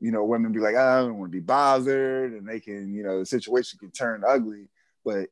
you 0.00 0.10
know, 0.10 0.24
women 0.24 0.52
be 0.52 0.60
like, 0.60 0.76
I 0.76 1.00
don't 1.00 1.18
want 1.18 1.30
to 1.30 1.36
be 1.36 1.40
bothered, 1.40 2.32
and 2.32 2.46
they 2.48 2.60
can, 2.60 2.94
you 2.94 3.02
know, 3.02 3.20
the 3.20 3.26
situation 3.26 3.78
can 3.78 3.90
turn 3.90 4.22
ugly. 4.26 4.68
But 5.04 5.28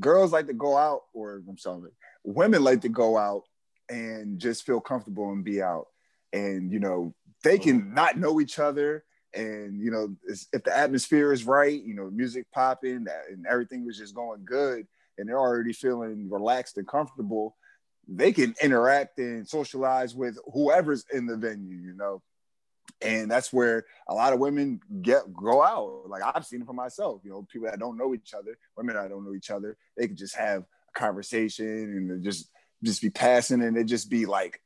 girls 0.00 0.32
like 0.32 0.46
to 0.46 0.52
go 0.54 0.76
out, 0.76 1.02
or 1.12 1.42
I'm 1.48 1.58
sorry, 1.58 1.90
women 2.24 2.62
like 2.64 2.82
to 2.82 2.88
go 2.88 3.16
out 3.16 3.44
and 3.88 4.38
just 4.38 4.64
feel 4.64 4.80
comfortable 4.80 5.30
and 5.32 5.44
be 5.44 5.62
out. 5.62 5.86
And 6.32 6.72
you 6.72 6.80
know, 6.80 7.14
they 7.44 7.58
can 7.58 7.94
not 7.94 8.18
know 8.18 8.40
each 8.40 8.58
other 8.58 9.04
and 9.34 9.80
you 9.80 9.90
know 9.90 10.16
if 10.52 10.62
the 10.64 10.74
atmosphere 10.76 11.32
is 11.32 11.44
right 11.44 11.82
you 11.82 11.94
know 11.94 12.08
music 12.10 12.46
popping 12.52 13.04
that- 13.04 13.24
and 13.28 13.44
everything 13.46 13.84
was 13.84 13.98
just 13.98 14.14
going 14.14 14.42
good 14.44 14.86
and 15.18 15.28
they're 15.28 15.38
already 15.38 15.72
feeling 15.72 16.28
relaxed 16.30 16.78
and 16.78 16.86
comfortable 16.86 17.56
they 18.08 18.32
can 18.32 18.54
interact 18.62 19.18
and 19.18 19.48
socialize 19.48 20.14
with 20.14 20.38
whoever's 20.52 21.04
in 21.12 21.26
the 21.26 21.36
venue 21.36 21.76
you 21.76 21.94
know? 21.94 22.22
And 23.02 23.28
that's 23.28 23.52
where 23.52 23.84
a 24.08 24.14
lot 24.14 24.32
of 24.32 24.38
women 24.38 24.80
get 25.02 25.32
go 25.32 25.62
out. 25.62 26.04
Like 26.08 26.22
i've 26.24 26.46
seen 26.46 26.62
it 26.62 26.66
for 26.66 26.72
myself 26.72 27.20
you 27.24 27.30
know 27.30 27.46
people 27.50 27.68
that 27.68 27.78
don't 27.78 27.98
know 27.98 28.14
each 28.14 28.32
other 28.34 28.56
women 28.76 28.96
that 28.96 29.08
don't 29.08 29.24
know 29.24 29.34
each 29.34 29.50
other 29.50 29.76
they 29.96 30.06
could 30.06 30.16
just 30.16 30.36
have 30.36 30.62
a 30.62 30.98
conversation 30.98 31.66
and 31.66 32.24
just 32.24 32.50
just 32.82 33.02
be 33.02 33.10
passing 33.10 33.62
and 33.62 33.76
it 33.76 33.84
just 33.84 34.08
be 34.10 34.26
like 34.26 34.60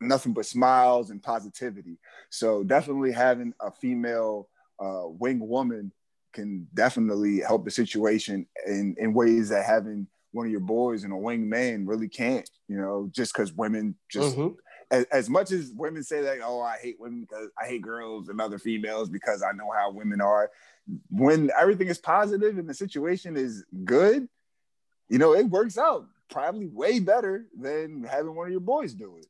nothing 0.00 0.32
but 0.32 0.46
smiles 0.46 1.10
and 1.10 1.22
positivity. 1.22 1.98
So 2.30 2.62
definitely 2.62 3.12
having 3.12 3.52
a 3.60 3.70
female 3.70 4.48
uh, 4.78 5.04
wing 5.06 5.46
woman 5.46 5.92
can 6.34 6.66
definitely 6.74 7.40
help 7.40 7.64
the 7.64 7.70
situation 7.70 8.46
in, 8.66 8.94
in 8.98 9.14
ways 9.14 9.48
that 9.48 9.64
having 9.64 10.06
one 10.32 10.46
of 10.46 10.52
your 10.52 10.60
boys 10.60 11.04
and 11.04 11.12
a 11.12 11.16
wing 11.16 11.48
man 11.48 11.86
really 11.86 12.08
can't. 12.08 12.50
You 12.68 12.76
know, 12.76 13.08
just 13.12 13.32
because 13.32 13.52
women 13.52 13.94
just 14.10 14.36
Mhm. 14.36 14.56
as, 14.90 15.04
as 15.12 15.30
much 15.30 15.52
as 15.52 15.70
women 15.72 16.02
say 16.02 16.20
that, 16.22 16.38
oh, 16.44 16.60
I 16.60 16.76
hate 16.76 16.98
women 17.00 17.20
because 17.22 17.48
I 17.58 17.66
hate 17.66 17.82
girls 17.82 18.28
and 18.28 18.40
other 18.40 18.58
females 18.58 19.08
because 19.08 19.42
I 19.42 19.52
know 19.52 19.70
how 19.70 19.92
women 19.92 20.20
are. 20.20 20.50
When 21.08 21.50
everything 21.58 21.88
is 21.88 21.98
positive 21.98 22.58
and 22.58 22.68
the 22.68 22.74
situation 22.74 23.36
is 23.36 23.64
good, 23.84 24.28
you 25.08 25.18
know, 25.18 25.34
it 25.34 25.48
works 25.48 25.78
out 25.78 26.06
probably 26.30 26.66
way 26.66 26.98
better 26.98 27.46
than 27.58 28.02
having 28.02 28.34
one 28.34 28.46
of 28.46 28.52
your 28.52 28.60
boys 28.60 28.92
do 28.92 29.16
it. 29.18 29.26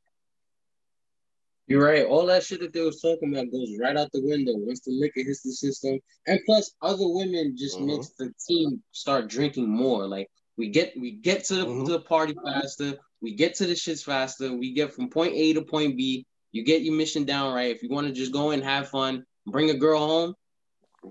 You're 1.67 1.85
right. 1.85 2.05
All 2.05 2.27
that 2.27 2.43
shit 2.43 2.61
that 2.61 2.73
they 2.73 2.83
was 2.83 3.01
talking 3.01 3.33
about 3.33 3.51
goes 3.51 3.71
right 3.81 3.97
out 3.97 4.11
the 4.13 4.23
window 4.23 4.53
once 4.57 4.81
the 4.81 4.93
liquor 4.93 5.23
hits 5.23 5.43
the 5.43 5.53
system. 5.53 5.99
And 6.27 6.39
plus, 6.45 6.73
other 6.83 7.09
women 7.09 7.57
just 7.57 7.79
Mhm. 7.79 7.87
makes 7.87 8.11
the 8.11 8.33
team 8.47 8.83
start 8.93 9.29
drinking 9.29 9.69
more. 9.69 10.07
Like 10.07 10.29
we 10.59 10.69
get 10.69 10.93
we 10.99 11.13
get 11.13 11.45
to 11.45 11.55
the, 11.55 11.67
Mhm. 11.67 11.87
to 11.87 11.93
the 11.93 12.01
party 12.01 12.35
faster. 12.45 12.99
We 13.23 13.35
get 13.35 13.55
to 13.57 13.67
the 13.67 13.73
shits 13.73 14.05
faster. 14.05 14.55
We 14.55 14.73
get 14.75 14.93
from 14.93 15.09
point 15.09 15.35
A 15.35 15.55
to 15.55 15.63
point 15.63 15.97
B. 15.97 16.27
You 16.53 16.63
get 16.65 16.83
your 16.83 16.95
mission 16.95 17.25
down 17.25 17.55
right. 17.55 17.75
If 17.75 17.83
you 17.83 17.89
want 17.89 18.07
to 18.09 18.13
just 18.13 18.33
go 18.33 18.51
and 18.51 18.63
have 18.63 18.91
fun, 18.91 19.25
bring 19.47 19.71
a 19.71 19.75
girl 19.75 19.99
home. 20.07 20.35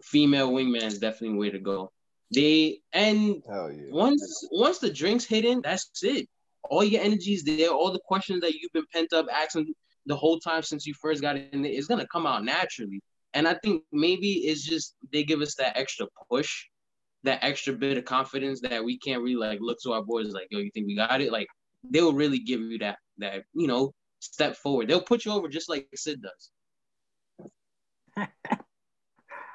Female 0.03 0.51
wingman 0.51 0.83
is 0.83 0.99
definitely 0.99 1.35
the 1.35 1.39
way 1.39 1.49
to 1.49 1.59
go. 1.59 1.91
They 2.33 2.81
and 2.93 3.41
yeah. 3.47 3.69
once 3.89 4.47
once 4.51 4.77
the 4.77 4.91
drinks 4.91 5.25
hit 5.25 5.45
in, 5.45 5.61
that's 5.61 5.89
it. 6.03 6.27
All 6.69 6.83
your 6.83 7.01
energy 7.01 7.33
is 7.33 7.43
there. 7.43 7.69
All 7.69 7.91
the 7.91 7.99
questions 7.99 8.41
that 8.41 8.53
you've 8.53 8.71
been 8.71 8.85
pent 8.93 9.13
up 9.13 9.27
asking 9.31 9.73
the 10.05 10.15
whole 10.15 10.39
time 10.39 10.61
since 10.61 10.85
you 10.85 10.93
first 10.93 11.21
got 11.21 11.35
in 11.35 11.65
it's 11.65 11.87
gonna 11.87 12.07
come 12.07 12.25
out 12.25 12.43
naturally. 12.43 13.01
And 13.33 13.47
I 13.47 13.55
think 13.63 13.83
maybe 13.91 14.31
it's 14.45 14.63
just 14.63 14.95
they 15.11 15.23
give 15.23 15.41
us 15.41 15.55
that 15.55 15.77
extra 15.77 16.07
push, 16.29 16.65
that 17.23 17.43
extra 17.43 17.73
bit 17.73 17.97
of 17.97 18.05
confidence 18.05 18.61
that 18.61 18.83
we 18.83 18.97
can't 18.99 19.23
really 19.23 19.35
like 19.35 19.59
look 19.61 19.79
to 19.83 19.93
our 19.93 20.03
boys 20.03 20.29
like, 20.29 20.47
yo, 20.51 20.59
you 20.59 20.69
think 20.73 20.87
we 20.87 20.95
got 20.95 21.21
it? 21.21 21.31
Like 21.31 21.47
they'll 21.89 22.13
really 22.13 22.39
give 22.39 22.61
you 22.61 22.77
that 22.79 22.97
that 23.17 23.43
you 23.53 23.67
know 23.67 23.93
step 24.19 24.55
forward. 24.55 24.87
They'll 24.87 25.01
put 25.01 25.25
you 25.25 25.31
over 25.31 25.47
just 25.47 25.69
like 25.69 25.87
Sid 25.95 26.21
does. 26.21 26.51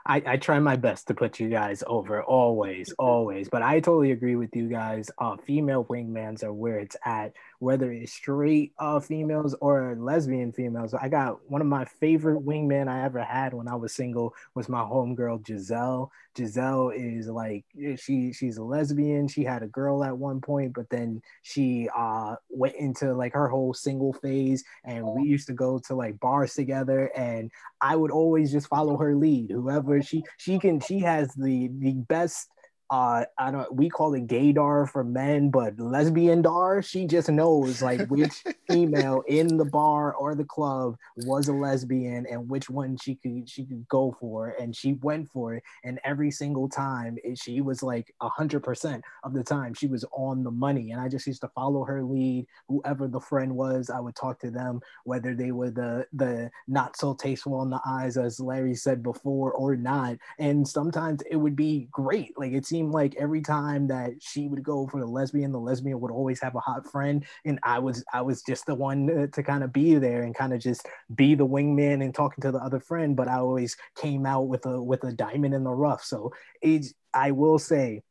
I, 0.08 0.22
I 0.26 0.36
try 0.38 0.58
my 0.58 0.76
best 0.76 1.06
to 1.08 1.14
put 1.14 1.38
you 1.38 1.50
guys 1.50 1.84
over 1.86 2.22
always, 2.22 2.92
always. 2.98 3.50
But 3.50 3.60
I 3.60 3.80
totally 3.80 4.12
agree 4.12 4.36
with 4.36 4.56
you 4.56 4.68
guys. 4.68 5.10
Uh, 5.18 5.36
female 5.46 5.84
wingmans 5.84 6.42
are 6.42 6.52
where 6.52 6.78
it's 6.78 6.96
at, 7.04 7.34
whether 7.58 7.90
it's 7.90 8.12
straight 8.12 8.72
uh, 8.78 9.00
females 9.00 9.54
or 9.60 9.96
lesbian 9.98 10.52
females. 10.52 10.94
I 10.94 11.08
got 11.08 11.38
one 11.50 11.60
of 11.60 11.66
my 11.66 11.84
favorite 11.84 12.44
wingmen 12.44 12.88
I 12.88 13.04
ever 13.04 13.22
had 13.22 13.54
when 13.54 13.68
I 13.68 13.74
was 13.74 13.94
single 13.94 14.34
was 14.54 14.68
my 14.68 14.80
homegirl 14.80 15.46
Giselle. 15.46 16.10
Giselle 16.36 16.90
is 16.90 17.26
like 17.28 17.64
she 17.96 18.32
she's 18.32 18.58
a 18.58 18.62
lesbian. 18.62 19.26
She 19.28 19.42
had 19.44 19.62
a 19.62 19.68
girl 19.68 20.04
at 20.04 20.16
one 20.16 20.40
point, 20.40 20.72
but 20.72 20.88
then 20.90 21.20
she 21.42 21.88
uh 21.96 22.36
went 22.48 22.76
into 22.76 23.12
like 23.14 23.32
her 23.32 23.48
whole 23.48 23.74
single 23.74 24.12
phase, 24.12 24.62
and 24.84 25.04
we 25.04 25.28
used 25.28 25.48
to 25.48 25.54
go 25.54 25.80
to 25.86 25.94
like 25.94 26.20
bars 26.20 26.54
together, 26.54 27.10
and 27.16 27.50
I 27.80 27.96
would 27.96 28.10
always 28.10 28.52
just 28.52 28.68
follow 28.68 28.96
her 28.98 29.16
lead. 29.16 29.50
Whoever 29.50 30.00
she 30.02 30.22
she 30.36 30.58
can 30.58 30.80
she 30.80 31.00
has 31.00 31.34
the 31.34 31.70
the 31.78 31.94
best 32.08 32.50
uh 32.90 33.24
I 33.36 33.50
don't 33.50 33.74
we 33.74 33.88
call 33.88 34.14
it 34.14 34.26
gaydar 34.26 34.88
for 34.88 35.04
men, 35.04 35.50
but 35.50 35.78
lesbian 35.78 36.42
dar, 36.42 36.82
she 36.82 37.06
just 37.06 37.28
knows 37.28 37.82
like 37.82 38.06
which 38.08 38.44
female 38.68 39.22
in 39.28 39.56
the 39.56 39.64
bar 39.64 40.14
or 40.14 40.34
the 40.34 40.44
club 40.44 40.96
was 41.16 41.48
a 41.48 41.52
lesbian 41.52 42.26
and 42.30 42.48
which 42.48 42.70
one 42.70 42.96
she 42.96 43.16
could 43.16 43.48
she 43.48 43.64
could 43.64 43.86
go 43.88 44.16
for 44.18 44.54
and 44.60 44.74
she 44.74 44.94
went 44.94 45.28
for 45.28 45.54
it. 45.54 45.62
And 45.84 46.00
every 46.04 46.30
single 46.30 46.68
time 46.68 47.18
it, 47.24 47.38
she 47.38 47.60
was 47.60 47.82
like 47.82 48.14
a 48.20 48.28
hundred 48.28 48.62
percent 48.62 49.04
of 49.22 49.34
the 49.34 49.44
time 49.44 49.74
she 49.74 49.86
was 49.86 50.04
on 50.12 50.42
the 50.42 50.50
money. 50.50 50.92
And 50.92 51.00
I 51.00 51.08
just 51.08 51.26
used 51.26 51.42
to 51.42 51.48
follow 51.48 51.84
her 51.84 52.02
lead. 52.02 52.46
Whoever 52.68 53.08
the 53.08 53.20
friend 53.20 53.54
was 53.54 53.90
I 53.90 54.00
would 54.00 54.16
talk 54.16 54.38
to 54.40 54.50
them 54.50 54.80
whether 55.04 55.34
they 55.34 55.52
were 55.52 55.70
the 55.70 56.06
the 56.12 56.50
not 56.66 56.96
so 56.96 57.14
tasteful 57.14 57.62
in 57.62 57.70
the 57.70 57.80
eyes 57.86 58.16
as 58.16 58.40
Larry 58.40 58.74
said 58.74 59.02
before 59.02 59.52
or 59.52 59.76
not. 59.76 60.16
And 60.38 60.66
sometimes 60.66 61.22
it 61.30 61.36
would 61.36 61.56
be 61.56 61.88
great. 61.90 62.38
Like 62.38 62.52
it 62.52 62.66
seemed 62.66 62.77
like 62.86 63.14
every 63.16 63.42
time 63.42 63.88
that 63.88 64.12
she 64.20 64.48
would 64.48 64.62
go 64.62 64.86
for 64.86 65.00
the 65.00 65.06
lesbian 65.06 65.52
the 65.52 65.58
lesbian 65.58 66.00
would 66.00 66.10
always 66.10 66.40
have 66.40 66.54
a 66.54 66.60
hot 66.60 66.90
friend. 66.90 67.24
And 67.44 67.58
I 67.62 67.78
was 67.78 68.04
I 68.12 68.22
was 68.22 68.42
just 68.42 68.66
the 68.66 68.74
one 68.74 69.06
to, 69.06 69.28
to 69.28 69.42
kind 69.42 69.64
of 69.64 69.72
be 69.72 69.96
there 69.96 70.22
and 70.22 70.34
kind 70.34 70.52
of 70.52 70.60
just 70.60 70.86
be 71.14 71.34
the 71.34 71.46
wingman 71.46 72.02
and 72.02 72.14
talking 72.14 72.42
to 72.42 72.52
the 72.52 72.58
other 72.58 72.80
friend. 72.80 73.16
But 73.16 73.28
I 73.28 73.38
always 73.38 73.76
came 73.96 74.26
out 74.26 74.48
with 74.48 74.66
a 74.66 74.82
with 74.82 75.04
a 75.04 75.12
diamond 75.12 75.54
in 75.54 75.64
the 75.64 75.70
rough. 75.70 76.04
So 76.04 76.32
it 76.62 76.86
I 77.14 77.32
will 77.32 77.58
say 77.58 78.02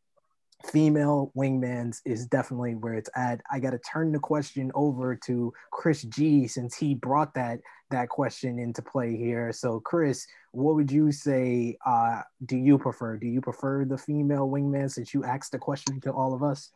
female 0.66 1.32
wingmans 1.38 2.02
is 2.06 2.26
definitely 2.26 2.76
where 2.76 2.96
it's 2.96 3.10
at. 3.16 3.42
I 3.52 3.60
got 3.60 3.72
to 3.72 3.80
turn 3.80 4.12
the 4.12 4.20
question 4.20 4.72
over 4.74 5.16
to 5.26 5.54
Chris 5.72 6.04
G 6.04 6.48
since 6.48 6.76
he 6.76 6.96
brought 6.96 7.34
that 7.36 7.60
that 7.90 8.10
question 8.10 8.60
into 8.60 8.82
play 8.82 9.16
here. 9.16 9.52
So 9.54 9.80
Chris, 9.80 10.28
what 10.52 10.76
would 10.76 10.92
you 10.92 11.12
say 11.12 11.78
uh, 11.86 12.22
do 12.46 12.58
you 12.58 12.78
prefer? 12.78 13.18
Do 13.18 13.28
you 13.28 13.40
prefer 13.40 13.86
the 13.86 13.98
female 13.98 14.50
wingman 14.50 14.92
since 14.92 15.14
you 15.14 15.24
asked 15.24 15.52
the 15.52 15.60
question 15.60 16.02
to 16.02 16.12
all 16.12 16.34
of 16.34 16.44
us? 16.44 16.72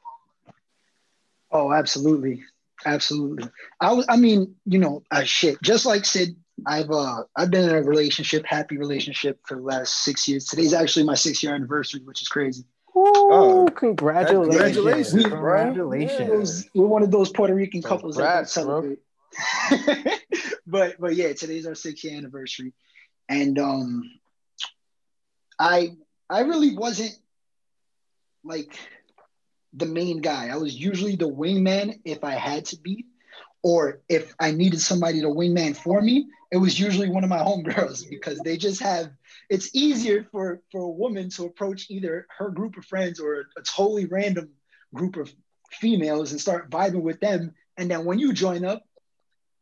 Oh, 1.52 1.74
absolutely. 1.74 2.44
Absolutely. 2.86 3.50
I 3.80 3.92
was 3.94 4.06
I 4.08 4.16
mean, 4.16 4.56
you 4.66 4.80
know, 4.80 5.04
uh, 5.12 5.24
shit, 5.24 5.62
just 5.62 5.86
like 5.86 6.06
Sid 6.06 6.36
I've 6.66 6.92
uh 6.92 7.24
I've 7.36 7.52
been 7.52 7.70
in 7.70 7.76
a 7.76 7.82
relationship, 7.82 8.46
happy 8.46 8.78
relationship 8.78 9.40
for 9.48 9.56
the 9.56 9.64
last 9.64 10.04
six 10.04 10.28
years. 10.28 10.46
Today's 10.46 10.74
actually 10.74 11.06
my 11.06 11.16
six 11.16 11.42
year 11.42 11.56
anniversary, 11.56 12.02
which 12.04 12.22
is 12.22 12.28
crazy. 12.28 12.64
Oh, 12.96 13.70
congratulations! 13.76 14.76
Congratulations, 14.76 15.24
We- 15.24 15.30
bro. 15.30 15.64
Congratulations! 15.66 16.70
We're 16.76 16.88
one 16.88 17.04
of 17.04 17.12
those 17.12 17.30
Puerto 17.32 17.56
Rican 17.56 17.82
couples 17.82 18.16
Congrats, 18.16 18.54
that 18.56 18.66
don't 18.66 19.00
celebrate. 19.88 20.22
but 20.68 21.00
but 21.00 21.16
yeah, 21.16 21.34
today's 21.34 21.66
our 21.66 21.76
six 21.76 22.04
year 22.04 22.18
anniversary, 22.18 22.74
and 23.30 23.58
um, 23.60 24.04
I 25.58 25.96
I 26.30 26.42
really 26.42 26.76
wasn't 26.76 27.16
like 28.44 28.76
the 29.74 29.86
main 29.86 30.22
guy. 30.22 30.50
I 30.50 30.58
was 30.58 30.76
usually 30.76 31.16
the 31.16 31.30
wingman 31.30 32.00
if 32.04 32.24
I 32.24 32.34
had 32.34 32.66
to 32.66 32.78
be, 32.78 33.06
or 33.64 34.02
if 34.10 34.34
I 34.40 34.52
needed 34.52 34.82
somebody 34.82 35.22
to 35.22 35.28
wingman 35.28 35.76
for 35.76 36.02
me. 36.02 36.28
It 36.52 36.58
was 36.58 36.80
usually 36.80 37.10
one 37.10 37.24
of 37.24 37.30
my 37.30 37.38
homegirls 37.48 38.10
because 38.10 38.40
they 38.40 38.58
just 38.58 38.82
have. 38.82 39.12
It's 39.50 39.76
easier 39.76 40.28
for 40.32 40.62
for 40.72 40.82
a 40.82 40.90
woman 40.90 41.30
to 41.32 41.46
approach 41.46 41.90
either 41.90 42.28
her 42.38 42.50
group 42.50 42.78
of 42.78 42.86
friends 42.86 43.20
or 43.20 43.46
a 43.58 43.62
totally 43.62 44.06
random 44.06 44.50
group 44.94 45.16
of 45.16 45.34
females 45.72 46.32
and 46.32 46.42
start 46.42 46.70
vibing 46.70 47.02
with 47.02 47.20
them. 47.20 47.54
And 47.78 47.90
then 47.90 48.06
when 48.06 48.20
you 48.20 48.34
join 48.34 48.66
up, 48.66 48.84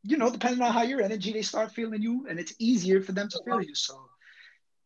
you 0.03 0.17
know, 0.17 0.29
depending 0.29 0.61
on 0.61 0.73
how 0.73 0.83
your 0.83 1.01
energy, 1.01 1.33
they 1.33 1.41
start 1.41 1.73
feeling 1.73 2.01
you, 2.01 2.25
and 2.29 2.39
it's 2.39 2.53
easier 2.57 3.01
for 3.01 3.11
them 3.11 3.29
to 3.29 3.39
feel 3.45 3.61
you. 3.61 3.75
So 3.75 3.99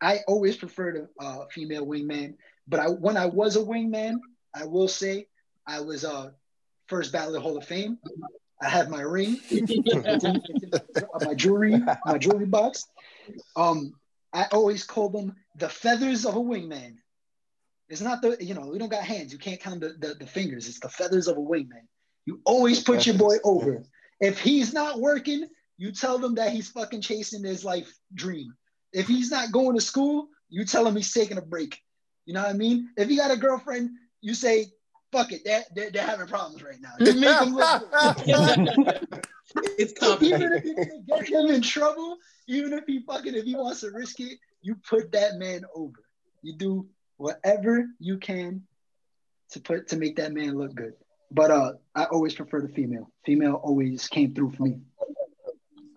I 0.01 0.19
always 0.27 0.57
preferred 0.57 1.07
a 1.19 1.23
uh, 1.23 1.45
female 1.51 1.85
wingman. 1.85 2.35
But 2.67 2.79
I, 2.79 2.87
when 2.87 3.17
I 3.17 3.27
was 3.27 3.55
a 3.55 3.59
wingman, 3.61 4.15
I 4.53 4.65
will 4.65 4.87
say 4.87 5.27
I 5.65 5.81
was 5.81 6.03
uh, 6.03 6.31
first 6.87 7.13
Battle 7.13 7.35
of 7.35 7.43
Hall 7.43 7.57
of 7.57 7.65
Fame. 7.65 7.99
I 8.63 8.69
have 8.69 8.89
my 8.89 9.01
ring, 9.01 9.39
it's 9.49 9.71
in- 10.23 10.41
it's 10.45 10.63
in 10.63 10.71
my 11.21 11.33
jewelry, 11.33 11.81
my 12.05 12.17
jewelry 12.17 12.45
box. 12.45 12.87
Um, 13.55 13.93
I 14.31 14.45
always 14.51 14.83
call 14.83 15.09
them 15.09 15.35
the 15.57 15.69
feathers 15.69 16.25
of 16.25 16.35
a 16.35 16.39
wingman. 16.39 16.95
It's 17.89 18.01
not 18.01 18.21
the, 18.21 18.37
you 18.39 18.53
know, 18.53 18.67
we 18.67 18.79
don't 18.79 18.89
got 18.89 19.03
hands. 19.03 19.31
You 19.33 19.37
can't 19.39 19.59
count 19.59 19.81
the, 19.81 19.95
the, 19.99 20.15
the 20.15 20.25
fingers. 20.25 20.67
It's 20.67 20.79
the 20.79 20.89
feathers 20.89 21.27
of 21.27 21.37
a 21.37 21.41
wingman. 21.41 21.85
You 22.25 22.39
always 22.45 22.81
put 22.81 23.05
your 23.05 23.17
boy 23.17 23.35
over. 23.43 23.83
If 24.19 24.39
he's 24.39 24.73
not 24.73 24.99
working, 24.99 25.47
you 25.77 25.91
tell 25.91 26.17
them 26.17 26.35
that 26.35 26.51
he's 26.53 26.69
fucking 26.69 27.01
chasing 27.01 27.43
his 27.43 27.65
life 27.65 27.93
dream. 28.13 28.53
If 28.93 29.07
he's 29.07 29.29
not 29.29 29.51
going 29.51 29.75
to 29.75 29.81
school, 29.81 30.29
you 30.49 30.65
tell 30.65 30.87
him 30.87 30.95
he's 30.95 31.11
taking 31.11 31.37
a 31.37 31.41
break. 31.41 31.79
You 32.25 32.33
know 32.33 32.41
what 32.41 32.49
I 32.49 32.53
mean? 32.53 32.89
If 32.95 33.09
he 33.09 33.17
got 33.17 33.31
a 33.31 33.37
girlfriend, 33.37 33.89
you 34.21 34.33
say, 34.33 34.67
fuck 35.13 35.31
it, 35.31 35.41
they're, 35.45 35.63
they're, 35.73 35.91
they're 35.91 36.05
having 36.05 36.27
problems 36.27 36.63
right 36.63 36.81
now. 36.81 36.89
You 36.99 37.13
make 37.13 37.39
him 37.39 37.53
look 37.55 37.91
good. 37.91 39.17
it's 39.77 39.93
even 40.21 40.53
if 40.53 40.65
you 40.65 41.03
get 41.07 41.29
him 41.29 41.51
in 41.51 41.61
trouble, 41.61 42.17
even 42.47 42.73
if 42.73 42.85
he 42.85 43.01
fucking 43.01 43.35
if 43.35 43.45
he 43.45 43.55
wants 43.55 43.81
to 43.81 43.91
risk 43.91 44.19
it, 44.19 44.39
you 44.61 44.75
put 44.89 45.11
that 45.11 45.35
man 45.37 45.61
over. 45.75 45.99
You 46.41 46.57
do 46.57 46.87
whatever 47.17 47.85
you 47.99 48.17
can 48.17 48.63
to 49.51 49.59
put 49.59 49.87
to 49.89 49.97
make 49.97 50.17
that 50.17 50.33
man 50.33 50.57
look 50.57 50.73
good. 50.75 50.93
But 51.31 51.51
uh, 51.51 51.73
I 51.95 52.05
always 52.05 52.33
prefer 52.33 52.61
the 52.61 52.69
female. 52.69 53.11
Female 53.25 53.53
always 53.53 54.07
came 54.07 54.33
through 54.33 54.51
for 54.51 54.63
me. 54.63 54.79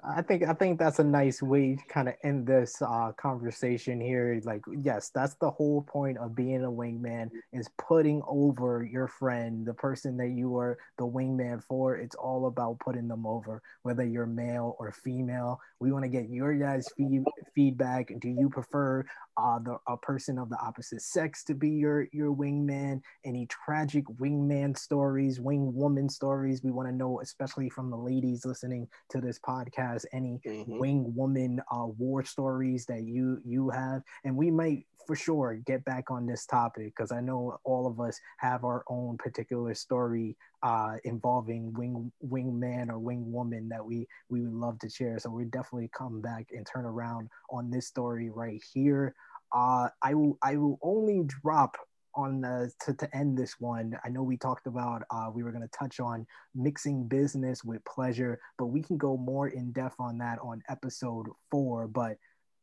I 0.08 0.22
think 0.22 0.44
I 0.44 0.52
think 0.52 0.78
that's 0.78 1.00
a 1.00 1.04
nice 1.04 1.42
way 1.42 1.74
to 1.74 1.82
kind 1.92 2.08
of 2.08 2.14
end 2.22 2.46
this 2.46 2.80
uh, 2.80 3.10
conversation 3.16 4.00
here. 4.00 4.40
Like, 4.44 4.62
yes, 4.80 5.10
that's 5.12 5.34
the 5.34 5.50
whole 5.50 5.82
point 5.82 6.18
of 6.18 6.36
being 6.36 6.62
a 6.62 6.70
wingman 6.70 7.30
is 7.52 7.68
putting 7.76 8.22
over 8.28 8.84
your 8.84 9.08
friend, 9.08 9.66
the 9.66 9.74
person 9.74 10.16
that 10.18 10.28
you 10.28 10.56
are 10.58 10.78
the 10.98 11.06
wingman 11.06 11.62
for. 11.64 11.96
It's 11.96 12.14
all 12.14 12.46
about 12.46 12.78
putting 12.78 13.08
them 13.08 13.26
over, 13.26 13.62
whether 13.82 14.04
you're 14.04 14.26
male 14.26 14.76
or 14.78 14.92
female. 14.92 15.60
We 15.80 15.90
want 15.90 16.04
to 16.04 16.08
get 16.08 16.28
your 16.28 16.54
guys' 16.54 16.88
feed, 16.96 17.24
feedback. 17.54 18.12
Do 18.20 18.28
you 18.28 18.48
prefer 18.48 19.04
uh, 19.36 19.58
the 19.58 19.78
a 19.86 19.96
person 19.96 20.38
of 20.38 20.48
the 20.48 20.58
opposite 20.58 21.02
sex 21.02 21.44
to 21.44 21.54
be 21.54 21.70
your 21.70 22.08
your 22.12 22.34
wingman? 22.34 23.00
Any 23.24 23.46
tragic 23.46 24.04
wingman 24.20 24.76
stories, 24.76 25.40
wing 25.40 25.74
woman 25.74 26.08
stories? 26.08 26.62
We 26.62 26.70
want 26.70 26.88
to 26.88 26.94
know, 26.94 27.20
especially 27.20 27.68
from 27.68 27.90
the 27.90 27.96
ladies 27.96 28.44
listening 28.44 28.88
to 29.10 29.20
this 29.20 29.38
podcast 29.38 30.04
any 30.12 30.40
Mhm. 30.44 30.78
wing 30.78 31.14
woman 31.14 31.60
uh, 31.70 31.86
war 31.86 32.24
stories 32.24 32.86
that 32.86 33.02
you 33.04 33.40
you 33.44 33.70
have 33.70 34.02
and 34.24 34.36
we 34.36 34.50
might 34.50 34.86
for 35.06 35.14
sure 35.16 35.54
get 35.66 35.84
back 35.84 36.10
on 36.10 36.26
this 36.26 36.46
topic 36.46 36.86
because 36.86 37.12
i 37.12 37.20
know 37.20 37.58
all 37.64 37.86
of 37.86 38.00
us 38.00 38.18
have 38.38 38.64
our 38.64 38.82
own 38.88 39.16
particular 39.18 39.72
story 39.74 40.36
uh, 40.62 40.96
involving 41.04 41.72
wing 41.74 42.10
wing 42.20 42.58
man 42.58 42.90
or 42.90 42.98
wing 42.98 43.30
woman 43.30 43.68
that 43.68 43.84
we 43.84 44.06
we 44.28 44.42
would 44.42 44.52
love 44.52 44.78
to 44.80 44.88
share. 44.88 45.18
So 45.18 45.30
we 45.30 45.44
definitely 45.44 45.90
come 45.96 46.20
back 46.20 46.46
and 46.52 46.66
turn 46.66 46.84
around 46.84 47.28
on 47.50 47.70
this 47.70 47.86
story 47.86 48.30
right 48.30 48.62
here. 48.72 49.14
Uh, 49.54 49.88
i 50.02 50.12
will 50.12 50.36
i 50.42 50.56
will 50.56 50.78
only 50.82 51.22
drop 51.24 51.76
on 52.16 52.40
the, 52.40 52.72
to, 52.80 52.94
to 52.94 53.16
end 53.16 53.36
this 53.36 53.60
one. 53.60 53.96
I 54.02 54.08
know 54.08 54.22
we 54.22 54.38
talked 54.38 54.66
about 54.66 55.02
uh, 55.10 55.30
we 55.32 55.42
were 55.42 55.52
going 55.52 55.68
to 55.68 55.78
touch 55.78 56.00
on 56.00 56.26
mixing 56.54 57.06
business 57.06 57.62
with 57.62 57.84
pleasure, 57.84 58.40
but 58.58 58.66
we 58.66 58.82
can 58.82 58.96
go 58.96 59.16
more 59.16 59.48
in 59.48 59.70
depth 59.72 59.96
on 60.00 60.18
that 60.18 60.38
on 60.42 60.62
episode 60.68 61.26
four. 61.50 61.86
But 61.86 62.16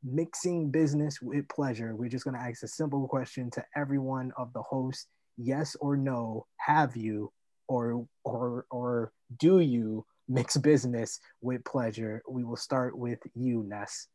mixing 0.03 0.71
business 0.71 1.21
with 1.21 1.47
pleasure, 1.49 1.95
we're 1.95 2.09
just 2.09 2.25
going 2.25 2.35
to 2.35 2.41
ask 2.41 2.63
a 2.63 2.67
simple 2.67 3.07
question 3.07 3.51
to 3.51 3.63
every 3.75 3.99
one 3.99 4.33
of 4.37 4.51
the 4.53 4.61
hosts. 4.63 5.07
Yes 5.37 5.75
or 5.79 5.95
no, 5.95 6.47
have 6.57 6.95
you 6.95 7.31
or 7.67 8.05
or 8.23 8.65
or 8.69 9.11
do 9.37 9.59
you 9.59 10.05
mix 10.27 10.57
business 10.57 11.19
with 11.41 11.63
pleasure? 11.63 12.21
We 12.27 12.43
will 12.43 12.57
start 12.57 12.97
with 12.97 13.19
you, 13.35 13.63
Ness. 13.63 14.07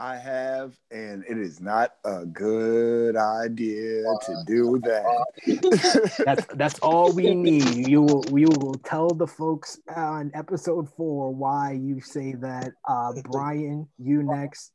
I 0.00 0.16
have, 0.16 0.78
and 0.92 1.24
it 1.28 1.36
is 1.38 1.60
not 1.60 1.94
a 2.04 2.24
good 2.24 3.16
idea 3.16 4.04
to 4.04 4.42
do 4.46 4.78
that. 4.84 6.14
That's 6.24 6.46
that's 6.54 6.78
all 6.78 7.12
we 7.12 7.34
need. 7.34 7.88
You 7.88 8.02
will 8.02 8.24
you 8.38 8.46
will 8.46 8.76
tell 8.84 9.08
the 9.08 9.26
folks 9.26 9.80
on 9.94 10.30
episode 10.34 10.88
four 10.96 11.34
why 11.34 11.72
you 11.72 12.00
say 12.00 12.34
that. 12.34 12.74
Uh, 12.88 13.12
Brian, 13.24 13.88
you 13.98 14.22
next. 14.22 14.70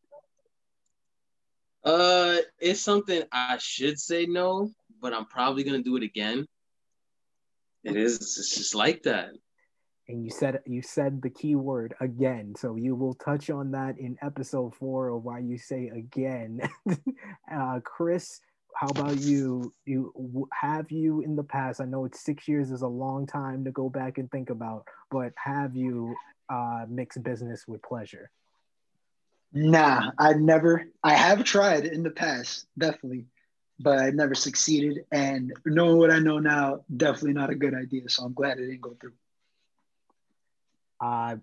Uh, 1.85 2.37
it's 2.59 2.81
something 2.81 3.23
I 3.31 3.57
should 3.59 3.99
say 3.99 4.25
no, 4.25 4.71
but 5.01 5.13
I'm 5.13 5.25
probably 5.25 5.63
gonna 5.63 5.83
do 5.83 5.95
it 5.95 6.03
again. 6.03 6.47
It 7.83 7.95
is. 7.95 8.17
It's 8.17 8.55
just 8.55 8.75
like 8.75 9.03
that. 9.03 9.31
And 10.07 10.23
you 10.23 10.31
said 10.31 10.59
you 10.65 10.81
said 10.81 11.21
the 11.21 11.29
key 11.29 11.55
word 11.55 11.95
again, 12.01 12.55
so 12.57 12.75
you 12.75 12.93
will 12.95 13.13
touch 13.13 13.49
on 13.49 13.71
that 13.71 13.97
in 13.97 14.17
episode 14.21 14.75
four 14.75 15.09
of 15.09 15.23
why 15.23 15.39
you 15.39 15.57
say 15.57 15.89
again. 15.95 16.59
uh, 17.51 17.79
Chris, 17.85 18.41
how 18.75 18.87
about 18.87 19.17
you? 19.17 19.73
You 19.85 20.49
have 20.51 20.91
you 20.91 21.21
in 21.21 21.37
the 21.37 21.43
past? 21.43 21.79
I 21.79 21.85
know 21.85 22.03
it's 22.03 22.19
six 22.19 22.49
years 22.49 22.69
is 22.71 22.81
a 22.81 22.87
long 22.87 23.25
time 23.25 23.63
to 23.63 23.71
go 23.71 23.89
back 23.89 24.17
and 24.17 24.29
think 24.29 24.49
about, 24.49 24.85
but 25.09 25.31
have 25.41 25.75
you 25.75 26.13
uh, 26.49 26.85
mixed 26.89 27.23
business 27.23 27.65
with 27.65 27.81
pleasure? 27.81 28.29
Nah, 29.53 30.11
I 30.19 30.33
never. 30.33 30.85
I 31.03 31.13
have 31.13 31.43
tried 31.43 31.85
in 31.85 32.03
the 32.03 32.09
past, 32.09 32.65
definitely, 32.77 33.25
but 33.79 33.99
I 33.99 34.09
never 34.11 34.35
succeeded. 34.35 35.05
And 35.11 35.53
knowing 35.65 35.97
what 35.97 36.11
I 36.11 36.19
know 36.19 36.39
now, 36.39 36.83
definitely 36.95 37.33
not 37.33 37.49
a 37.49 37.55
good 37.55 37.73
idea. 37.73 38.09
So 38.09 38.23
I'm 38.23 38.33
glad 38.33 38.59
it 38.59 38.67
didn't 38.67 38.81
go 38.81 38.95
through. 38.99 39.13
Uh, 40.99 41.37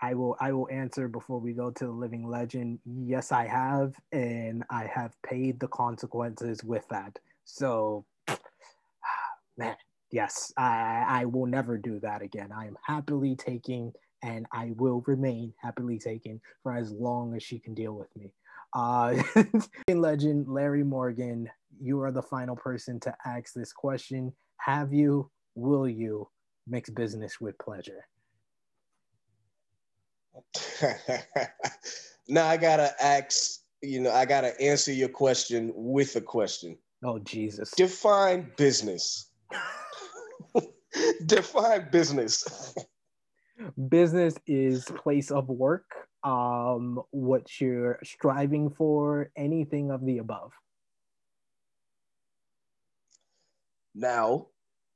I 0.00 0.14
will 0.14 0.36
I 0.40 0.52
will 0.52 0.68
answer 0.70 1.08
before 1.08 1.38
we 1.40 1.52
go 1.52 1.70
to 1.70 1.84
the 1.86 1.90
living 1.90 2.28
legend. 2.28 2.80
Yes, 2.84 3.32
I 3.32 3.46
have, 3.46 3.94
and 4.12 4.64
I 4.68 4.84
have 4.92 5.20
paid 5.22 5.60
the 5.60 5.68
consequences 5.68 6.62
with 6.62 6.86
that. 6.88 7.18
So, 7.44 8.04
man, 9.56 9.76
yes, 10.10 10.52
I 10.56 11.04
I 11.08 11.24
will 11.24 11.46
never 11.46 11.78
do 11.78 12.00
that 12.00 12.22
again. 12.22 12.50
I 12.52 12.66
am 12.66 12.76
happily 12.82 13.34
taking, 13.36 13.92
and 14.22 14.46
I 14.52 14.72
will 14.76 15.02
remain 15.06 15.54
happily 15.62 15.98
taken 15.98 16.40
for 16.62 16.74
as 16.74 16.92
long 16.92 17.34
as 17.34 17.42
she 17.42 17.58
can 17.58 17.74
deal 17.74 17.94
with 17.94 18.14
me. 18.16 18.32
Uh, 18.74 19.22
legend 19.88 20.48
Larry 20.48 20.82
Morgan, 20.82 21.48
you 21.80 22.00
are 22.00 22.10
the 22.10 22.22
final 22.22 22.56
person 22.56 22.98
to 23.00 23.14
ask 23.24 23.54
this 23.54 23.72
question. 23.72 24.32
Have 24.58 24.92
you? 24.92 25.30
Will 25.54 25.88
you 25.88 26.28
mix 26.66 26.90
business 26.90 27.40
with 27.40 27.56
pleasure? 27.58 28.04
now 32.28 32.46
I 32.46 32.56
gotta 32.56 32.92
ask, 33.00 33.60
you 33.82 34.00
know, 34.00 34.10
I 34.10 34.24
gotta 34.24 34.60
answer 34.60 34.92
your 34.92 35.08
question 35.08 35.72
with 35.74 36.16
a 36.16 36.20
question. 36.20 36.76
Oh 37.04 37.20
Jesus. 37.20 37.70
Define 37.76 38.50
business. 38.56 39.30
Define 41.26 41.88
business. 41.92 42.74
business 43.88 44.34
is 44.46 44.84
place 44.84 45.30
of 45.30 45.48
work, 45.48 45.84
um, 46.24 47.02
what 47.10 47.60
you're 47.60 47.98
striving 48.02 48.70
for, 48.70 49.30
anything 49.36 49.90
of 49.90 50.04
the 50.04 50.18
above. 50.18 50.52
Now, 53.94 54.46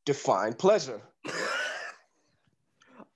define 0.05 0.55
pleasure. 0.55 1.01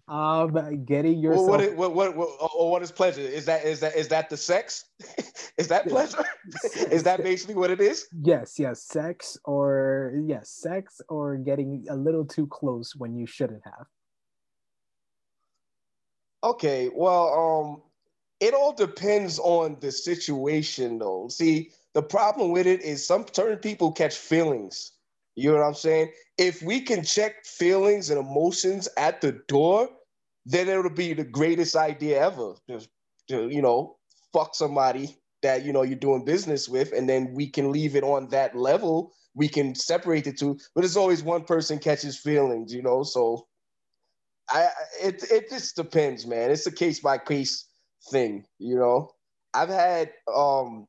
um 0.08 0.84
getting 0.84 1.18
yourself 1.18 1.48
well, 1.48 1.58
what, 1.60 1.76
what, 1.76 1.94
what, 1.94 2.16
what, 2.16 2.50
oh, 2.54 2.68
what 2.68 2.82
is 2.82 2.90
pleasure? 2.90 3.20
Is 3.20 3.46
that 3.46 3.64
is 3.64 3.80
that 3.80 3.96
is 3.96 4.08
that 4.08 4.28
the 4.28 4.36
sex? 4.36 4.84
Is 5.58 5.68
that 5.68 5.86
pleasure? 5.86 6.24
Is 6.90 7.02
that 7.02 7.22
basically 7.22 7.54
what 7.54 7.70
it 7.70 7.80
is? 7.80 8.08
Yes 8.22 8.58
yes 8.58 8.82
sex 8.82 9.38
or 9.44 10.14
yes 10.26 10.48
sex 10.48 11.00
or 11.08 11.36
getting 11.36 11.84
a 11.90 11.94
little 11.94 12.24
too 12.24 12.46
close 12.46 12.96
when 12.96 13.14
you 13.14 13.26
shouldn't 13.26 13.62
have. 13.64 13.86
Okay 16.42 16.90
well 16.92 17.28
um 17.32 17.82
it 18.42 18.54
all 18.54 18.72
depends 18.72 19.38
on 19.38 19.76
the 19.80 19.90
situation 19.90 20.98
though 20.98 21.28
see 21.28 21.70
the 21.94 22.02
problem 22.02 22.50
with 22.50 22.66
it 22.66 22.80
is 22.82 23.06
some 23.06 23.24
certain 23.32 23.58
people 23.58 23.92
catch 23.92 24.16
feelings 24.16 24.92
you 25.34 25.50
know 25.50 25.58
what 25.58 25.66
I'm 25.66 25.74
saying? 25.74 26.12
If 26.36 26.62
we 26.62 26.80
can 26.80 27.04
check 27.04 27.44
feelings 27.44 28.10
and 28.10 28.18
emotions 28.18 28.88
at 28.96 29.20
the 29.20 29.32
door, 29.48 29.88
then 30.44 30.68
it'll 30.68 30.90
be 30.90 31.14
the 31.14 31.24
greatest 31.24 31.76
idea 31.76 32.20
ever. 32.20 32.54
Just 32.68 32.90
to, 33.28 33.48
you 33.48 33.62
know, 33.62 33.96
fuck 34.32 34.54
somebody 34.54 35.16
that 35.42 35.64
you 35.64 35.72
know 35.72 35.82
you're 35.82 35.98
doing 35.98 36.24
business 36.24 36.68
with, 36.68 36.92
and 36.92 37.08
then 37.08 37.32
we 37.32 37.48
can 37.48 37.72
leave 37.72 37.96
it 37.96 38.04
on 38.04 38.28
that 38.28 38.56
level. 38.56 39.12
We 39.34 39.48
can 39.48 39.74
separate 39.74 40.24
the 40.24 40.32
two, 40.32 40.58
but 40.74 40.84
it's 40.84 40.96
always 40.96 41.22
one 41.22 41.44
person 41.44 41.78
catches 41.78 42.18
feelings, 42.18 42.72
you 42.74 42.82
know. 42.82 43.02
So, 43.02 43.46
I 44.50 44.68
it 45.02 45.24
it 45.30 45.48
just 45.48 45.76
depends, 45.76 46.26
man. 46.26 46.50
It's 46.50 46.66
a 46.66 46.72
case 46.72 47.00
by 47.00 47.18
case 47.18 47.66
thing, 48.10 48.44
you 48.58 48.76
know. 48.76 49.10
I've 49.54 49.68
had 49.68 50.12
um 50.34 50.86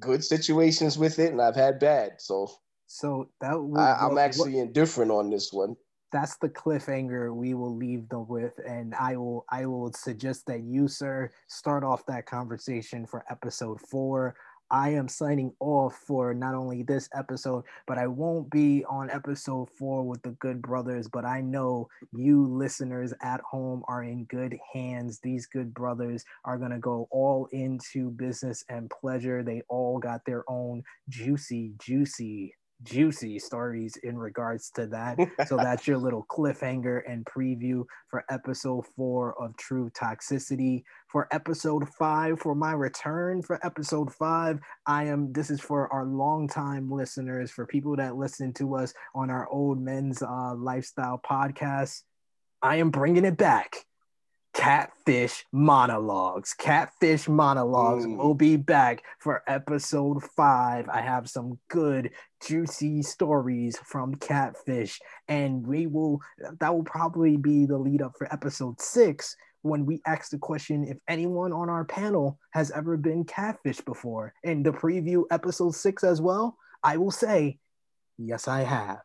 good 0.00 0.24
situations 0.24 0.98
with 0.98 1.18
it, 1.18 1.32
and 1.32 1.40
I've 1.40 1.56
had 1.56 1.78
bad. 1.78 2.12
So 2.18 2.50
so 2.86 3.28
that 3.40 3.52
I, 3.76 4.06
am 4.06 4.18
actually 4.18 4.54
what, 4.54 4.62
indifferent 4.62 5.10
on 5.10 5.30
this 5.30 5.52
one. 5.52 5.76
That's 6.12 6.36
the 6.36 6.50
cliffhanger 6.50 7.34
we 7.34 7.54
will 7.54 7.74
leave 7.74 8.08
them 8.08 8.26
with, 8.28 8.52
and 8.66 8.94
I 8.94 9.16
will 9.16 9.44
I 9.50 9.66
will 9.66 9.92
suggest 9.92 10.46
that 10.46 10.62
you, 10.62 10.88
sir, 10.88 11.30
start 11.48 11.84
off 11.84 12.04
that 12.06 12.26
conversation 12.26 13.06
for 13.06 13.24
episode 13.30 13.80
four. 13.80 14.36
I 14.72 14.88
am 14.88 15.06
signing 15.06 15.52
off 15.60 15.94
for 16.06 16.32
not 16.32 16.54
only 16.54 16.82
this 16.82 17.06
episode, 17.14 17.64
but 17.86 17.98
I 17.98 18.06
won't 18.06 18.50
be 18.50 18.84
on 18.86 19.10
episode 19.10 19.68
four 19.78 20.02
with 20.02 20.22
the 20.22 20.30
good 20.40 20.62
brothers. 20.62 21.08
But 21.08 21.26
I 21.26 21.42
know 21.42 21.88
you 22.12 22.46
listeners 22.46 23.12
at 23.20 23.42
home 23.42 23.84
are 23.86 24.02
in 24.02 24.24
good 24.24 24.58
hands. 24.72 25.20
These 25.22 25.46
good 25.46 25.74
brothers 25.74 26.24
are 26.46 26.56
going 26.56 26.70
to 26.70 26.78
go 26.78 27.06
all 27.10 27.48
into 27.52 28.10
business 28.12 28.64
and 28.70 28.88
pleasure. 28.88 29.42
They 29.42 29.62
all 29.68 29.98
got 29.98 30.24
their 30.24 30.42
own 30.48 30.82
juicy, 31.10 31.74
juicy 31.78 32.54
juicy 32.82 33.38
stories 33.38 33.96
in 34.02 34.16
regards 34.18 34.70
to 34.70 34.86
that. 34.88 35.18
so 35.46 35.56
that's 35.56 35.86
your 35.86 35.98
little 35.98 36.26
cliffhanger 36.30 37.02
and 37.08 37.24
preview 37.24 37.84
for 38.08 38.24
episode 38.30 38.86
four 38.96 39.40
of 39.42 39.56
True 39.56 39.90
Toxicity. 39.90 40.84
For 41.08 41.28
episode 41.30 41.88
five, 41.98 42.40
for 42.40 42.54
my 42.54 42.72
return 42.72 43.42
for 43.42 43.64
episode 43.64 44.12
five, 44.12 44.58
I 44.86 45.04
am. 45.04 45.32
This 45.32 45.50
is 45.50 45.60
for 45.60 45.92
our 45.92 46.04
longtime 46.04 46.90
listeners, 46.90 47.50
for 47.50 47.66
people 47.66 47.96
that 47.96 48.16
listen 48.16 48.52
to 48.54 48.76
us 48.76 48.92
on 49.14 49.30
our 49.30 49.48
old 49.48 49.80
men's 49.80 50.22
uh, 50.22 50.54
lifestyle 50.54 51.20
podcast. 51.24 52.02
I 52.62 52.76
am 52.76 52.90
bringing 52.90 53.24
it 53.24 53.36
back. 53.36 53.84
Catfish 54.54 55.44
Monologues. 55.52 56.54
Catfish 56.54 57.28
Monologues 57.28 58.06
mm. 58.06 58.16
will 58.16 58.34
be 58.34 58.56
back 58.56 59.02
for 59.18 59.42
episode 59.46 60.22
five. 60.36 60.88
I 60.88 61.00
have 61.00 61.28
some 61.28 61.58
good, 61.68 62.10
juicy 62.46 63.02
stories 63.02 63.78
from 63.84 64.14
Catfish, 64.16 65.00
and 65.28 65.66
we 65.66 65.86
will, 65.86 66.20
that 66.60 66.74
will 66.74 66.84
probably 66.84 67.36
be 67.36 67.64
the 67.66 67.78
lead 67.78 68.02
up 68.02 68.12
for 68.18 68.32
episode 68.32 68.80
six 68.80 69.36
when 69.62 69.86
we 69.86 70.00
ask 70.06 70.30
the 70.30 70.38
question 70.38 70.84
if 70.84 70.98
anyone 71.08 71.52
on 71.52 71.70
our 71.70 71.84
panel 71.84 72.38
has 72.50 72.70
ever 72.72 72.96
been 72.96 73.24
catfish 73.24 73.80
before. 73.80 74.34
In 74.42 74.62
the 74.62 74.72
preview, 74.72 75.22
episode 75.30 75.74
six 75.74 76.04
as 76.04 76.20
well, 76.20 76.56
I 76.82 76.96
will 76.96 77.12
say, 77.12 77.58
yes, 78.18 78.48
I 78.48 78.62
have. 78.62 79.02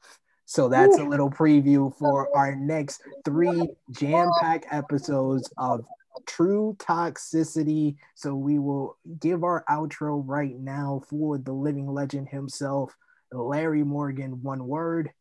So 0.47 0.69
that's 0.69 0.97
Ooh. 0.97 1.05
a 1.05 1.09
little 1.09 1.29
preview 1.29 1.93
for 1.97 2.29
our 2.35 2.55
next 2.55 3.01
three 3.25 3.69
jam 3.91 4.31
packed 4.41 4.65
episodes 4.71 5.51
of 5.57 5.85
True 6.25 6.75
Toxicity. 6.79 7.97
So 8.15 8.33
we 8.33 8.57
will 8.57 8.97
give 9.19 9.43
our 9.43 9.65
outro 9.69 10.23
right 10.25 10.57
now 10.57 11.01
for 11.09 11.37
the 11.37 11.51
living 11.51 11.87
legend 11.87 12.29
himself, 12.29 12.95
Larry 13.31 13.83
Morgan. 13.83 14.41
One 14.41 14.65
word. 14.65 15.11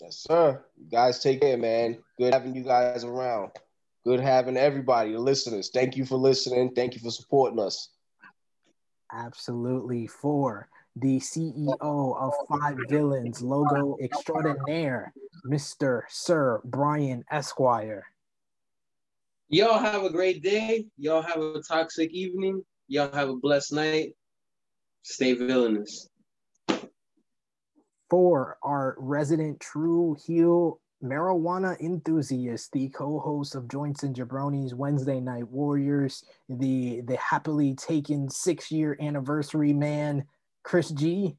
Yes, 0.00 0.16
sir. 0.16 0.60
You 0.76 0.90
guys 0.90 1.22
take 1.22 1.42
care, 1.42 1.56
man. 1.56 1.98
Good 2.18 2.34
having 2.34 2.56
you 2.56 2.64
guys 2.64 3.04
around. 3.04 3.52
Good 4.04 4.18
having 4.18 4.56
everybody, 4.56 5.12
the 5.12 5.20
listeners. 5.20 5.70
Thank 5.72 5.96
you 5.96 6.04
for 6.04 6.16
listening. 6.16 6.74
Thank 6.74 6.94
you 6.94 7.00
for 7.00 7.12
supporting 7.12 7.60
us. 7.60 7.90
Absolutely. 9.12 10.08
For 10.08 10.68
the 11.00 11.18
CEO 11.18 11.76
of 11.80 12.32
Five 12.48 12.78
Villains, 12.88 13.42
logo 13.42 13.96
extraordinaire, 14.02 15.12
Mr. 15.46 16.02
Sir 16.08 16.60
Brian 16.64 17.24
Esquire. 17.30 18.04
Y'all 19.48 19.78
have 19.78 20.04
a 20.04 20.10
great 20.10 20.42
day. 20.42 20.86
Y'all 20.96 21.22
have 21.22 21.40
a 21.40 21.60
toxic 21.66 22.12
evening. 22.12 22.62
Y'all 22.88 23.12
have 23.12 23.28
a 23.28 23.36
blessed 23.36 23.72
night. 23.72 24.14
Stay 25.02 25.32
villainous. 25.34 26.08
For 28.10 28.58
our 28.62 28.96
resident 28.98 29.60
True 29.60 30.16
Heel 30.26 30.80
marijuana 31.02 31.80
enthusiast, 31.80 32.72
the 32.72 32.88
co-host 32.90 33.54
of 33.54 33.68
Joints 33.68 34.02
and 34.02 34.14
Jabronis 34.14 34.74
Wednesday 34.74 35.20
Night 35.20 35.48
Warriors, 35.48 36.24
the 36.48 37.00
the 37.02 37.16
happily 37.16 37.74
taken 37.74 38.28
six 38.28 38.70
year 38.70 38.96
anniversary 39.00 39.72
man, 39.72 40.24
Chris 40.62 40.90
G. 40.90 41.36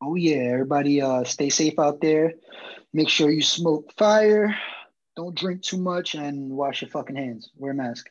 Oh 0.00 0.14
yeah, 0.14 0.50
everybody 0.52 1.00
uh 1.02 1.24
stay 1.24 1.50
safe 1.50 1.78
out 1.78 2.00
there. 2.00 2.34
Make 2.92 3.08
sure 3.08 3.30
you 3.30 3.42
smoke 3.42 3.92
fire, 3.96 4.56
don't 5.16 5.34
drink 5.34 5.62
too 5.62 5.78
much, 5.78 6.14
and 6.14 6.50
wash 6.50 6.82
your 6.82 6.90
fucking 6.90 7.16
hands. 7.16 7.50
Wear 7.56 7.72
a 7.72 7.74
mask. 7.74 8.08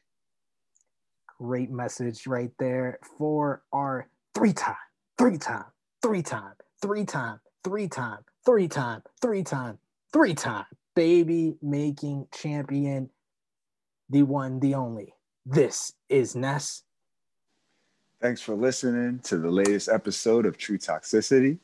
Great 1.40 1.70
message 1.70 2.28
right 2.28 2.52
there 2.60 3.00
for 3.18 3.64
our 3.72 4.08
three 4.36 4.54
time, 4.54 4.76
three 5.18 5.38
time, 5.38 5.66
three 6.02 6.24
time, 6.24 6.60
three 6.82 7.06
time, 7.06 7.40
three 7.64 7.88
time, 7.88 8.20
three 8.46 8.68
time, 8.68 9.04
three 9.22 9.44
time, 9.44 9.78
three 10.12 10.34
time 10.34 10.66
baby 10.98 11.56
making 11.62 12.26
champion, 12.34 13.08
the 14.10 14.24
one, 14.24 14.60
the 14.60 14.74
only. 14.74 15.14
This 15.46 15.94
is 16.10 16.36
Ness. 16.36 16.82
Thanks 18.20 18.42
for 18.42 18.56
listening 18.56 19.20
to 19.26 19.38
the 19.38 19.52
latest 19.52 19.90
episode 19.90 20.48
of 20.48 20.58
True 20.58 20.80
Toxicity. 20.80 21.60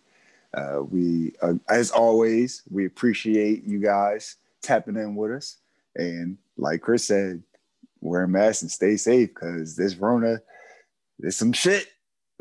Uh, 0.53 0.83
we, 0.83 1.33
uh, 1.41 1.55
as 1.67 1.89
always, 1.89 2.61
we 2.69 2.85
appreciate 2.85 3.63
you 3.63 3.79
guys 3.79 4.35
tapping 4.61 4.95
in 4.95 5.15
with 5.15 5.31
us. 5.31 5.57
And 5.95 6.37
like 6.55 6.81
Chris 6.81 7.05
said, 7.05 7.41
wear 8.01 8.25
a 8.25 8.27
mask 8.27 8.61
and 8.61 8.69
stay 8.69 8.97
safe 8.97 9.29
because 9.29 9.75
this 9.75 9.95
Rona, 9.95 10.41
there's 11.17 11.37
some 11.37 11.53
shit. 11.53 11.87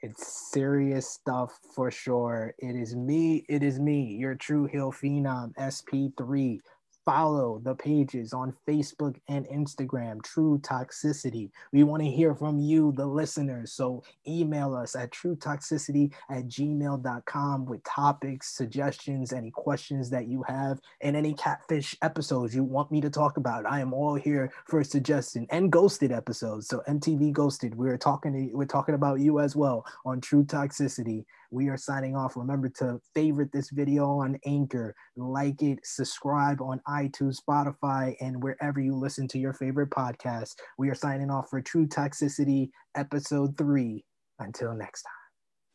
it's 0.00 0.50
serious 0.50 1.06
stuff 1.06 1.58
for 1.74 1.90
sure. 1.90 2.54
It 2.58 2.76
is 2.76 2.96
me. 2.96 3.44
It 3.46 3.62
is 3.62 3.78
me, 3.78 4.16
your 4.18 4.36
true 4.36 4.64
Heel 4.64 4.90
phenom, 4.90 5.52
SP3 5.56 6.60
follow 7.04 7.60
the 7.62 7.74
pages 7.74 8.32
on 8.32 8.54
Facebook 8.66 9.16
and 9.28 9.46
Instagram, 9.48 10.22
True 10.22 10.58
Toxicity. 10.62 11.50
We 11.72 11.82
want 11.82 12.02
to 12.02 12.10
hear 12.10 12.34
from 12.34 12.58
you, 12.58 12.92
the 12.92 13.06
listeners. 13.06 13.72
So 13.72 14.02
email 14.26 14.74
us 14.74 14.96
at 14.96 15.10
truetoxicity 15.10 16.12
at 16.30 16.46
gmail.com 16.46 17.66
with 17.66 17.84
topics, 17.84 18.54
suggestions, 18.54 19.32
any 19.32 19.50
questions 19.50 20.10
that 20.10 20.28
you 20.28 20.42
have, 20.48 20.80
and 21.00 21.16
any 21.16 21.34
catfish 21.34 21.96
episodes 22.02 22.54
you 22.54 22.64
want 22.64 22.90
me 22.90 23.00
to 23.00 23.10
talk 23.10 23.36
about. 23.36 23.66
I 23.66 23.80
am 23.80 23.92
all 23.92 24.14
here 24.14 24.52
for 24.66 24.82
suggestion 24.82 25.46
and 25.50 25.70
ghosted 25.70 26.12
episodes. 26.12 26.68
So 26.68 26.82
MTV 26.88 27.32
Ghosted, 27.32 27.74
we're 27.74 27.98
talking 27.98 28.32
to, 28.32 28.56
we're 28.56 28.64
talking 28.64 28.94
about 28.94 29.20
you 29.20 29.40
as 29.40 29.54
well 29.54 29.84
on 30.04 30.20
True 30.20 30.44
Toxicity. 30.44 31.24
We 31.54 31.68
are 31.68 31.76
signing 31.76 32.16
off. 32.16 32.36
Remember 32.36 32.68
to 32.80 32.98
favorite 33.14 33.52
this 33.52 33.70
video 33.70 34.06
on 34.18 34.40
Anchor, 34.44 34.92
like 35.16 35.62
it, 35.62 35.78
subscribe 35.84 36.60
on 36.60 36.80
iTunes, 36.88 37.36
Spotify, 37.48 38.16
and 38.20 38.42
wherever 38.42 38.80
you 38.80 38.96
listen 38.96 39.28
to 39.28 39.38
your 39.38 39.52
favorite 39.52 39.90
podcast. 39.90 40.54
We 40.78 40.90
are 40.90 40.96
signing 40.96 41.30
off 41.30 41.48
for 41.48 41.62
True 41.62 41.86
Toxicity, 41.86 42.70
episode 42.96 43.56
three. 43.56 44.04
Until 44.40 44.74
next 44.74 45.02
time. 45.02 45.23